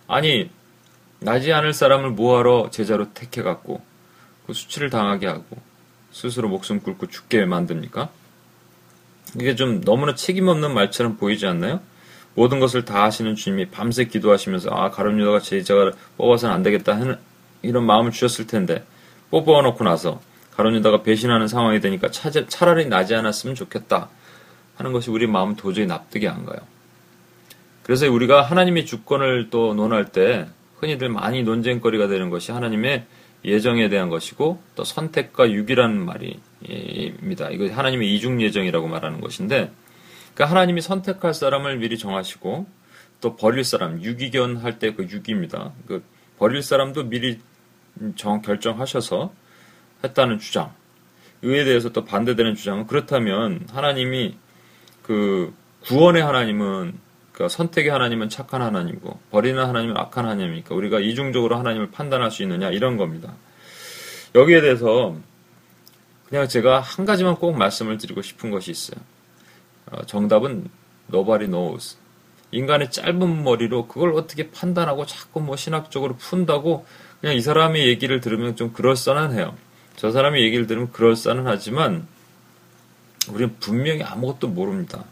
아니 0.08 0.52
나지 1.26 1.52
않을 1.52 1.74
사람을 1.74 2.12
뭐하러 2.12 2.70
제자로 2.70 3.12
택해갖고 3.14 3.82
그 4.46 4.54
수치를 4.54 4.92
당하게 4.92 5.26
하고 5.26 5.58
스스로 6.12 6.48
목숨 6.48 6.80
꿇고 6.82 7.08
죽게 7.08 7.46
만듭니까? 7.46 8.10
이게 9.40 9.56
좀 9.56 9.82
너무나 9.82 10.14
책임없는 10.14 10.72
말처럼 10.76 11.18
보이지 11.18 11.48
않나요? 11.48 11.82
모든 12.36 12.60
것을 12.60 12.86
다 12.86 13.04
하시는 13.04 13.36
주님이 13.36 13.72
밤새 13.72 14.06
기도하시면서 14.06 14.70
아 14.70 14.92
가룟 14.92 15.20
유다가 15.20 15.40
제자가 15.40 15.94
뽑아서는 16.18 16.54
안 16.54 16.62
되겠다 16.62 16.94
하는 16.94 17.18
이런 17.64 17.88
마음을 17.88 18.12
주셨을 18.12 18.46
텐데 18.46 18.86
뽑아놓고 19.32 19.84
나서 19.84 20.22
가룟 20.56 20.76
유다가 20.76 21.02
배신하는 21.02 21.48
상황이 21.48 21.80
되니까 21.80 22.12
차, 22.12 22.30
차라리 22.30 22.86
나지 22.86 23.16
않았으면 23.16 23.56
좋겠다 23.56 24.10
하는 24.76 24.94
것이 24.94 25.10
우리 25.10 25.26
마음 25.26 25.56
도저히 25.56 25.88
납득이 25.88 26.28
안 26.28 26.46
가요. 26.46 26.60
그래서 27.82 28.12
우리가 28.12 28.44
하나님의 28.44 28.86
주권을 28.86 29.50
또 29.50 29.74
논할 29.74 30.06
때 30.06 30.48
흔히들 30.78 31.10
많이 31.10 31.44
논쟁거리가 31.44 32.08
되는 32.08 32.30
것이 32.30 32.52
하나님의 32.52 33.06
예정에 33.44 33.90
대한 33.90 34.10
것이고 34.10 34.62
또 34.76 34.84
선택과 34.84 35.52
유기라는 35.52 36.04
말입니다. 36.04 37.50
이거 37.52 37.72
하나님의 37.72 38.14
이중 38.16 38.42
예정이라고 38.42 38.88
말하는 38.88 39.22
것인데 39.22 39.72
그러니까 40.34 40.46
하나님이 40.52 40.82
선택할 40.82 41.34
사람을 41.34 41.78
미리 41.78 41.98
정하시고 41.98 42.66
또 43.22 43.36
버릴 43.36 43.64
사람 43.64 44.02
유기견 44.02 44.58
할 44.58 44.80
때 44.80 44.92
그 44.96 45.04
유기입니다. 45.04 45.74
그 45.88 46.04
버릴 46.38 46.62
사람도 46.62 47.06
미리 47.10 47.40
정 48.16 48.42
결정하셔서 48.42 49.34
했다는 50.04 50.40
주장. 50.40 50.74
이에 51.44 51.64
대해서 51.64 51.90
또 51.90 52.04
반대되는 52.04 52.56
주장은 52.56 52.88
그렇다면 52.88 53.68
하나님이 53.72 54.38
그 55.04 55.54
구원의 55.84 56.24
하나님은 56.24 56.94
그러니까 57.36 57.50
선택의 57.50 57.92
하나님은 57.92 58.30
착한 58.30 58.62
하나님이고 58.62 59.20
버리는 59.30 59.62
하나님은 59.62 59.98
악한 59.98 60.24
하나님이니까 60.24 60.74
우리가 60.74 61.02
이중적으로 61.02 61.58
하나님을 61.58 61.92
판단할 61.92 62.32
수 62.32 62.44
있느냐 62.44 62.70
이런 62.70 62.96
겁니다. 62.96 63.34
여기에 64.36 64.62
대해서 64.62 65.18
그냥 66.30 66.48
제가 66.48 66.80
한 66.80 67.06
가지만 67.06 67.36
꼭 67.36 67.58
말씀을 67.58 67.98
드리고 67.98 68.22
싶은 68.22 68.52
것이 68.52 68.72
있어요. 68.72 69.02
어, 69.88 70.06
정답은 70.06 70.70
nobody 71.10 71.48
knows. 71.48 71.98
인간의 72.52 72.92
짧은 72.92 73.44
머리로 73.44 73.88
그걸 73.88 74.14
어떻게 74.14 74.50
판단하고 74.50 75.06
자꾸 75.06 75.42
뭐 75.42 75.58
신학적으로 75.58 76.16
푼다고 76.16 76.86
그냥 77.20 77.36
이 77.36 77.42
사람의 77.42 77.86
얘기를 77.86 78.22
들으면 78.22 78.56
좀 78.56 78.72
그럴싸한해요. 78.72 79.54
저 79.98 80.10
사람의 80.10 80.42
얘기를 80.42 80.68
들으면 80.68 80.90
그럴싸는 80.94 81.48
하지만 81.48 82.08
우리는 83.28 83.54
분명히 83.60 84.04
아무것도 84.04 84.48
모릅니다. 84.48 85.04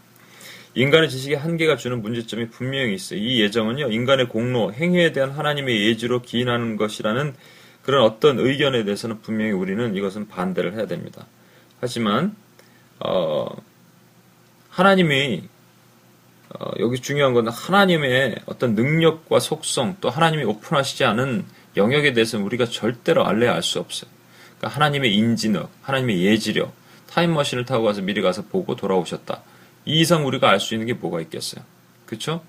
인간의 0.74 1.08
지식의 1.08 1.38
한계가 1.38 1.76
주는 1.76 2.02
문제점이 2.02 2.48
분명히 2.48 2.94
있어요. 2.94 3.20
이 3.20 3.40
예정은요, 3.40 3.90
인간의 3.90 4.28
공로, 4.28 4.72
행위에 4.72 5.12
대한 5.12 5.30
하나님의 5.30 5.86
예지로 5.86 6.22
기인하는 6.22 6.76
것이라는 6.76 7.34
그런 7.82 8.02
어떤 8.02 8.40
의견에 8.40 8.84
대해서는 8.84 9.20
분명히 9.20 9.52
우리는 9.52 9.94
이것은 9.94 10.28
반대를 10.28 10.74
해야 10.74 10.86
됩니다. 10.86 11.26
하지만, 11.80 12.34
어, 12.98 13.46
하나님이, 14.70 15.44
어, 16.58 16.70
여기 16.80 17.00
중요한 17.00 17.34
것은 17.34 17.50
하나님의 17.50 18.36
어떤 18.46 18.74
능력과 18.74 19.38
속성, 19.38 19.96
또 20.00 20.10
하나님이 20.10 20.44
오픈하시지 20.44 21.04
않은 21.04 21.44
영역에 21.76 22.12
대해서는 22.12 22.44
우리가 22.46 22.66
절대로 22.66 23.26
알래야 23.26 23.54
알 23.54 23.62
수 23.62 23.78
없어요. 23.78 24.10
그러니까 24.58 24.76
하나님의 24.76 25.14
인지력, 25.14 25.70
하나님의 25.82 26.24
예지력, 26.24 26.72
타임머신을 27.10 27.64
타고 27.64 27.84
가서 27.84 28.02
미리 28.02 28.22
가서 28.22 28.42
보고 28.42 28.74
돌아오셨다. 28.74 29.42
이 29.86 30.00
이상 30.00 30.26
우리가 30.26 30.50
알 30.50 30.60
수 30.60 30.74
있는 30.74 30.86
게 30.86 30.94
뭐가 30.94 31.20
있겠어요? 31.20 31.64
그렇죠? 32.06 32.42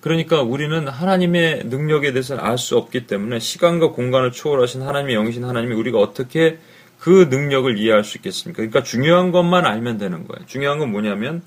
그러니까 0.00 0.40
우리는 0.42 0.88
하나님의 0.88 1.64
능력에 1.66 2.12
대해서는 2.12 2.42
알 2.42 2.56
수 2.56 2.76
없기 2.78 3.06
때문에 3.06 3.38
시간과 3.38 3.88
공간을 3.92 4.32
초월하신 4.32 4.82
하나님의 4.82 5.14
영이신 5.14 5.44
하나님이 5.44 5.74
우리가 5.74 5.98
어떻게 5.98 6.58
그 6.98 7.28
능력을 7.30 7.78
이해할 7.78 8.04
수 8.04 8.18
있겠습니까? 8.18 8.56
그러니까 8.58 8.82
중요한 8.82 9.30
것만 9.32 9.66
알면 9.66 9.98
되는 9.98 10.26
거예요. 10.26 10.46
중요한 10.46 10.78
건 10.78 10.90
뭐냐면 10.90 11.42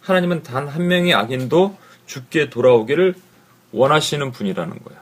하나님은 0.00 0.42
단 0.42 0.68
한 0.68 0.88
명의 0.88 1.12
악인도 1.14 1.76
죽게 2.06 2.50
돌아오기를 2.50 3.14
원하시는 3.72 4.32
분이라는 4.32 4.78
거예요. 4.82 5.00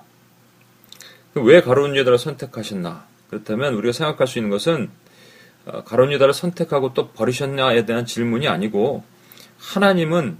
왜 1.35 1.61
가로운 1.61 1.95
유다를 1.97 2.19
선택하셨나? 2.19 3.07
그렇다면 3.31 3.75
우리가 3.75 3.93
생각할 3.93 4.27
수 4.27 4.39
있는 4.39 4.51
것은 4.51 4.91
어, 5.67 5.85
가로운 5.85 6.13
유다를 6.13 6.35
선택하고 6.35 6.95
또 6.95 7.09
버리셨냐에 7.09 7.85
대한 7.87 8.07
질문이 8.07 8.49
아니고 8.49 9.05
하나님은 9.59 10.39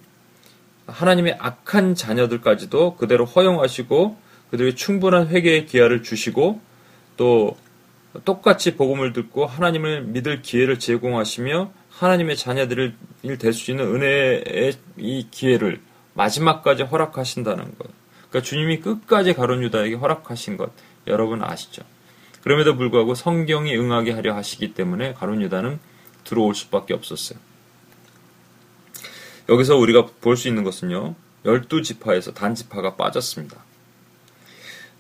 하나님의 0.87 1.37
악한 1.39 1.95
자녀들까지도 1.95 2.97
그대로 2.97 3.25
허용하시고 3.25 4.17
그들에게 4.51 4.75
충분한 4.75 5.29
회개의 5.29 5.67
기회를 5.67 6.03
주시고 6.03 6.61
또 7.17 7.57
똑같이 8.25 8.75
복음을 8.75 9.13
듣고 9.13 9.47
하나님을 9.47 10.03
믿을 10.05 10.41
기회를 10.41 10.79
제공하시며 10.79 11.73
하나님의 11.91 12.37
자녀들을 12.37 12.95
될 13.39 13.53
수 13.53 13.71
있는 13.71 13.87
은혜의 13.95 14.75
이 14.97 15.27
기회를 15.31 15.81
마지막까지 16.15 16.85
허락하신다는 16.85 17.65
것. 17.79 17.91
그러니까 18.31 18.43
주님이 18.43 18.81
끝까지 18.81 19.35
가론 19.35 19.63
유다에게 19.63 19.97
허락하신 19.97 20.57
것 20.57 20.71
여러분 21.07 21.43
아시죠? 21.43 21.83
그럼에도 22.43 22.77
불구하고 22.77 23.15
성경이 23.15 23.77
응하게 23.77 24.13
하려 24.13 24.35
하시기 24.35 24.75
때문에 24.75 25.15
가론 25.15 25.43
유다는 25.43 25.79
들어올 26.25 26.55
수밖에 26.55 26.95
없었어요. 26.95 27.39
여기서 29.49 29.77
우리가 29.77 30.07
볼 30.21 30.37
수 30.37 30.49
있는 30.49 30.65
것은요. 30.65 31.15
열두 31.45 31.83
지파에서 31.83 32.33
단지파가 32.33 32.97
빠졌습니다. 32.97 33.57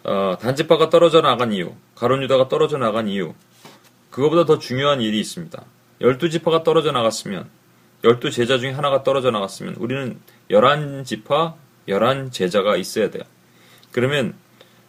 어, 0.05 0.39
단지파가 0.41 0.89
떨어져 0.89 1.21
나간 1.21 1.53
이유, 1.53 1.73
가론 1.95 2.23
유다가 2.23 2.49
떨어져 2.49 2.79
나간 2.79 3.09
이유, 3.09 3.35
그거보다 4.11 4.47
더 4.47 4.59
중요한 4.59 5.03
일이 5.03 5.21
있습니다. 5.21 5.63
열두 6.01 6.31
지파가 6.31 6.63
떨어져 6.63 6.93
나갔으면, 6.93 7.49
열두 8.05 8.31
제자 8.31 8.59
중에 8.59 8.71
하나가 8.71 9.03
떨어져 9.03 9.31
나갔으면, 9.31 9.75
우리는 9.77 10.19
열한 10.49 11.05
지파, 11.05 11.57
열한 11.89 12.31
제자가 12.31 12.77
있어야 12.77 13.11
돼요. 13.11 13.25
그러면 13.91 14.35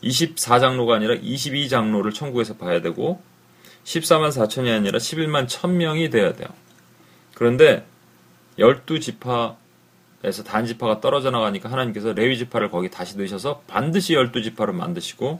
24장로가 0.03 0.91
아니라 0.91 1.15
22장로를 1.15 2.13
천국에서 2.13 2.55
봐야 2.55 2.81
되고, 2.81 3.21
14만 3.83 4.29
4천이 4.29 4.73
아니라 4.73 4.99
11만 4.99 5.47
1000명이 5.47 6.11
돼야 6.11 6.33
돼요. 6.33 6.47
그런데 7.33 7.85
열두 8.59 8.99
지파에서 8.99 10.43
단 10.45 10.65
지파가 10.65 10.99
떨어져 10.99 11.31
나가니까 11.31 11.71
하나님께서 11.71 12.13
레위 12.13 12.37
지파를 12.37 12.69
거기 12.69 12.89
다시 12.89 13.17
넣으셔서 13.17 13.63
반드시 13.67 14.13
열두 14.13 14.43
지파를 14.43 14.73
만드시고 14.73 15.39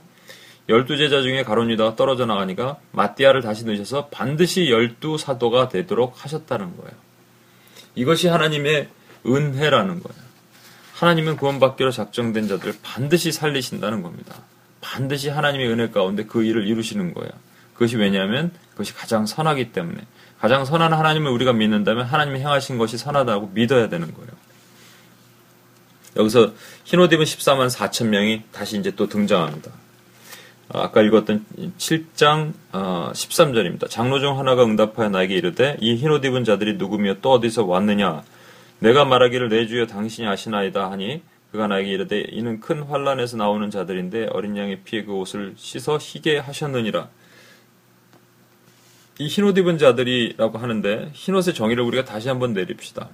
열두 0.68 0.96
제자 0.96 1.20
중에 1.20 1.42
가론 1.42 1.70
유다가 1.70 1.96
떨어져 1.96 2.26
나가니까 2.26 2.78
마띠아를 2.92 3.42
다시 3.42 3.64
넣으셔서 3.66 4.08
반드시 4.08 4.70
열두 4.70 5.18
사도가 5.18 5.68
되도록 5.68 6.24
하셨다는 6.24 6.76
거예요. 6.76 6.92
이것이 7.94 8.28
하나님의 8.28 8.88
은혜라는 9.26 10.02
거예요. 10.02 10.22
하나님은 10.94 11.36
구원받기로 11.36 11.90
작정된 11.90 12.48
자들을 12.48 12.74
반드시 12.82 13.32
살리신다는 13.32 14.02
겁니다. 14.02 14.42
반드시 14.80 15.28
하나님의 15.28 15.68
은혜 15.68 15.90
가운데 15.90 16.24
그 16.24 16.44
일을 16.44 16.66
이루시는 16.66 17.14
거예요. 17.14 17.30
그것이 17.74 17.96
왜냐하면 17.96 18.52
그것이 18.72 18.94
가장 18.94 19.26
선하기 19.26 19.72
때문에 19.72 19.98
가장 20.40 20.64
선한 20.64 20.92
하나님을 20.92 21.30
우리가 21.30 21.52
믿는다면 21.52 22.06
하나님이 22.06 22.40
행하신 22.40 22.78
것이 22.78 22.96
선하다고 22.96 23.50
믿어야 23.52 23.88
되는 23.88 24.12
거예요. 24.14 24.30
여기서 26.16 26.52
흰옷 26.84 27.12
입은 27.12 27.24
14만 27.24 27.70
4천 27.70 28.08
명이 28.08 28.42
다시 28.50 28.78
이제 28.78 28.90
또 28.96 29.06
등장합니다. 29.06 29.70
아, 30.70 30.84
아까 30.84 31.02
읽었던 31.02 31.44
7장 31.78 32.52
13절입니다. 32.72 33.84
아, 33.84 33.88
장로 33.88 34.18
중 34.18 34.38
하나가 34.38 34.64
응답하여 34.64 35.10
나에게 35.10 35.34
이르되 35.34 35.76
이 35.80 35.96
흰옷 35.96 36.24
입은 36.24 36.44
자들이 36.44 36.74
누구며 36.74 37.16
또 37.20 37.32
어디서 37.32 37.66
왔느냐 37.66 38.22
내가 38.78 39.04
말하기를 39.04 39.50
내 39.50 39.66
주여 39.66 39.86
당신이 39.86 40.26
아시나이다 40.26 40.90
하니 40.90 41.22
그가 41.52 41.66
나에게 41.66 41.90
이르되 41.90 42.20
이는 42.30 42.60
큰 42.60 42.82
환란에서 42.82 43.36
나오는 43.36 43.70
자들인데 43.70 44.28
어린 44.32 44.56
양의 44.56 44.80
피에 44.84 45.04
그 45.04 45.12
옷을 45.12 45.54
씻어 45.56 45.98
희게 46.00 46.38
하셨느니라 46.38 47.08
이 49.20 49.26
흰옷 49.26 49.58
입은 49.58 49.76
자들이라고 49.76 50.56
하는데 50.56 51.10
흰옷의 51.12 51.52
정의를 51.52 51.84
우리가 51.84 52.06
다시 52.06 52.30
한번 52.30 52.54
내립시다. 52.54 53.10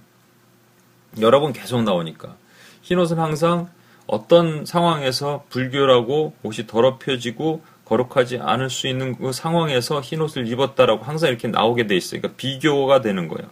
여러 1.21 1.41
번 1.41 1.53
계속 1.53 1.83
나오니까 1.83 2.37
흰옷은 2.83 3.19
항상 3.19 3.69
어떤 4.07 4.65
상황에서 4.65 5.45
불교라고 5.49 6.37
옷이 6.45 6.69
더럽혀지고 6.69 7.65
거룩하지 7.87 8.39
않을 8.39 8.71
수 8.71 8.87
있는 8.87 9.17
그 9.17 9.33
상황에서 9.33 10.01
흰옷을 10.01 10.47
입었다라고 10.47 11.03
항상 11.03 11.31
이렇게 11.31 11.49
나오게 11.49 11.89
돼 11.89 11.97
있어요. 11.97 12.21
그러니까 12.21 12.37
비교가 12.37 13.01
되는 13.01 13.27
거예요. 13.27 13.51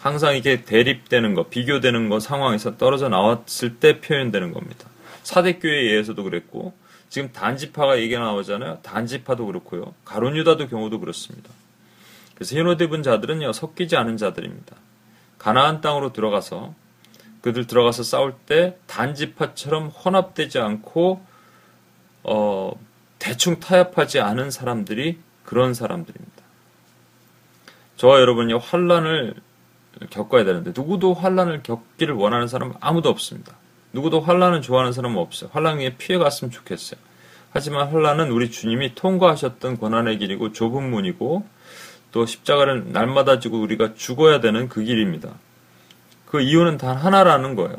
항상 0.00 0.36
이게 0.36 0.64
대립되는 0.64 1.34
거, 1.34 1.44
비교되는 1.44 2.08
거 2.08 2.18
상황에서 2.18 2.76
떨어져 2.76 3.08
나왔을 3.08 3.76
때 3.76 4.00
표현되는 4.00 4.52
겁니다. 4.52 4.88
사대교회에 5.22 5.92
의해서도 5.92 6.24
그랬고, 6.24 6.74
지금 7.08 7.30
단지파가 7.32 8.00
얘기가 8.00 8.20
나오잖아요. 8.20 8.80
단지파도 8.82 9.46
그렇고요. 9.46 9.94
가론유다도 10.04 10.68
경우도 10.68 10.98
그렇습니다. 10.98 11.50
그래서 12.34 12.56
흰옷 12.56 12.80
입은 12.80 13.02
자들은요 13.02 13.52
섞이지 13.52 13.96
않은 13.96 14.16
자들입니다. 14.16 14.76
가나안 15.38 15.80
땅으로 15.80 16.12
들어가서 16.12 16.74
그들 17.40 17.66
들어가서 17.66 18.02
싸울 18.02 18.34
때 18.46 18.78
단지파처럼 18.86 19.88
혼합되지 19.88 20.58
않고 20.58 21.22
어, 22.22 22.72
대충 23.18 23.60
타협하지 23.60 24.20
않은 24.20 24.50
사람들이 24.50 25.18
그런 25.44 25.74
사람들입니다. 25.74 26.42
저와 27.96 28.20
여러분이 28.20 28.54
환란을 28.54 29.34
겪어야 30.10 30.44
되는데 30.44 30.72
누구도 30.74 31.14
환란을 31.14 31.62
겪기를 31.62 32.14
원하는 32.14 32.48
사람은 32.48 32.76
아무도 32.80 33.10
없습니다. 33.10 33.54
누구도 33.92 34.20
환란을 34.20 34.62
좋아하는 34.62 34.92
사람은 34.92 35.18
없어요. 35.18 35.50
환란에 35.52 35.96
피해 35.96 36.18
갔으면 36.18 36.50
좋겠어요. 36.50 36.98
하지만 37.50 37.88
환란은 37.88 38.30
우리 38.32 38.50
주님이 38.50 38.94
통과하셨던 38.94 39.76
고난의 39.76 40.18
길이고 40.18 40.52
좁은 40.52 40.90
문이고 40.90 41.46
또 42.14 42.26
십자가를 42.26 42.92
날마다 42.92 43.40
지고 43.40 43.60
우리가 43.60 43.94
죽어야 43.94 44.38
되는 44.40 44.68
그 44.68 44.84
길입니다. 44.84 45.30
그 46.26 46.40
이유는 46.40 46.78
단 46.78 46.96
하나라는 46.96 47.56
거예요. 47.56 47.76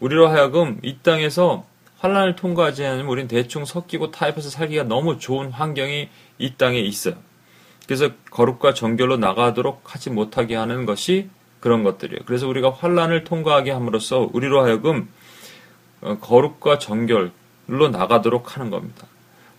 우리로 0.00 0.28
하여금 0.28 0.78
이 0.82 0.96
땅에서 1.02 1.66
환란을 1.98 2.34
통과하지 2.34 2.86
않으면 2.86 3.06
우리는 3.08 3.28
대충 3.28 3.66
섞이고 3.66 4.10
타협해서 4.10 4.48
살기가 4.48 4.84
너무 4.84 5.18
좋은 5.18 5.50
환경이 5.50 6.08
이 6.38 6.54
땅에 6.56 6.78
있어요. 6.78 7.16
그래서 7.86 8.08
거룩과 8.30 8.72
정결로 8.72 9.18
나가도록 9.18 9.94
하지 9.94 10.08
못하게 10.08 10.56
하는 10.56 10.86
것이 10.86 11.28
그런 11.60 11.84
것들이에요. 11.84 12.20
그래서 12.24 12.48
우리가 12.48 12.70
환란을 12.70 13.24
통과하게 13.24 13.72
함으로써 13.72 14.30
우리로 14.32 14.64
하여금 14.64 15.10
어, 16.00 16.16
거룩과 16.18 16.78
정결로 16.78 17.88
나가도록 17.92 18.56
하는 18.56 18.70
겁니다. 18.70 19.06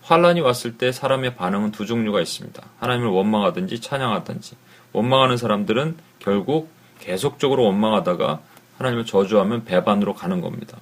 환란이 0.02 0.40
왔을 0.40 0.76
때 0.78 0.92
사람의 0.92 1.36
반응은 1.36 1.72
두 1.72 1.86
종류가 1.86 2.20
있습니다. 2.20 2.62
하나님을 2.78 3.10
원망하든지 3.10 3.80
찬양하든지. 3.80 4.56
원망하는 4.92 5.36
사람들은 5.36 5.96
결국 6.18 6.70
계속적으로 6.98 7.64
원망하다가 7.64 8.40
하나님을 8.78 9.06
저주하면 9.06 9.64
배반으로 9.64 10.14
가는 10.14 10.40
겁니다. 10.40 10.78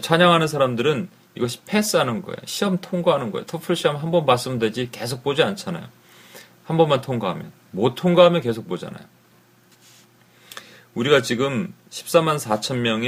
찬양하는 0.00 0.46
사람들은 0.46 1.08
이것이 1.34 1.60
패스하는 1.66 2.22
거예요. 2.22 2.36
시험 2.44 2.78
통과하는 2.80 3.32
거예요. 3.32 3.44
토플 3.46 3.74
시험 3.76 3.96
한 3.96 4.10
번 4.10 4.24
봤으면 4.24 4.58
되지 4.58 4.88
계속 4.92 5.22
보지 5.24 5.42
않잖아요. 5.42 5.84
한 6.64 6.76
번만 6.76 7.00
통과하면. 7.00 7.50
못 7.72 7.94
통과하면 7.96 8.40
계속 8.40 8.68
보잖아요. 8.68 9.04
우리가 10.94 11.22
지금 11.22 11.74
14만 11.90 12.38
4천 12.38 12.76
명 12.78 13.02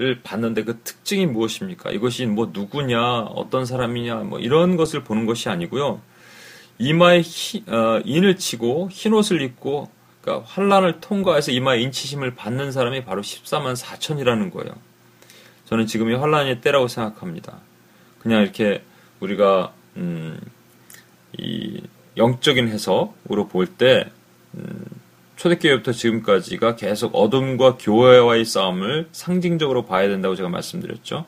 을 0.00 0.20
봤는데 0.22 0.64
그 0.64 0.80
특징이 0.82 1.24
무엇입니까? 1.26 1.92
이것이 1.92 2.26
뭐 2.26 2.50
누구냐, 2.52 3.20
어떤 3.26 3.64
사람이냐, 3.64 4.16
뭐 4.24 4.40
이런 4.40 4.76
것을 4.76 5.04
보는 5.04 5.24
것이 5.24 5.48
아니고요. 5.48 6.00
이마에 6.78 7.20
히, 7.20 7.62
어, 7.68 8.00
인을 8.04 8.36
치고 8.36 8.88
흰 8.90 9.12
옷을 9.12 9.40
입고 9.40 9.88
그러니까 10.20 10.44
환란을 10.48 11.00
통과해서 11.00 11.52
이마에 11.52 11.80
인치심을 11.82 12.34
받는 12.34 12.72
사람이 12.72 13.04
바로 13.04 13.22
14만 13.22 13.76
4천이라는 13.76 14.52
거예요. 14.52 14.74
저는 15.66 15.86
지금이 15.86 16.14
환란의 16.14 16.60
때라고 16.60 16.88
생각합니다. 16.88 17.58
그냥 18.18 18.42
이렇게 18.42 18.82
우리가 19.20 19.72
음, 19.96 20.40
이 21.38 21.80
영적인 22.16 22.68
해석으로 22.68 23.46
볼때 23.48 24.10
음, 24.54 24.84
초대교회부터 25.36 25.92
지금까지가 25.92 26.76
계속 26.76 27.14
어둠과 27.14 27.76
교회와의 27.78 28.44
싸움을 28.44 29.08
상징적으로 29.12 29.84
봐야 29.84 30.08
된다고 30.08 30.36
제가 30.36 30.48
말씀드렸죠. 30.48 31.26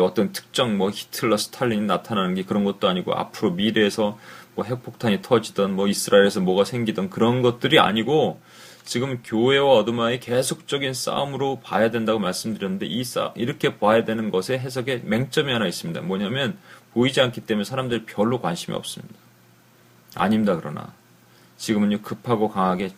어떤 0.00 0.32
특정 0.32 0.76
뭐 0.76 0.90
히틀러, 0.90 1.36
스탈린이 1.36 1.86
나타나는 1.86 2.34
게 2.34 2.42
그런 2.42 2.64
것도 2.64 2.88
아니고 2.88 3.14
앞으로 3.14 3.52
미래에서 3.52 4.18
뭐 4.54 4.64
핵폭탄이 4.64 5.22
터지던 5.22 5.74
뭐 5.74 5.88
이스라엘에서 5.88 6.40
뭐가 6.40 6.64
생기던 6.64 7.10
그런 7.10 7.42
것들이 7.42 7.78
아니고 7.78 8.40
지금 8.84 9.20
교회와 9.22 9.74
어둠와의 9.76 10.20
계속적인 10.20 10.94
싸움으로 10.94 11.60
봐야 11.62 11.90
된다고 11.90 12.18
말씀드렸는데 12.18 12.86
이 12.86 13.04
싸, 13.04 13.32
이렇게 13.36 13.78
봐야 13.78 14.04
되는 14.04 14.30
것에 14.30 14.58
해석에 14.58 15.02
맹점이 15.04 15.52
하나 15.52 15.66
있습니다. 15.66 16.00
뭐냐면 16.02 16.58
보이지 16.92 17.20
않기 17.20 17.42
때문에 17.42 17.64
사람들이 17.64 18.04
별로 18.04 18.40
관심이 18.40 18.76
없습니다. 18.76 19.14
아닙니다. 20.14 20.56
그러나 20.56 20.92
지금은요 21.58 22.02
급하고 22.02 22.48
강하게 22.48 22.90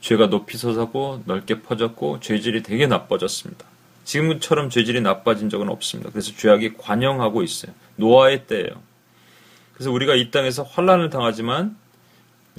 죄가 0.00 0.28
높이 0.28 0.56
솟았고 0.56 1.22
넓게 1.26 1.62
퍼졌고 1.62 2.20
죄질이 2.20 2.62
되게 2.62 2.86
나빠졌습니다. 2.86 3.66
지금처럼 4.04 4.70
죄질이 4.70 5.00
나빠진 5.02 5.50
적은 5.50 5.68
없습니다. 5.68 6.10
그래서 6.10 6.32
죄악이 6.36 6.74
관영하고 6.78 7.42
있어요. 7.42 7.72
노아의 7.96 8.46
때예요. 8.46 8.70
그래서 9.74 9.92
우리가 9.92 10.14
이 10.14 10.30
땅에서 10.30 10.62
환란을 10.62 11.10
당하지만 11.10 11.76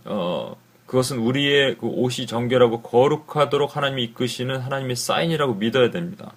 어, 0.06 0.56
그것은 0.86 1.20
우리의 1.20 1.78
그 1.78 1.88
옷이 1.88 2.28
정결하고 2.28 2.82
거룩하도록 2.82 3.76
하나님이 3.76 4.04
이끄시는 4.06 4.60
하나님의 4.60 4.96
사인이라고 4.96 5.56
믿어야 5.56 5.92
됩니다. 5.92 6.34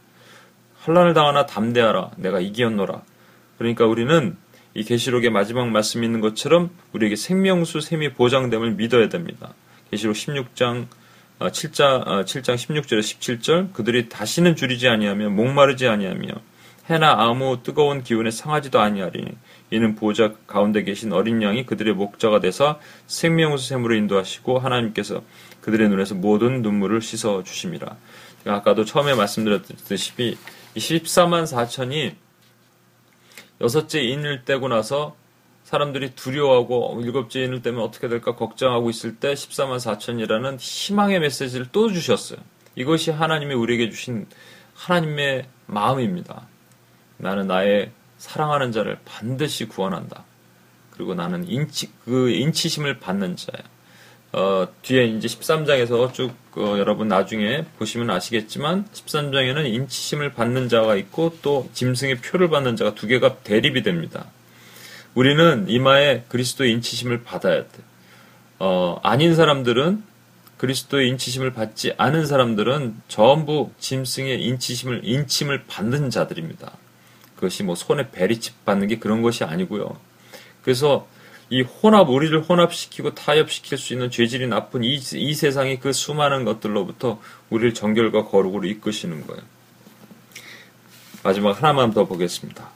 환란을 0.80 1.14
당하나 1.14 1.46
담대하라. 1.46 2.12
내가 2.16 2.40
이기었노라. 2.40 3.02
그러니까 3.59 3.86
우리는 3.86 4.36
이 4.74 4.84
계시록의 4.84 5.30
마지막 5.30 5.68
말씀 5.68 6.05
있는 6.05 6.20
것처럼 6.20 6.70
우리에게 6.92 7.16
생명수 7.16 7.80
샘이 7.80 8.12
보장됨을 8.14 8.72
믿어야 8.72 9.09
됩니다. 9.09 9.55
계시록 9.95 10.16
16장 10.16 10.86
7장 11.38 12.24
7장 12.24 12.55
16절에 12.55 12.99
17절 12.99 13.72
그들이 13.72 14.09
다시는 14.09 14.57
줄이지 14.57 14.88
아니하며 14.88 15.30
목마르지 15.30 15.86
아니하며 15.86 16.28
해나 16.90 17.14
아무 17.18 17.62
뜨거운 17.62 18.03
기운에 18.03 18.30
상하지도 18.30 18.80
아니하리니 18.80 19.30
이는 19.70 19.95
보좌 19.95 20.32
가운데 20.47 20.82
계신 20.82 21.12
어린 21.12 21.42
양이 21.42 21.64
그들의 21.64 21.95
목자가 21.95 22.40
되사 22.40 22.78
생명수 23.07 23.68
샘으로 23.68 23.95
인도하시고 23.95 24.59
하나님께서 24.59 25.22
그들의 25.62 25.88
눈에서 25.88 26.14
모든 26.14 26.61
눈물을 26.61 27.01
씻어 27.01 27.42
주심이라. 27.42 27.97
아까도 28.47 28.84
처음에 28.84 29.14
말씀드렸듯이 29.14 30.36
14만 30.76 31.45
4천이 31.45 32.14
여섯째 33.62 34.03
인을 34.03 34.45
떼고 34.45 34.68
나서 34.68 35.16
사람들이 35.65 36.15
두려워하고 36.15 37.01
일곱째 37.03 37.43
인을 37.43 37.62
떼면 37.62 37.83
어떻게 37.83 38.09
될까 38.09 38.37
걱정하고 38.37 38.91
있을 38.91 39.17
때 39.17 39.33
14만 39.33 39.77
4천이라는 39.77 40.59
희망의 40.61 41.21
메시지를 41.21 41.67
또 41.73 41.91
주셨어요. 41.91 42.39
이것이 42.77 43.11
하나님이 43.11 43.55
우리에게 43.55 43.91
주신 43.91 44.27
하나님의 44.75 45.47
마음입니다. 45.67 46.47
나는 47.17 47.47
나의 47.47 47.91
사랑하는 48.19 48.73
자를 48.73 48.99
반드시 49.05 49.67
구원한다. 49.67 50.25
그리고 50.91 51.15
나는 51.15 51.49
인치, 51.49 51.91
그 52.05 52.31
인치심을 52.31 53.01
받는 53.01 53.37
자야. 53.37 53.62
어, 54.33 54.67
뒤에 54.83 55.05
이제 55.07 55.29
13장에서 55.29 56.12
쭉 56.12 56.35
어, 56.57 56.77
여러분 56.79 57.07
나중에 57.07 57.65
보시면 57.79 58.11
아시겠지만 58.11 58.85
13장에는 58.93 59.65
인치심을 59.67 60.33
받는 60.33 60.69
자가 60.69 60.97
있고 60.97 61.37
또 61.41 61.69
짐승의 61.73 62.17
표를 62.17 62.51
받는 62.51 62.75
자가 62.77 62.95
두 62.95 63.07
개가 63.07 63.39
대립이 63.39 63.83
됩니다. 63.83 64.27
우리는 65.15 65.67
이마에 65.69 66.25
그리스도의 66.29 66.73
인치심을 66.73 67.23
받아야 67.23 67.62
돼. 67.62 67.69
어, 68.59 68.99
아닌 69.03 69.35
사람들은 69.35 70.03
그리스도의 70.57 71.09
인치심을 71.11 71.53
받지 71.53 71.93
않은 71.99 72.27
사람들은 72.27 72.97
전부 73.09 73.71
짐승의 73.79 74.43
인치심을 74.45 75.03
인침을 75.05 75.65
받는 75.67 76.11
자들입니다. 76.11 76.73
그것이 77.35 77.62
뭐 77.62 77.75
손에 77.75 78.11
베리칩 78.11 78.65
받는 78.65 78.89
게 78.89 78.99
그런 78.99 79.23
것이 79.23 79.45
아니고요. 79.45 79.99
그래서 80.62 81.07
이 81.51 81.61
혼합, 81.61 82.09
우리를 82.09 82.41
혼합시키고 82.43 83.15
타협시킬 83.15 83.77
수 83.77 83.93
있는 83.93 84.11
죄질이 84.11 84.47
나쁜 84.47 84.83
이, 84.83 84.95
이 84.95 85.35
세상의 85.35 85.79
그 85.79 85.93
수많은 85.93 86.45
것들로부터 86.45 87.21
우리를 87.51 87.75
정결과 87.75 88.25
거룩으로 88.25 88.67
이끄시는 88.67 89.27
거예요. 89.27 89.43
마지막 91.23 91.59
하나만 91.59 91.93
더 91.93 92.07
보겠습니다. 92.07 92.71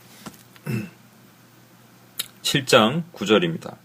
7장 2.49 3.03
9절입니다. 3.13 3.77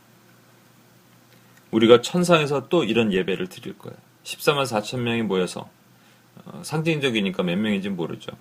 우리가 1.72 2.02
천상에서 2.02 2.70
또 2.70 2.84
이런 2.86 3.12
예배를 3.12 3.48
드릴 3.50 3.78
거예요. 3.78 3.98
14만 4.24 4.64
4천 4.64 5.00
명이 5.00 5.24
모여서 5.24 5.70
어, 6.46 6.62
상징적이니까 6.64 7.44
몇 7.44 7.58
명인지 7.58 7.90
모르죠. 7.90 8.32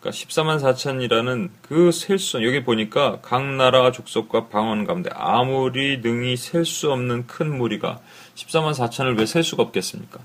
그러니까 0.00 0.18
14만 0.20 0.60
4천이라는 0.60 1.48
그 1.62 1.90
셀 1.92 2.18
수, 2.18 2.44
여기 2.44 2.62
보니까 2.62 3.20
각 3.22 3.42
나라 3.42 3.90
족속과 3.90 4.48
방언 4.48 4.84
가운데 4.84 5.08
아무리 5.14 5.98
능히 6.02 6.36
셀 6.36 6.66
수 6.66 6.92
없는 6.92 7.26
큰 7.26 7.56
무리가 7.56 8.00
14만 8.34 8.74
4천을 8.74 9.18
왜 9.18 9.24
셀 9.24 9.42
수가 9.42 9.62
없겠습니까? 9.62 10.20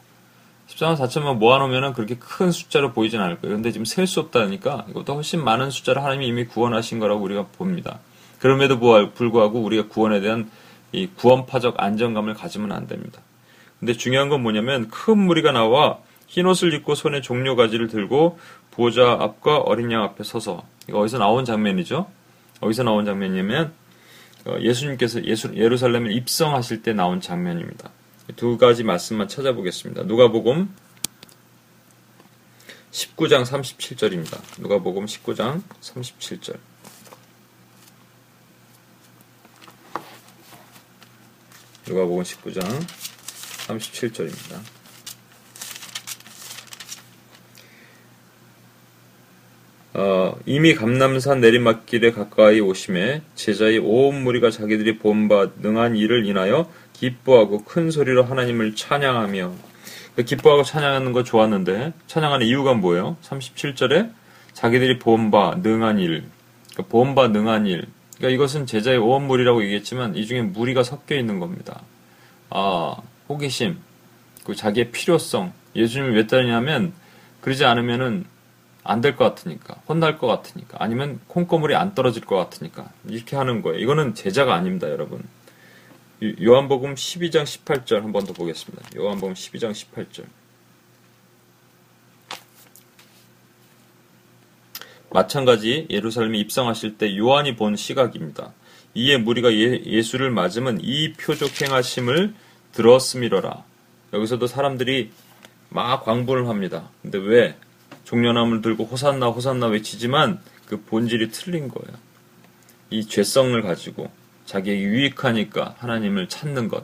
14만 0.68 0.98
4천만 0.98 1.38
모아놓으면 1.38 1.94
그렇게 1.94 2.16
큰 2.18 2.52
숫자로 2.52 2.92
보이진 2.92 3.22
않을 3.22 3.40
거예요. 3.40 3.56
근데 3.56 3.72
지금 3.72 3.86
셀 3.86 4.06
수 4.06 4.20
없다니까 4.20 4.88
이것도 4.90 5.16
훨씬 5.16 5.42
많은 5.44 5.72
숫자를 5.72 6.04
하나님이 6.04 6.28
이미 6.28 6.46
구원하신 6.46 7.00
거라고 7.00 7.24
우리가 7.24 7.48
봅니다. 7.58 8.00
그럼에도 8.40 8.80
불구하고 9.14 9.62
우리가 9.62 9.88
구원에 9.88 10.22
대한 10.22 10.50
이 10.92 11.08
구원파적 11.08 11.76
안정감을 11.78 12.34
가지면 12.34 12.72
안 12.72 12.88
됩니다. 12.88 13.22
근데 13.80 13.94
중요한 13.94 14.30
건 14.30 14.42
뭐냐면 14.42 14.90
큰 14.90 15.18
무리가 15.18 15.52
나와 15.52 16.00
흰 16.28 16.46
옷을 16.46 16.74
입고 16.74 16.96
손에 16.96 17.22
종려 17.22 17.56
가지를 17.56 17.88
들고 17.88 18.40
보좌 18.72 19.18
앞과 19.20 19.58
어린 19.58 19.92
양 19.92 20.04
앞에 20.04 20.24
서서 20.24 20.64
이거 20.88 21.00
어디서 21.00 21.18
나온 21.18 21.46
장면이죠? 21.46 22.10
어디서 22.62 22.84
나온 22.84 23.06
장면이냐면 23.06 23.74
어, 24.46 24.58
예수님께서 24.60 25.24
예수, 25.26 25.54
예루살렘을 25.56 26.12
입성하실 26.12 26.82
때 26.82 26.94
나온 26.94 27.20
장면입니다. 27.20 27.90
두 28.36 28.58
가지 28.58 28.84
말씀만 28.84 29.28
찾아보겠습니다. 29.28 30.04
누가복음 30.04 30.74
19장 32.92 33.44
37절입니다. 33.44 34.40
누가복음 34.60 35.06
19장 35.06 35.62
37절. 35.82 36.58
누가복음 41.90 42.22
19장 42.22 42.62
37절입니다. 43.68 44.60
어, 49.96 50.38
이미 50.46 50.76
감남산 50.76 51.42
내리막길에 51.42 52.12
가까이 52.12 52.60
오심에 52.60 53.24
제자의 53.34 53.80
온 53.80 54.24
무리가 54.24 54.52
자기들이 54.52 55.00
본바 55.00 55.54
능한 55.62 55.96
일을 55.96 56.28
인하여 56.28 56.72
기뻐하고 56.94 57.64
큰 57.64 57.90
소리로 57.90 58.24
하나님을 58.24 58.76
찬양하며 58.76 59.56
기뻐하고 60.26 60.64
찬양하는 60.64 61.12
거 61.12 61.24
좋았는데 61.24 61.94
찬양하는 62.06 62.46
이유가 62.46 62.76
뭐예요? 62.76 63.18
37절에 63.24 64.12
자기들이 64.54 65.00
본바 65.00 65.60
능한 65.64 66.00
일, 66.00 66.30
그러니까 66.72 66.84
본바 66.90 67.30
능한 67.30 67.66
일. 67.66 67.88
그러니까 68.20 68.36
이것은 68.36 68.65
제자의 68.67 68.97
오원물이라고 68.99 69.63
얘기했지만 69.63 70.15
이 70.15 70.26
중에 70.28 70.41
무리가 70.43 70.84
섞여 70.84 71.15
있는 71.15 71.39
겁니다. 71.39 71.82
아 72.51 72.95
호기심, 73.28 73.80
그 74.43 74.55
자기의 74.55 74.91
필요성. 74.91 75.53
예수님을 75.76 76.15
왜 76.15 76.28
따르냐면 76.28 76.93
그러지 77.41 77.63
않으면은 77.65 78.26
안 78.84 79.01
될 79.01 79.15
것 79.15 79.24
같으니까 79.26 79.76
혼날 79.88 80.17
것 80.17 80.26
같으니까 80.28 80.78
아니면 80.82 81.20
콩고물이 81.28 81.76
안 81.76 81.93
떨어질 81.95 82.26
것 82.26 82.36
같으니까 82.38 82.89
이렇게 83.07 83.36
하는 83.36 83.61
거예요. 83.61 83.80
이거는 83.80 84.15
제자가 84.15 84.55
아닙니다, 84.55 84.89
여러분. 84.89 85.24
요한복음 86.41 86.95
12장 86.95 87.43
18절 87.43 88.01
한 88.01 88.11
번 88.11 88.26
더 88.26 88.34
보겠습니다. 88.34 88.84
요한복음 88.97 89.36
12장 89.36 89.72
18절. 89.72 90.26
마찬가지 95.12 95.88
예루살렘에 95.89 96.38
입성하실 96.39 96.97
때 96.97 97.18
요한이 97.18 97.55
본 97.55 97.76
시각입니다. 97.76 98.53
이에 98.93 99.18
무리가 99.18 99.53
예, 99.53 100.01
수를 100.01 100.32
맞으면 100.32 100.80
이 100.82 101.14
표적 101.14 101.62
행하심을 101.62 102.34
들었음이러라. 102.74 103.64
여기서도 104.14 104.47
사람들이 104.47 105.12
막 105.70 106.03
광분을 106.03 106.47
합니다. 106.47 106.89
근데 107.01 107.18
왜? 107.18 107.55
종려나무를 108.03 108.62
들고 108.62 108.86
호산나 108.86 109.28
호산나 109.28 109.68
외치지만 109.68 110.39
그 110.66 110.82
본질이 110.82 111.30
틀린 111.30 111.68
거예요. 111.68 111.97
이 112.89 113.05
죄성을 113.05 113.60
가지고 113.62 114.12
자기에게 114.45 114.82
유익하니까 114.82 115.76
하나님을 115.78 116.28
찾는 116.28 116.70
것. 116.70 116.84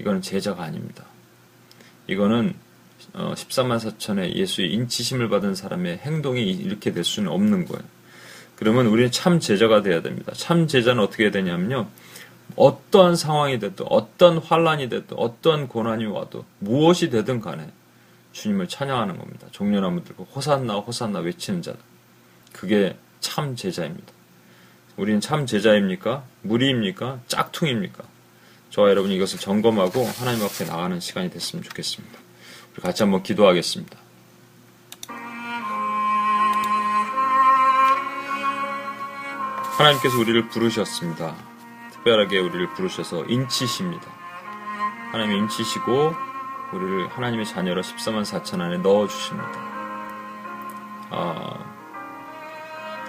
이거는 0.00 0.20
제자가 0.20 0.64
아닙니다. 0.64 1.04
이거는 2.08 2.54
14만 3.14 3.72
어, 3.74 3.78
4천의 3.78 4.34
예수의 4.34 4.72
인치심을 4.72 5.28
받은 5.28 5.54
사람의 5.54 5.98
행동이 5.98 6.50
이렇게 6.50 6.92
될 6.92 7.04
수는 7.04 7.30
없는 7.30 7.66
거예요. 7.66 7.82
그러면 8.56 8.86
우리는 8.86 9.10
참 9.10 9.40
제자가 9.40 9.82
돼야 9.82 10.02
됩니다. 10.02 10.32
참 10.34 10.66
제자는 10.66 11.02
어떻게 11.02 11.30
되냐면요. 11.30 11.88
어떠한 12.56 13.16
상황이 13.16 13.58
됐든 13.58 13.86
어떤 13.88 14.38
환란이 14.38 14.88
됐든 14.88 15.16
어떠한 15.16 15.68
고난이 15.68 16.06
와도 16.06 16.44
무엇이 16.58 17.10
되든 17.10 17.40
간에 17.40 17.68
주님을 18.32 18.68
찬양하는 18.68 19.18
겁니다. 19.18 19.46
종려나무 19.50 20.04
들고 20.04 20.24
호산나 20.34 20.74
호산나 20.74 21.20
외치는 21.20 21.62
자. 21.62 21.74
그게 22.52 22.96
참 23.20 23.56
제자입니다. 23.56 24.12
우리는 24.96 25.20
참 25.20 25.46
제자입니까? 25.46 26.24
무리입니까? 26.42 27.20
짝퉁입니까? 27.26 28.04
저와 28.70 28.90
여러분 28.90 29.10
이것을 29.10 29.38
점검하고 29.38 30.04
하나님 30.04 30.44
앞에 30.44 30.64
나가는 30.64 30.98
시간이 31.00 31.30
됐으면 31.30 31.62
좋겠습니다. 31.64 32.23
같이 32.82 33.02
한번 33.02 33.22
기도하겠습니다. 33.22 33.98
하나님께서 39.78 40.18
우리를 40.18 40.48
부르셨습니다. 40.48 41.34
특별하게 41.92 42.38
우리를 42.38 42.74
부르셔서 42.74 43.24
인치십니다. 43.24 44.06
하나님 45.10 45.38
인치시고 45.38 46.14
우리를 46.72 47.08
하나님의 47.08 47.46
자녀로 47.46 47.82
14만 47.82 48.22
4천 48.22 48.60
안에 48.60 48.78
넣어주십니다. 48.78 49.52
아, 51.10 51.58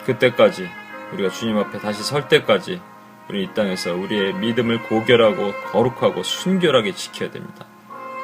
그때까지 0.06 0.70
우리가 1.14 1.30
주님 1.30 1.58
앞에 1.58 1.80
다시 1.80 2.04
설 2.04 2.28
때까지 2.28 2.82
우리 3.30 3.44
이 3.44 3.54
땅에서 3.54 3.94
우리의 3.94 4.34
믿음을 4.36 4.84
고결하고 4.84 5.54
거룩하고 5.72 6.24
순결하게 6.24 6.94
지켜야 6.94 7.32
됩니다. 7.32 7.66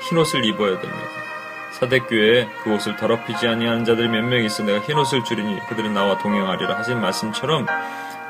흰 0.07 0.17
옷을 0.17 0.45
입어야 0.45 0.79
됩니다. 0.79 1.30
사대교회에 1.71 2.49
그 2.63 2.73
옷을 2.73 2.95
더럽히지 2.97 3.47
아니하는 3.47 3.85
자들이 3.85 4.07
몇 4.09 4.21
명 4.23 4.43
있어 4.43 4.63
내가 4.63 4.79
흰 4.79 4.97
옷을 4.97 5.23
주리니 5.23 5.59
그들은 5.67 5.93
나와 5.93 6.17
동행하리라 6.17 6.77
하신 6.77 6.99
말씀처럼 7.01 7.65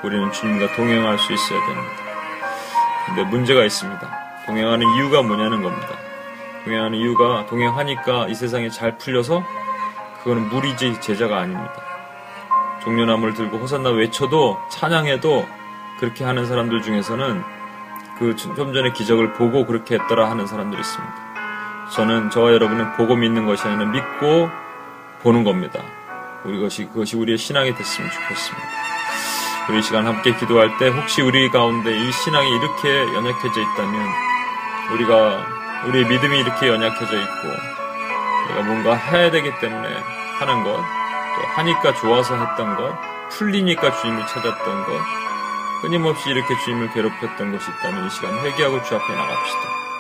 우리는 0.04 0.32
주님과 0.32 0.76
동행할 0.76 1.18
수 1.20 1.34
있어야 1.34 1.60
됩니다. 1.66 1.92
근데 3.06 3.24
문제가 3.24 3.64
있습니다. 3.66 4.20
동행하는 4.46 4.86
이유가 4.96 5.22
뭐냐는 5.22 5.62
겁니다. 5.64 5.88
동행하는 6.64 6.98
이유가 6.98 7.46
동행하니까 7.48 8.28
이 8.28 8.36
세상에 8.36 8.70
잘 8.70 8.98
풀려서 8.98 9.44
그거는 10.20 10.50
무리지 10.50 11.00
제자가 11.02 11.40
아닙니다. 11.40 11.74
종려나무를 12.84 13.34
들고 13.34 13.58
호산나 13.58 13.90
외쳐도 13.90 14.60
찬양해도 14.70 15.48
그렇게 16.00 16.24
하는 16.24 16.46
사람들 16.46 16.82
중에서는 16.82 17.44
그 18.18 18.36
좀 18.36 18.56
전에 18.56 18.92
기적을 18.94 19.34
보고 19.34 19.66
그렇게 19.66 19.96
했더라 19.96 20.30
하는 20.30 20.46
사람들이 20.46 20.80
있습니다. 20.80 21.31
저는 21.96 22.30
저와 22.30 22.54
여러분은 22.54 22.94
보고 22.94 23.16
믿는 23.16 23.46
것이 23.46 23.68
아니라 23.68 23.90
믿고 23.92 24.50
보는 25.22 25.44
겁니다. 25.44 25.84
우리 26.46 26.60
것이 26.60 26.86
그것이 26.86 27.18
우리의 27.18 27.38
신앙이 27.38 27.76
됐으면 27.76 28.10
좋겠습니다. 28.10 28.68
우리 29.70 29.82
시간 29.82 30.08
함께 30.08 30.36
기도할 30.36 30.78
때 30.78 30.88
혹시 30.88 31.22
우리 31.22 31.50
가운데 31.50 31.92
이 31.92 32.12
신앙이 32.12 32.50
이렇게 32.50 33.14
연약해져 33.14 33.62
있다면 33.62 34.08
우리가 34.94 35.46
우리의 35.88 36.06
믿음이 36.06 36.40
이렇게 36.40 36.68
연약해져 36.68 37.22
있고 37.22 37.48
우리가 38.46 38.64
뭔가 38.66 38.96
해야 38.96 39.30
되기 39.30 39.52
때문에 39.60 39.88
하는 40.40 40.64
것, 40.64 40.76
또 40.76 41.48
하니까 41.56 41.94
좋아서 41.94 42.36
했던 42.36 42.76
것, 42.76 42.98
풀리니까 43.30 44.02
주님을 44.02 44.28
찾았던 44.28 44.86
것, 44.86 44.92
끊임없이 45.82 46.30
이렇게 46.30 46.58
주님을 46.66 46.92
괴롭혔던 46.94 47.52
것이 47.52 47.70
있다면 47.72 48.08
이 48.08 48.10
시간 48.10 48.34
회개하고 48.40 48.82
주 48.84 48.96
앞에 48.96 49.14
나갑시다. 49.14 49.91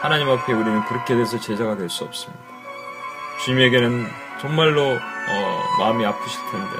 하나님 0.00 0.28
앞에 0.30 0.52
우리는 0.52 0.84
그렇게 0.84 1.14
돼서 1.16 1.38
제자가 1.40 1.76
될 1.76 1.88
수 1.88 2.04
없습니다. 2.04 2.42
주님에게는 3.44 4.06
정말로 4.40 4.82
어, 4.82 5.64
마음이 5.78 6.04
아프실 6.06 6.40
텐데 6.50 6.76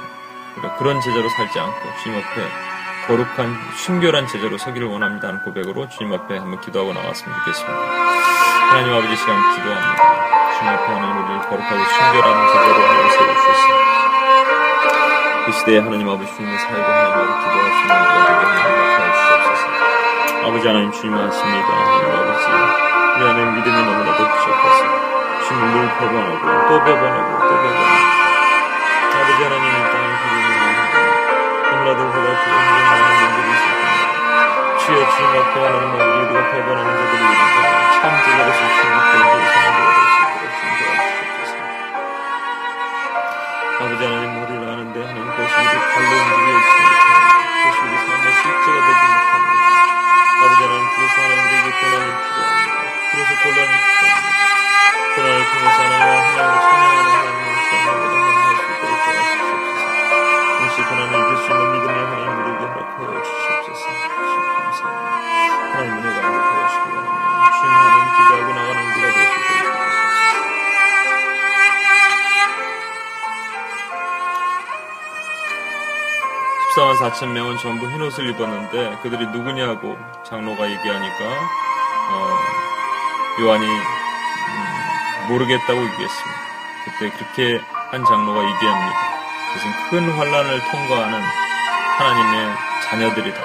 우리가 0.57 0.75
그런 0.77 0.99
제자로 1.01 1.27
살지 1.29 1.59
않고 1.59 1.79
주님 2.03 2.17
앞에 2.19 2.47
거룩한 3.07 3.57
순결한 3.75 4.27
제자로 4.27 4.57
서기를 4.57 4.87
원합니다 4.87 5.29
하는 5.29 5.41
고백으로 5.43 5.89
주님 5.89 6.13
앞에 6.13 6.37
한번 6.37 6.61
기도하고 6.61 6.93
나갔으면 6.93 7.35
좋겠습니다. 7.39 7.79
하나님 8.69 8.93
아버지 8.93 9.15
시간 9.17 9.55
기도합니다. 9.55 9.95
주님 10.57 10.73
앞에 10.73 10.85
하나님 10.93 11.23
우리를 11.23 11.41
거룩하고 11.49 11.83
순결한 11.85 12.47
제자로 12.47 12.73
하나님 12.87 13.09
세워주셨습니다. 13.09 13.89
그 15.45 15.51
시대에 15.53 15.79
하나님 15.79 16.09
아버지 16.09 16.31
주님의 16.35 16.59
사역을 16.59 16.83
하나님 16.83 17.33
아버지 17.33 17.79
있는 17.81 17.95
우리가 17.95 18.39
되게 18.39 18.59
하나님 18.61 18.79
역할해 18.79 19.11
주시옵소서. 19.13 19.38
아버지 20.45 20.67
하나님 20.67 20.91
주님 20.91 21.13
하십니다. 21.17 21.67
하나님 21.67 22.11
아버지 22.15 22.45
우리 23.15 23.25
안에 23.27 23.45
믿음이 23.45 23.77
너무나도 23.85 24.21
부족해서 24.29 24.81
주님을 25.47 25.71
늘 25.71 25.75
배반하고 25.97 26.43
또 26.67 26.83
배반하고 26.83 27.29
또 27.39 27.49
배반하고 27.61 28.07
아버지 29.19 29.39
하나님 29.43 29.65
이 29.65 29.81
땅을 29.91 30.09
구원하는 30.19 30.57
너무나도 31.69 32.01
그렇고 32.11 32.45
힘든 32.49 32.91
분들이 33.19 33.47
있을 33.53 33.65
겁니다. 33.79 34.77
주여 34.79 34.97
주님 35.09 35.29
앞에 35.39 35.55
하나님 35.65 35.85
아버지 35.89 36.17
우리가 36.19 36.37
배반하는 36.51 36.89
자들이 36.97 37.21
있는데 37.23 37.57
참 37.93 38.03
제자로서 38.23 38.59
주님 38.59 38.93
앞에 38.99 39.13
주님. 39.19 39.69
아버지 43.79 44.01
하나님 44.05 44.25
우리를 44.43 44.61
아는데 44.69 44.97
하나님 45.05 45.25
그것이 45.31 45.53
우리 45.59 45.75
발로 45.93 46.11
움직여. 46.19 46.51
그 46.59 46.78
고난이 51.79 52.07
필요합니다. 52.09 52.79
그래서 53.11 53.31
곤란이 53.43 53.73
필요합니다. 53.99 54.41
고난을 55.15 55.39
통해서 55.49 55.77
하나님과 55.83 56.17
하나님을 56.19 56.53
찬양하는 56.59 57.09
하나님을 57.09 57.49
시험하고 57.69 58.03
만날 58.19 58.55
수 58.55 58.63
있도록 58.69 58.93
도와주시옵소서. 59.05 59.83
혹시 60.59 60.77
고난을 60.83 61.11
이길 61.19 61.31
수 61.37 61.45
있는 61.49 61.63
믿음의 61.73 61.97
하나님 62.05 62.29
우리에게 62.39 62.63
허락하여 62.65 63.11
주시옵소서. 63.23 63.79
주님 63.79 64.41
감사합니다. 64.55 65.19
하나님 65.73 65.89
은혜가 65.99 66.17
행복하시기 66.27 66.85
바랍니다. 66.89 67.51
주님 67.59 67.71
하나님 67.79 68.05
기도하고 68.17 68.49
나가는 68.53 68.79
우리가 68.89 69.07
될수 69.13 69.33
있도록 69.39 69.63
도와주시옵소서. 69.69 70.49
14만 76.75 76.95
4천 76.97 77.31
명은 77.31 77.57
전부 77.57 77.89
흰옷을 77.89 78.29
입었는데 78.29 78.99
그들이 79.01 79.25
누구냐고 79.27 79.97
장로가 80.23 80.69
얘기하니까 80.69 81.68
어, 82.09 82.39
요한이 83.41 83.65
음, 83.65 85.27
모르겠다고 85.29 85.79
얘기했습니다. 85.79 86.39
그때 86.85 87.09
그렇게 87.11 87.61
한 87.91 88.03
장로가 88.05 88.41
얘기합니다. 88.41 89.09
그것은 89.47 89.89
큰 89.89 90.11
환란을 90.17 90.61
통과하는 90.71 91.21
하나님의 91.97 92.55
자녀들이다. 92.85 93.41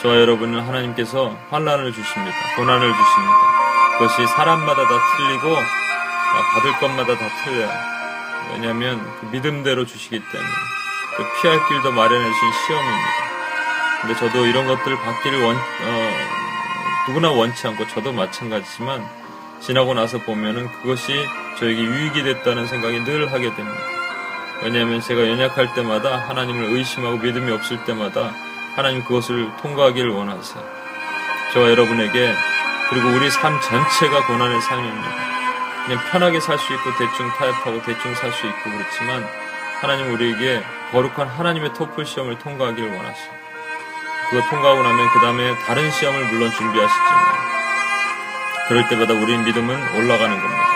저와 0.00 0.16
여러분은 0.16 0.60
하나님께서 0.60 1.36
환란을 1.50 1.92
주십니다. 1.92 2.36
고난을 2.56 2.92
주십니다. 2.92 3.56
그것이 3.98 4.26
사람마다 4.26 4.82
다 4.86 4.98
틀리고 5.16 5.56
아, 5.56 6.54
받을 6.54 6.72
것마다 6.78 7.16
다 7.16 7.28
틀려요. 7.44 7.70
왜냐하면 8.52 9.00
그 9.20 9.26
믿음대로 9.26 9.86
주시기 9.86 10.20
때문에 10.20 10.50
그 11.16 11.24
피할 11.40 11.66
길도 11.66 11.92
마련해 11.92 12.24
주신 12.24 12.52
시험입니다. 12.66 13.08
근데 14.02 14.14
저도 14.16 14.46
이런 14.46 14.66
것들을 14.66 14.96
받기를 14.98 15.42
원, 15.42 15.56
어, 15.56 16.12
누구나 17.06 17.30
원치 17.30 17.66
않고 17.68 17.86
저도 17.86 18.12
마찬가지지만 18.12 19.06
지나고 19.60 19.94
나서 19.94 20.18
보면은 20.18 20.68
그것이 20.82 21.12
저에게 21.58 21.80
유익이 21.80 22.22
됐다는 22.22 22.66
생각이 22.66 23.04
늘 23.04 23.32
하게 23.32 23.54
됩니다. 23.54 23.80
왜냐하면 24.62 25.00
제가 25.00 25.20
연약할 25.28 25.74
때마다 25.74 26.16
하나님을 26.16 26.64
의심하고 26.76 27.18
믿음이 27.18 27.50
없을 27.52 27.84
때마다 27.84 28.32
하나님 28.74 29.02
그것을 29.04 29.50
통과하기를 29.62 30.10
원하세요. 30.10 30.62
저와 31.52 31.70
여러분에게 31.70 32.34
그리고 32.90 33.08
우리 33.08 33.30
삶 33.30 33.58
전체가 33.60 34.26
고난의 34.26 34.60
삶입니다. 34.60 35.08
그냥 35.86 36.00
편하게 36.10 36.40
살 36.40 36.58
수 36.58 36.72
있고 36.74 36.90
대충 36.98 37.28
타협하고 37.30 37.82
대충 37.82 38.14
살 38.14 38.32
수 38.32 38.46
있고 38.46 38.70
그렇지만 38.70 39.24
하나님 39.80 40.12
우리에게 40.12 40.62
거룩한 40.90 41.28
하나님의 41.28 41.72
토플 41.74 42.04
시험을 42.04 42.38
통과하기를 42.38 42.96
원하시고 42.96 43.34
그거 44.30 44.42
통과하고 44.48 44.82
나면 44.82 45.08
그 45.10 45.20
다음에 45.20 45.56
다른 45.58 45.90
시험을 45.90 46.26
물론 46.26 46.50
준비하시지만 46.50 47.46
그럴 48.68 48.88
때마다 48.88 49.14
우리의 49.14 49.38
믿음은 49.38 49.96
올라가는 49.96 50.40
겁니다. 50.40 50.66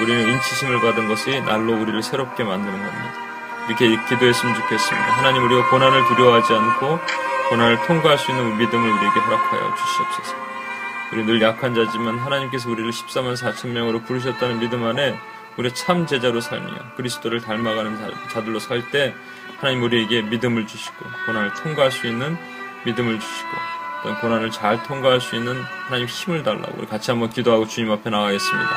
우리는 0.00 0.28
인치심을 0.28 0.80
받은 0.80 1.08
것이 1.08 1.40
날로 1.40 1.72
우리를 1.74 2.02
새롭게 2.02 2.44
만드는 2.44 2.72
겁니다. 2.72 3.12
이렇게 3.68 3.88
기도했으면 4.08 4.54
좋겠습니다. 4.54 5.12
하나님 5.16 5.44
우리가 5.44 5.70
고난을 5.70 6.04
두려워하지 6.08 6.52
않고 6.52 7.00
고난을 7.50 7.82
통과할 7.86 8.18
수 8.18 8.30
있는 8.30 8.56
믿음을 8.58 8.90
우리에게 8.90 9.20
허락하여 9.20 9.74
주시옵소서. 9.74 10.36
우리 11.12 11.24
늘 11.24 11.42
약한 11.42 11.74
자지만 11.74 12.18
하나님께서 12.18 12.70
우리를 12.70 12.90
14만 12.90 13.36
4천 13.36 13.68
명으로 13.68 14.02
부르셨다는 14.02 14.58
믿음 14.58 14.84
안에 14.84 15.18
우리 15.56 15.72
참 15.72 16.06
제자로 16.06 16.40
살며 16.40 16.72
그리스도를 16.96 17.40
닮아가는 17.40 18.28
자들로 18.30 18.58
살 18.58 18.90
때 18.90 19.14
하나님 19.64 19.82
우리에게 19.82 20.20
믿음을 20.20 20.66
주시고 20.66 20.94
고난을 21.24 21.54
통과할 21.54 21.90
수 21.90 22.06
있는 22.06 22.36
믿음을 22.84 23.18
주시고 23.18 23.48
어떤 24.00 24.20
고난을 24.20 24.50
잘 24.50 24.82
통과할 24.82 25.22
수 25.22 25.36
있는 25.36 25.56
하나님 25.88 26.04
힘을 26.04 26.42
달라고 26.42 26.74
우리 26.76 26.86
같이 26.86 27.10
한번 27.10 27.30
기도하고 27.30 27.66
주님 27.66 27.90
앞에 27.90 28.10
나가겠습니다. 28.10 28.68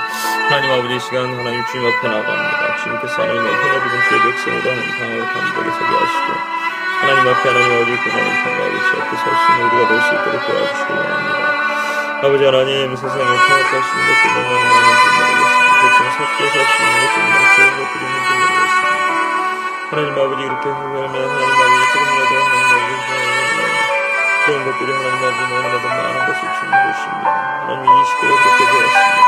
하나님 0.48 0.72
아버지 0.72 0.98
시간 1.04 1.28
하나님 1.28 1.60
주님 1.68 1.92
앞에 1.92 2.08
나갑니다. 2.08 2.78
주님께서 2.80 3.22
하나님의 3.22 3.52
해내주는 3.52 4.00
주의 4.08 4.22
백성으로 4.32 4.64
하나님 4.64 4.88
강하고 4.96 5.24
담대하게 5.28 5.70
서게 5.76 5.92
하시고 5.92 6.28
하나님 7.04 7.20
앞에 7.36 7.44
하나님 7.52 7.68
아버지 7.68 7.92
고난을 8.08 8.32
통과하고 8.48 8.76
주 8.80 8.90
앞에 8.96 9.12
설수 9.12 9.44
있는 9.52 9.60
우리가 9.68 9.84
될 9.92 10.00
수 10.00 10.10
있도록 10.16 10.36
도와주시기 10.48 10.92
원합니다. 10.96 11.38
아버지 12.24 12.42
하나님 12.48 12.96
세상에 12.96 13.28
통합하시는 13.28 14.00
것들 14.08 14.24
너무 14.40 14.50
많은지 14.56 15.04
모르겠습니다. 15.20 15.68
대충 15.84 16.00
섞여 16.16 16.40
살수 16.48 16.72
있는 16.80 16.96
것들 17.04 17.16
너무 17.28 17.44
좋은 17.44 17.76
것들이 17.76 18.04
있는지 18.08 18.32
모르겠습니다. 18.40 18.67
하나님 19.90 20.12
아버지 20.12 20.42
이렇게 20.44 20.70
하면 20.70 20.96
하나님 21.00 21.32
아버지 21.32 21.76
조금이라도 21.94 22.34
하나님 22.36 22.68
아버지 22.68 22.92
그런 24.46 24.66
것들이 24.66 24.92
하나님 24.92 25.16
아버지 25.24 25.42
너무나도 25.48 25.88
많은 25.88 26.18
것을 26.28 26.42
주님 26.60 26.72
보십니다. 26.84 27.28
하나님 27.64 27.84
이 27.88 28.06
시대에 28.06 28.28
그렇게 28.28 28.62
되었습니다. 28.68 29.20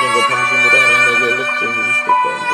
이런과 0.00 0.18
당신보다 0.28 0.74
하나님 0.80 0.96
아버지 0.96 1.22
얼룩쟁이 1.24 1.92
시대 1.92 2.08
가운데 2.24 2.52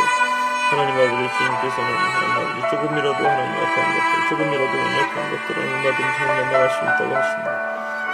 하나님 0.70 0.90
아버지 0.98 1.22
주님께서는 1.38 1.90
하나님 1.94 2.32
아버지 2.42 2.58
조금이라도 2.70 3.20
하나님 3.22 3.50
약한 3.62 3.76
것들 3.94 4.12
조금이라도 4.28 4.72
연약한 4.82 5.14
것들은 5.30 5.56
얼마든지 5.62 6.18
넘어갈 6.26 6.70
수 6.70 6.76
있다고 6.82 7.10
하십니다. 7.16 7.50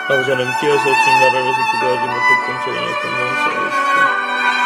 아버지 0.04 0.30
하나님 0.30 0.52
깨어서 0.60 0.84
주님 0.84 1.16
나라를 1.16 1.44
위해서 1.44 1.60
기도하지 1.72 2.04
못했던 2.12 2.46
저희 2.64 2.76
약한 2.76 3.02
용서하시고 3.08 3.87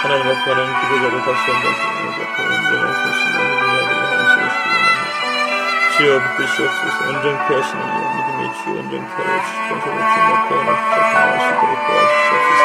하나님 0.03 0.27
하나님 0.27 0.75
기도자로 0.81 1.23
다시 1.23 1.51
한번 1.53 1.73
하나님 1.73 2.11
하나님. 2.43 2.93
주여 5.97 6.19
붙드시옵소서 6.19 6.99
온전케 7.09 7.55
하시는 7.55 7.83
이 7.87 8.03
믿음의 8.17 8.41
주여 8.59 8.73
온전케 8.83 9.15
하여 9.15 9.39
주님 9.47 10.27
앞에 10.35 10.51
하나님 10.59 10.75
강화하시도록 10.91 11.87
도와주시옵소서. 11.87 12.65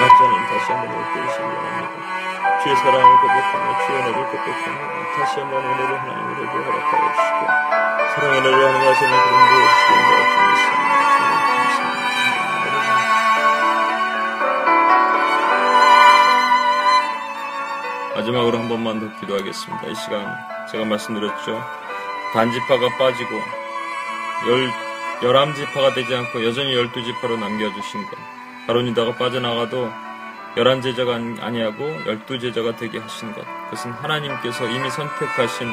남자는 0.00 0.32
다시 0.50 0.66
한번 0.68 0.84
올때리시기 1.00 1.44
원합니다. 1.48 1.96
주의 2.62 2.76
사랑을 2.76 3.08
고백하며 3.16 3.66
주의 3.86 3.96
은혜를 4.00 4.18
고백하며 4.20 4.78
다시 5.16 5.40
한번 5.40 5.64
오늘을 5.64 5.98
하나님으로 5.98 6.44
허락하여 6.44 7.04
주시고 7.16 7.40
사랑의 8.14 8.38
은혜로 8.40 8.68
하는 8.68 8.76
하시는 8.86 9.10
그런 9.10 9.32
부어주시기 9.48 9.96
원합 9.96 10.30
마지막으로 18.30 18.58
한 18.58 18.68
번만 18.68 19.00
더 19.00 19.20
기도하겠습니다. 19.20 19.88
이 19.88 19.94
시간 19.94 20.36
제가 20.70 20.84
말씀드렸죠. 20.84 21.62
반지파가 22.32 22.96
빠지고 22.96 23.30
열, 24.48 24.70
열한 25.22 25.54
지파가 25.54 25.94
되지 25.94 26.14
않고 26.14 26.44
여전히 26.44 26.74
열두 26.74 27.02
지파로 27.02 27.36
남겨주신 27.36 28.04
것. 28.06 28.16
가론이다가 28.66 29.16
빠져나가도 29.16 29.90
열한 30.56 30.80
제자가 30.80 31.14
아니하고 31.14 32.06
열두 32.06 32.38
제자가 32.38 32.76
되게 32.76 32.98
하신 32.98 33.32
것. 33.32 33.44
그것은 33.64 33.92
하나님께서 33.92 34.68
이미 34.68 34.88
선택하신 34.90 35.72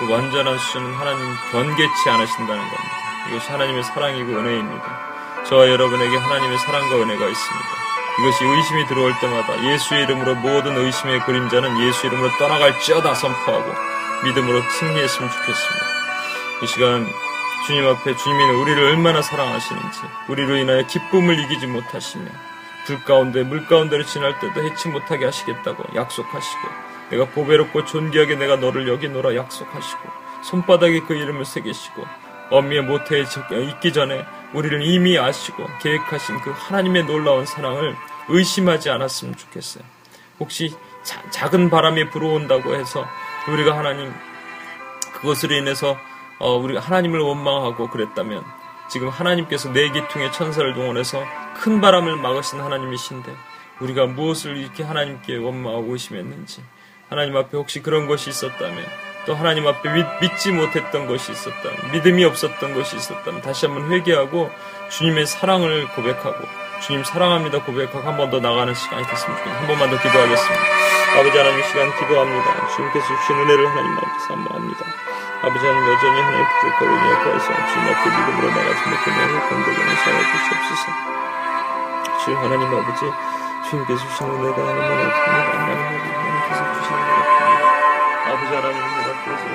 그 0.00 0.10
완전한 0.10 0.58
수준은 0.58 0.94
하나님 0.94 1.24
변개치 1.52 2.10
않으신다는 2.10 2.62
겁니다. 2.62 3.28
이것이 3.30 3.50
하나님의 3.50 3.82
사랑이고 3.84 4.32
은혜입니다. 4.32 5.44
저와 5.44 5.68
여러분에게 5.68 6.16
하나님의 6.16 6.58
사랑과 6.58 6.96
은혜가 6.96 7.28
있습니다. 7.28 7.91
이것이 8.18 8.44
의심이 8.44 8.86
들어올 8.86 9.12
때마다 9.20 9.64
예수의 9.64 10.02
이름으로 10.04 10.34
모든 10.36 10.76
의심의 10.76 11.20
그림자는 11.20 11.80
예수 11.86 12.06
이름으로 12.06 12.30
떠나갈지어다 12.38 13.14
선포하고 13.14 13.72
믿음으로 14.24 14.60
승리했으면 14.60 15.30
좋겠습니다. 15.30 15.86
이 16.62 16.66
시간 16.66 17.06
주님 17.66 17.86
앞에 17.86 18.16
주님이 18.16 18.44
우리를 18.60 18.84
얼마나 18.84 19.22
사랑하시는지 19.22 20.00
우리로 20.28 20.56
인하여 20.56 20.86
기쁨을 20.86 21.38
이기지 21.40 21.66
못하시며 21.68 22.30
불 22.86 23.02
가운데 23.04 23.44
물 23.44 23.66
가운데를 23.66 24.04
지날 24.04 24.38
때도 24.40 24.62
해치 24.62 24.88
못하게 24.88 25.24
하시겠다고 25.24 25.94
약속하시고 25.94 26.68
내가 27.10 27.24
보배롭고 27.26 27.84
존귀하게 27.84 28.36
내가 28.36 28.56
너를 28.56 28.88
여기노라 28.88 29.36
약속하시고 29.36 30.00
손바닥에 30.42 31.00
그 31.00 31.14
이름을 31.14 31.44
새기시고 31.44 32.04
어미의 32.50 32.82
모태에 32.82 33.24
있기 33.70 33.92
전에 33.92 34.26
우리를 34.54 34.82
이미 34.82 35.18
아시고 35.18 35.66
계획하신 35.80 36.40
그 36.40 36.50
하나님의 36.50 37.04
놀라운 37.04 37.46
사랑을 37.46 37.96
의심하지 38.28 38.90
않았으면 38.90 39.36
좋겠어요. 39.36 39.84
혹시 40.40 40.74
자, 41.02 41.22
작은 41.30 41.70
바람이 41.70 42.10
불어온다고 42.10 42.74
해서 42.74 43.06
우리가 43.48 43.76
하나님 43.76 44.12
그것으로 45.14 45.54
인해서 45.54 45.96
어, 46.38 46.56
우리가 46.56 46.80
하나님을 46.80 47.20
원망하고 47.20 47.88
그랬다면 47.88 48.44
지금 48.88 49.08
하나님께서 49.08 49.72
내 49.72 49.90
기퉁에 49.90 50.30
천사를 50.32 50.72
동원해서 50.74 51.24
큰 51.54 51.80
바람을 51.80 52.16
막으신 52.16 52.60
하나님이신데 52.60 53.32
우리가 53.80 54.06
무엇을 54.06 54.56
이렇게 54.56 54.82
하나님께 54.82 55.36
원망하고 55.38 55.92
의심했는지 55.92 56.62
하나님 57.08 57.36
앞에 57.36 57.56
혹시 57.56 57.80
그런 57.80 58.06
것이 58.06 58.30
있었다면 58.30 59.11
또 59.26 59.34
하나님 59.34 59.66
앞에 59.66 59.88
믿, 60.20 60.38
지 60.38 60.50
못했던 60.52 61.06
것이 61.06 61.32
있었다면, 61.32 61.92
믿음이 61.92 62.24
없었던 62.24 62.74
것이 62.74 62.96
있었다면, 62.96 63.42
다시 63.42 63.66
한번 63.66 63.90
회개하고 63.92 64.50
주님의 64.90 65.26
사랑을 65.26 65.86
고백하고, 65.88 66.38
주님 66.82 67.04
사랑합니다 67.04 67.62
고백하고 67.62 68.00
한 68.02 68.16
번 68.18 68.30
더 68.30 68.40
나가는 68.40 68.74
시간이 68.74 69.06
됐으면 69.06 69.36
좋겠습니다. 69.38 69.60
한 69.60 69.66
번만 69.68 69.90
더 69.90 70.02
기도하겠습니다. 70.02 70.62
아버지 71.14 71.38
하나님 71.38 71.60
이 71.60 71.62
시간 71.68 71.86
기도합니다. 71.98 72.68
주님께서 72.74 73.06
주신 73.06 73.36
은혜를 73.36 73.68
하나님 73.70 73.92
앞에 73.98 74.18
사모합니다. 74.26 74.80
아버지 75.42 75.62
하나님 75.66 75.92
여전히 75.94 76.20
하나님 76.22 76.46
부족하고 76.58 76.90
연약해서 76.90 77.46
주님 77.70 77.86
앞에 77.86 78.04
믿음으로 78.10 78.48
나가지 78.50 78.80
못하며 78.90 79.48
건강을 79.48 79.96
사여 80.02 80.18
주시옵소서. 80.26 80.84
주여 82.24 82.36
하나님 82.38 82.66
아버지 82.74 83.00
주님께서 83.70 84.00
주신 84.08 84.26
은혜가 84.26 84.58
얼마나 84.62 85.02
큽니다. 85.06 85.50
하나님 85.54 85.86
아버지 85.86 86.10
하나님께서 86.10 86.60
주신 86.82 86.94
은혜가 86.98 87.41
Sarah, 88.50 89.51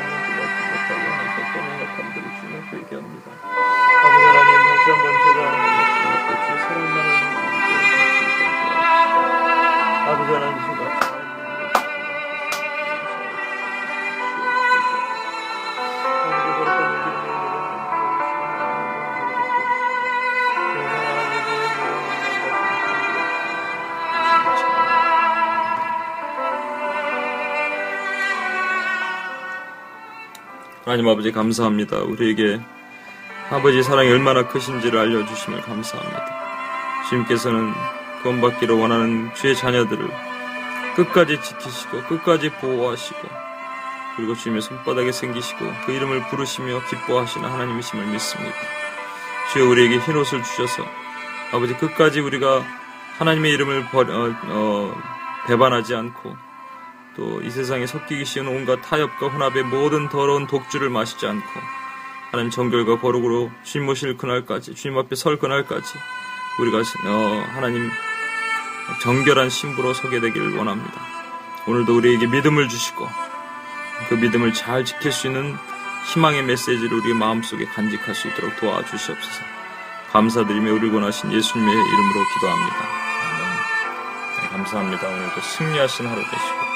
하나님 30.97 31.11
아버지 31.11 31.31
감사합니다. 31.31 31.97
우리에게 31.97 32.59
아버지 33.51 33.83
사랑이 33.83 34.09
얼마나 34.09 34.47
크신지를 34.47 34.99
알려주심을 34.99 35.61
감사합니다. 35.61 36.25
주님께서는 37.07 37.71
구원받기를 38.23 38.75
원하는 38.75 39.31
주의 39.35 39.55
자녀들을 39.55 40.09
끝까지 40.95 41.39
지키시고 41.39 42.01
끝까지 42.05 42.49
보호하시고 42.49 43.19
그리고 44.15 44.33
주님의 44.33 44.63
손바닥에 44.63 45.11
생기시고 45.11 45.71
그 45.85 45.91
이름을 45.91 46.29
부르시며 46.29 46.81
기뻐하시는 46.89 47.47
하나님이심을 47.47 48.07
믿습니다. 48.07 48.55
주여 49.53 49.69
우리에게 49.69 49.99
흰 49.99 50.15
옷을 50.15 50.41
주셔서 50.41 50.83
아버지 51.51 51.75
끝까지 51.75 52.21
우리가 52.21 52.63
하나님의 53.19 53.51
이름을 53.53 53.85
버, 53.91 53.99
어, 53.99 54.35
어, 54.45 54.95
배반하지 55.45 55.93
않고 55.93 56.46
또 57.18 57.41
이 57.43 57.49
세상에 57.49 57.88
섞이기 57.88 58.26
쉬운 58.26 58.47
온갖 58.47 58.82
타협과 58.82 59.28
혼합의 59.30 59.63
모든 59.63 60.09
더러운 60.09 60.47
독주를 60.47 60.89
마시지 60.89 61.26
않고 61.26 61.47
하나님 62.32 62.51
정결과 62.51 62.99
거룩으로 62.99 63.49
주님 63.63 63.86
모실 63.86 64.18
그날까지 64.18 64.76
주님 64.76 64.97
앞에 64.97 65.15
설 65.15 65.38
그날까지 65.38 65.93
우리가 66.59 66.80
어, 66.80 67.45
하나님 67.53 67.89
정결한 69.01 69.49
신부로 69.49 69.93
서게 69.93 70.20
되기를 70.20 70.57
원합니다. 70.57 71.01
오늘도 71.68 71.95
우리에게 71.95 72.28
믿음을 72.28 72.68
주시고 72.70 73.07
그 74.09 74.15
믿음을 74.15 74.53
잘 74.53 74.86
지킬 74.86 75.11
수 75.11 75.28
있는 75.28 75.55
희망의 76.13 76.43
메시지를 76.43 76.99
우리 76.99 77.13
마음속에 77.13 77.65
간직할 77.65 78.13
수 78.13 78.28
있도록 78.28 78.55
도와주시옵소서. 78.57 79.43
감사드리며 80.11 80.74
우리 80.74 80.89
원하신 80.89 81.32
예수님의 81.32 81.74
이름으로 81.74 82.26
기도합니다. 82.34 82.78
아멘. 83.24 84.41
네, 84.41 84.49
감사합니다. 84.49 85.07
오늘도 85.07 85.41
승리하신 85.41 86.07
하루 86.07 86.22
되시고 86.22 86.66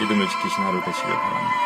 믿음을 0.00 0.28
지키신 0.28 0.62
하루 0.62 0.80
되시길 0.82 1.08
바랍니다. 1.08 1.65